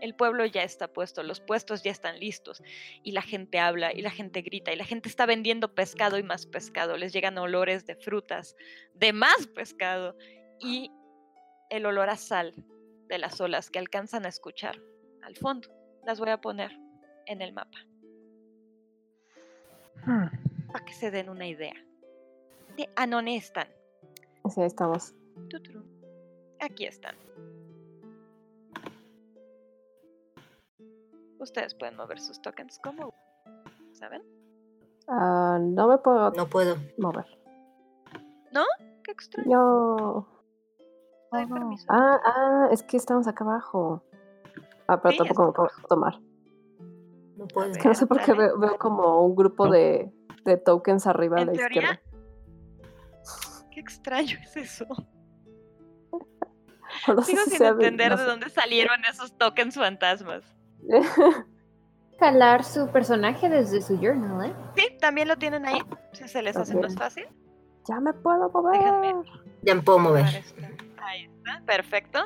[0.00, 2.62] El pueblo ya está puesto, los puestos ya están listos
[3.02, 6.22] y la gente habla y la gente grita y la gente está vendiendo pescado y
[6.22, 6.96] más pescado.
[6.96, 8.54] Les llegan olores de frutas,
[8.94, 10.16] de más pescado
[10.60, 10.92] y
[11.68, 12.54] el olor a sal
[13.08, 14.80] de las olas que alcanzan a escuchar
[15.22, 15.68] al fondo.
[16.06, 16.70] Las voy a poner
[17.26, 17.91] en el mapa.
[20.04, 20.26] Hmm.
[20.72, 21.74] Para que se den una idea.
[22.76, 23.68] De Anone están.
[24.48, 25.14] Sí, ahí estamos.
[26.60, 27.14] Aquí están.
[31.38, 33.12] Ustedes pueden mover sus tokens como
[33.92, 34.22] ¿saben?
[35.08, 36.76] Ah, no me puedo No puedo.
[36.98, 37.26] mover.
[39.04, 39.50] Qué extraño.
[39.50, 40.26] Yo.
[41.32, 41.84] No hay permiso.
[41.88, 44.04] Ah, ah, es que estamos acá abajo.
[44.86, 46.20] Ah, pero Sí, tampoco me puedo tomar.
[47.42, 47.70] No puedo.
[47.70, 49.72] Es que no sé por qué veo, veo como un grupo No.
[49.72, 50.12] de,
[50.44, 52.00] de tokens arriba a En la teoría, izquierda.
[53.72, 54.86] Qué extraño es eso.
[57.08, 60.44] No sé Sigo si sin de- entender de dónde salieron esos tokens fantasmas.
[62.20, 64.54] Jalar su personaje desde su journal, ¿eh?
[64.76, 65.80] Sí, también lo tienen ahí.
[66.12, 67.26] Si se les hace más fácil.
[67.88, 68.78] ya me puedo mover.
[68.78, 69.14] Déjenme.
[69.62, 70.24] Ya me puedo mover.
[70.26, 70.68] Ahí está.
[71.04, 72.18] Ahí está, perfecto.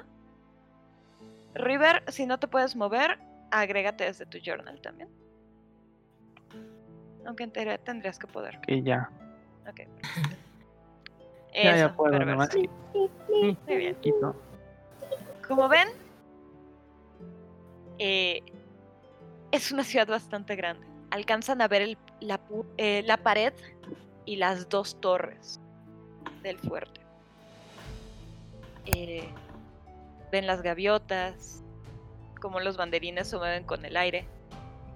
[1.55, 3.19] River, si no te puedes mover,
[3.51, 5.09] agrégate desde tu journal también.
[7.27, 8.61] Aunque en teoría tendrías que poder.
[8.61, 9.11] Que ya.
[9.69, 9.81] Ok.
[11.55, 12.69] Ya, puedo, nomás que-
[13.31, 13.95] Muy bien.
[14.03, 14.37] Quito.
[15.49, 15.89] Como ven,
[17.99, 18.43] eh,
[19.53, 20.87] es una ciudad bastante grande.
[21.11, 23.55] Alcanzan a ver el- la, pu- eh, la pared
[24.27, 25.59] y las dos torres
[26.43, 27.01] del fuerte.
[28.85, 29.27] Eh,
[30.31, 31.63] ven las gaviotas,
[32.37, 34.27] como los banderines se mueven con el aire.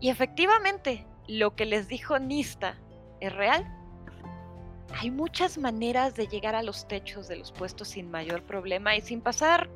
[0.01, 2.77] Y efectivamente, lo que les dijo Nista
[3.21, 3.67] es real.
[5.01, 9.01] Hay muchas maneras de llegar a los techos de los puestos sin mayor problema y
[9.01, 9.69] sin pasar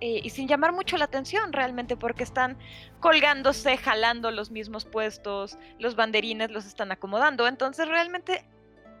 [0.00, 2.56] eh, y sin llamar mucho la atención realmente porque están
[3.00, 8.44] colgándose, jalando los mismos puestos, los banderines los están acomodando, entonces realmente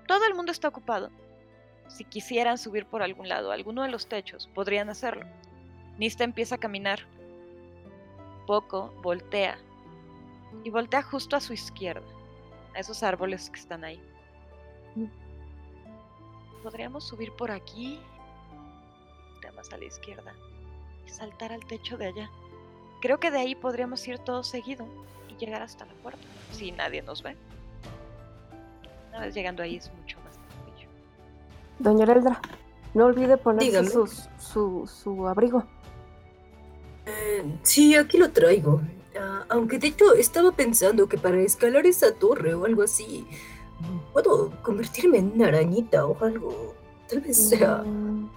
[0.08, 1.10] todo el mundo está ocupado.
[1.86, 5.24] Si quisieran subir por algún lado, alguno de los techos, podrían hacerlo.
[5.98, 7.06] Nista empieza a caminar.
[8.48, 9.58] Poco, voltea.
[10.64, 12.06] Y voltea justo a su izquierda,
[12.74, 14.02] a esos árboles que están ahí.
[16.62, 18.00] Podríamos subir por aquí,
[19.54, 20.32] más a la izquierda,
[21.06, 22.30] y saltar al techo de allá.
[23.02, 24.86] Creo que de ahí podríamos ir todo seguido
[25.28, 27.36] y llegar hasta la puerta, si nadie nos ve.
[29.10, 30.88] Una vez llegando ahí es mucho más sencillo.
[31.80, 32.40] Doña Eldra,
[32.94, 33.84] no olvide ponerse
[34.38, 35.66] su, su abrigo.
[37.08, 38.80] Eh, sí, aquí lo traigo.
[39.18, 43.26] Ah, aunque de hecho estaba pensando que para escalar esa torre o algo así,
[44.12, 46.74] puedo convertirme en una arañita o algo.
[47.08, 48.28] Tal vez sea Mm,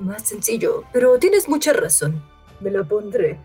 [0.00, 0.84] más sencillo.
[0.92, 2.22] Pero tienes mucha razón.
[2.60, 3.40] Me la pondré.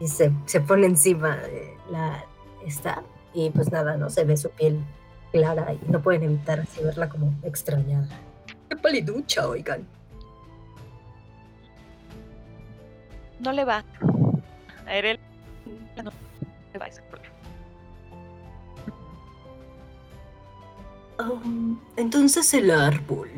[0.00, 2.24] Y se, se pone encima de la
[2.64, 3.02] esta.
[3.34, 4.78] Y pues nada, no se ve su piel
[5.32, 8.08] clara y no pueden evitar así verla como extrañada.
[8.68, 9.86] Qué paliducha, oigan.
[13.40, 13.84] No le va.
[14.86, 15.18] A Erel
[16.02, 16.10] no
[16.72, 17.34] le va ese problema.
[21.18, 23.28] Um, entonces el árbol.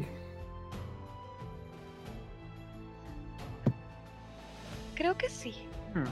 [4.95, 6.05] Creo que sí, Hmm.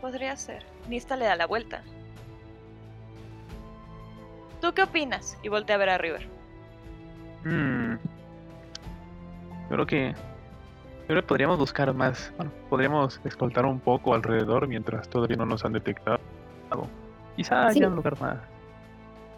[0.00, 0.64] podría ser.
[0.88, 1.82] Nista le da la vuelta.
[4.60, 5.38] ¿Tú qué opinas?
[5.42, 6.28] Y voltea a ver a River.
[7.44, 7.96] Hmm.
[9.68, 10.14] Creo que.
[11.06, 12.32] Creo que podríamos buscar más.
[12.36, 16.18] Bueno, podríamos escoltar un poco alrededor mientras todavía no nos han detectado.
[17.36, 17.78] Quizá Sí.
[17.78, 18.38] haya un lugar más.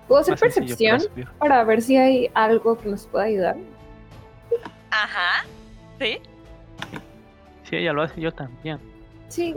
[0.06, 1.28] ¿Puedo hacer más para percepción subir.
[1.38, 3.56] para ver si hay algo que nos pueda ayudar?
[4.90, 5.44] Ajá.
[5.98, 6.18] ¿Sí?
[7.64, 8.78] Si ella lo hace, yo también.
[9.28, 9.56] Sí,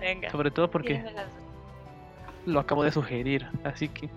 [0.00, 0.30] Venga.
[0.30, 1.04] Sobre todo porque
[2.46, 3.46] lo acabo de sugerir.
[3.62, 4.08] Así que.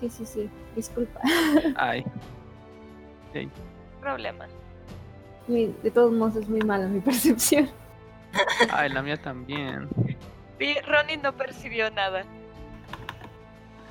[0.00, 0.50] sí, sí, sí.
[0.74, 1.20] Disculpa.
[1.76, 2.04] Ay.
[4.00, 4.46] Problema.
[5.48, 7.68] Mi- de todos modos es muy mala mi percepción.
[8.70, 9.88] Ay, la mía también.
[10.58, 12.24] Sí, Ronnie no percibió nada.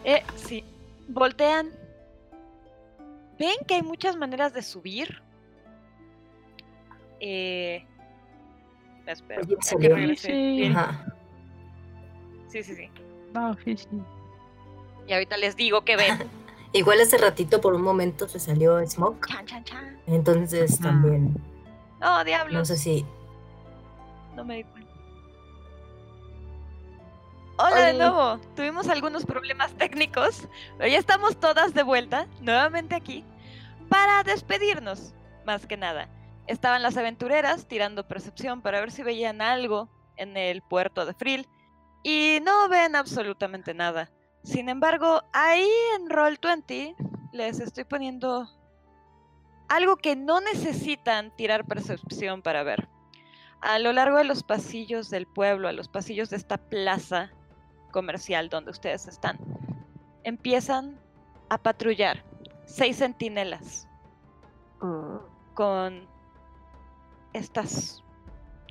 [0.03, 0.63] Eh, sí.
[1.07, 1.69] Voltean.
[3.39, 5.21] Ven que hay muchas maneras de subir.
[7.19, 7.85] Eh.
[9.05, 9.41] Espera.
[9.61, 10.73] Sí.
[12.49, 12.89] Sí, sí, sí.
[13.33, 13.87] No, sí, sí.
[15.07, 16.17] Y ahorita les digo que ven.
[16.75, 19.27] Igual hace ratito por un momento se salió Smoke.
[19.29, 20.01] Chan, chan, chan.
[20.07, 21.33] Entonces también.
[22.01, 22.53] Oh, diablos.
[22.53, 23.05] No sé si.
[24.35, 24.91] No me di cuenta.
[27.57, 28.39] Hola de nuevo.
[28.57, 33.23] Tuvimos algunos problemas técnicos, pero ya estamos todas de vuelta, nuevamente aquí,
[33.87, 35.13] para despedirnos,
[35.45, 36.09] más que nada.
[36.45, 39.87] Estaban las aventureras tirando percepción para ver si veían algo
[40.17, 41.47] en el puerto de Frill
[42.03, 44.11] y no ven absolutamente nada.
[44.45, 46.95] Sin embargo, ahí en Roll20
[47.33, 48.47] les estoy poniendo
[49.67, 52.87] algo que no necesitan tirar percepción para ver
[53.61, 57.31] a lo largo de los pasillos del pueblo, a los pasillos de esta plaza
[57.91, 59.39] comercial donde ustedes están,
[60.23, 60.99] empiezan
[61.49, 62.23] a patrullar
[62.65, 63.87] seis centinelas
[65.55, 66.07] con
[67.33, 68.03] estas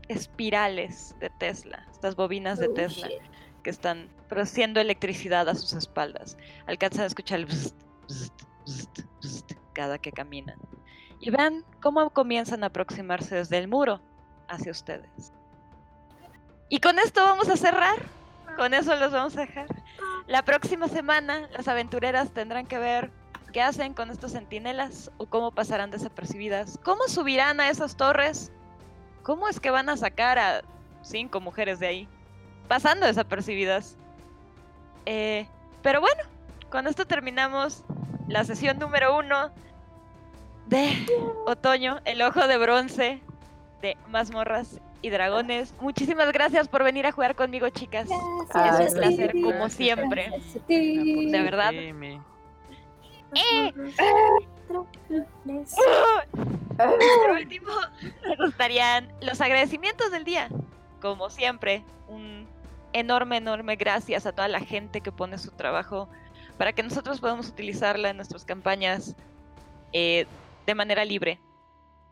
[0.06, 3.22] espirales de Tesla, estas bobinas de Oh, Tesla shit.
[3.64, 6.36] Que están produciendo electricidad a sus espaldas.
[6.66, 7.74] Alcanzan a escuchar el bzzt,
[9.72, 10.58] cada que caminan.
[11.18, 14.00] Y ven cómo comienzan a aproximarse desde el muro
[14.46, 15.32] hacia ustedes.
[16.68, 17.96] Y con esto vamos a cerrar.
[18.56, 19.66] Con eso los vamos a dejar.
[20.26, 23.10] La próxima semana las aventureras tendrán que ver
[23.52, 26.78] qué hacen con estos centinelas o cómo pasarán desapercibidas.
[26.82, 28.52] ¿Cómo subirán a esas torres?
[29.22, 30.62] ¿Cómo es que van a sacar a
[31.02, 32.08] cinco mujeres de ahí?
[32.68, 33.96] Pasando desapercibidas.
[35.06, 35.46] Eh,
[35.82, 36.22] pero bueno,
[36.70, 37.84] con esto terminamos
[38.28, 39.50] la sesión número uno
[40.66, 41.06] de
[41.46, 43.20] otoño, el ojo de bronce
[43.82, 45.74] de mazmorras y dragones.
[45.80, 48.06] Muchísimas gracias por venir a jugar conmigo, chicas.
[48.10, 48.46] Es un
[48.88, 48.94] sí.
[48.94, 49.74] placer, como Gracias.
[49.74, 50.30] siempre.
[50.66, 51.72] De verdad.
[51.72, 52.20] Deme.
[56.76, 57.70] Por último,
[58.26, 60.48] me gustarían los agradecimientos del día.
[61.02, 62.43] Como siempre, un
[62.94, 66.08] enorme, enorme gracias a toda la gente que pone su trabajo
[66.56, 69.14] para que nosotros podamos utilizarla en nuestras campañas
[69.92, 70.26] eh,
[70.66, 71.40] de manera libre.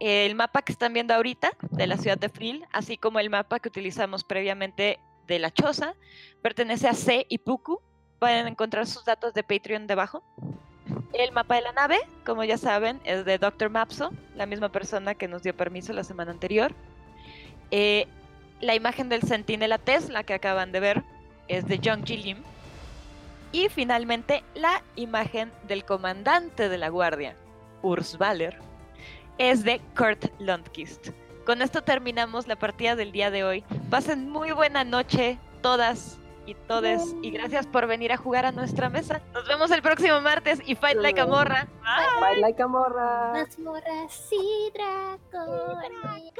[0.00, 3.60] El mapa que están viendo ahorita de la ciudad de Frill, así como el mapa
[3.60, 4.98] que utilizamos previamente
[5.28, 5.94] de la Choza,
[6.42, 7.80] pertenece a C y Puku.
[8.18, 10.24] Pueden encontrar sus datos de Patreon debajo.
[11.12, 13.70] El mapa de la nave, como ya saben, es de Dr.
[13.70, 16.74] Mapso, la misma persona que nos dio permiso la semana anterior.
[17.70, 18.08] Eh,
[18.62, 21.02] la imagen del Centinela Tesla que acaban de ver
[21.48, 22.22] es de John G.
[22.22, 22.38] Lim.
[23.50, 27.36] Y finalmente la imagen del comandante de la guardia,
[27.82, 28.58] Urs Valer,
[29.36, 31.08] es de Kurt Lundquist.
[31.44, 33.64] Con esto terminamos la partida del día de hoy.
[33.90, 38.88] Pasen muy buena noche todas y todes y gracias por venir a jugar a nuestra
[38.88, 39.20] mesa.
[39.34, 41.68] Nos vemos el próximo martes y Fight Like a Morra.
[41.82, 42.34] Bye.
[42.34, 43.32] Bye, like a morra.
[44.30, 46.32] Y dragones.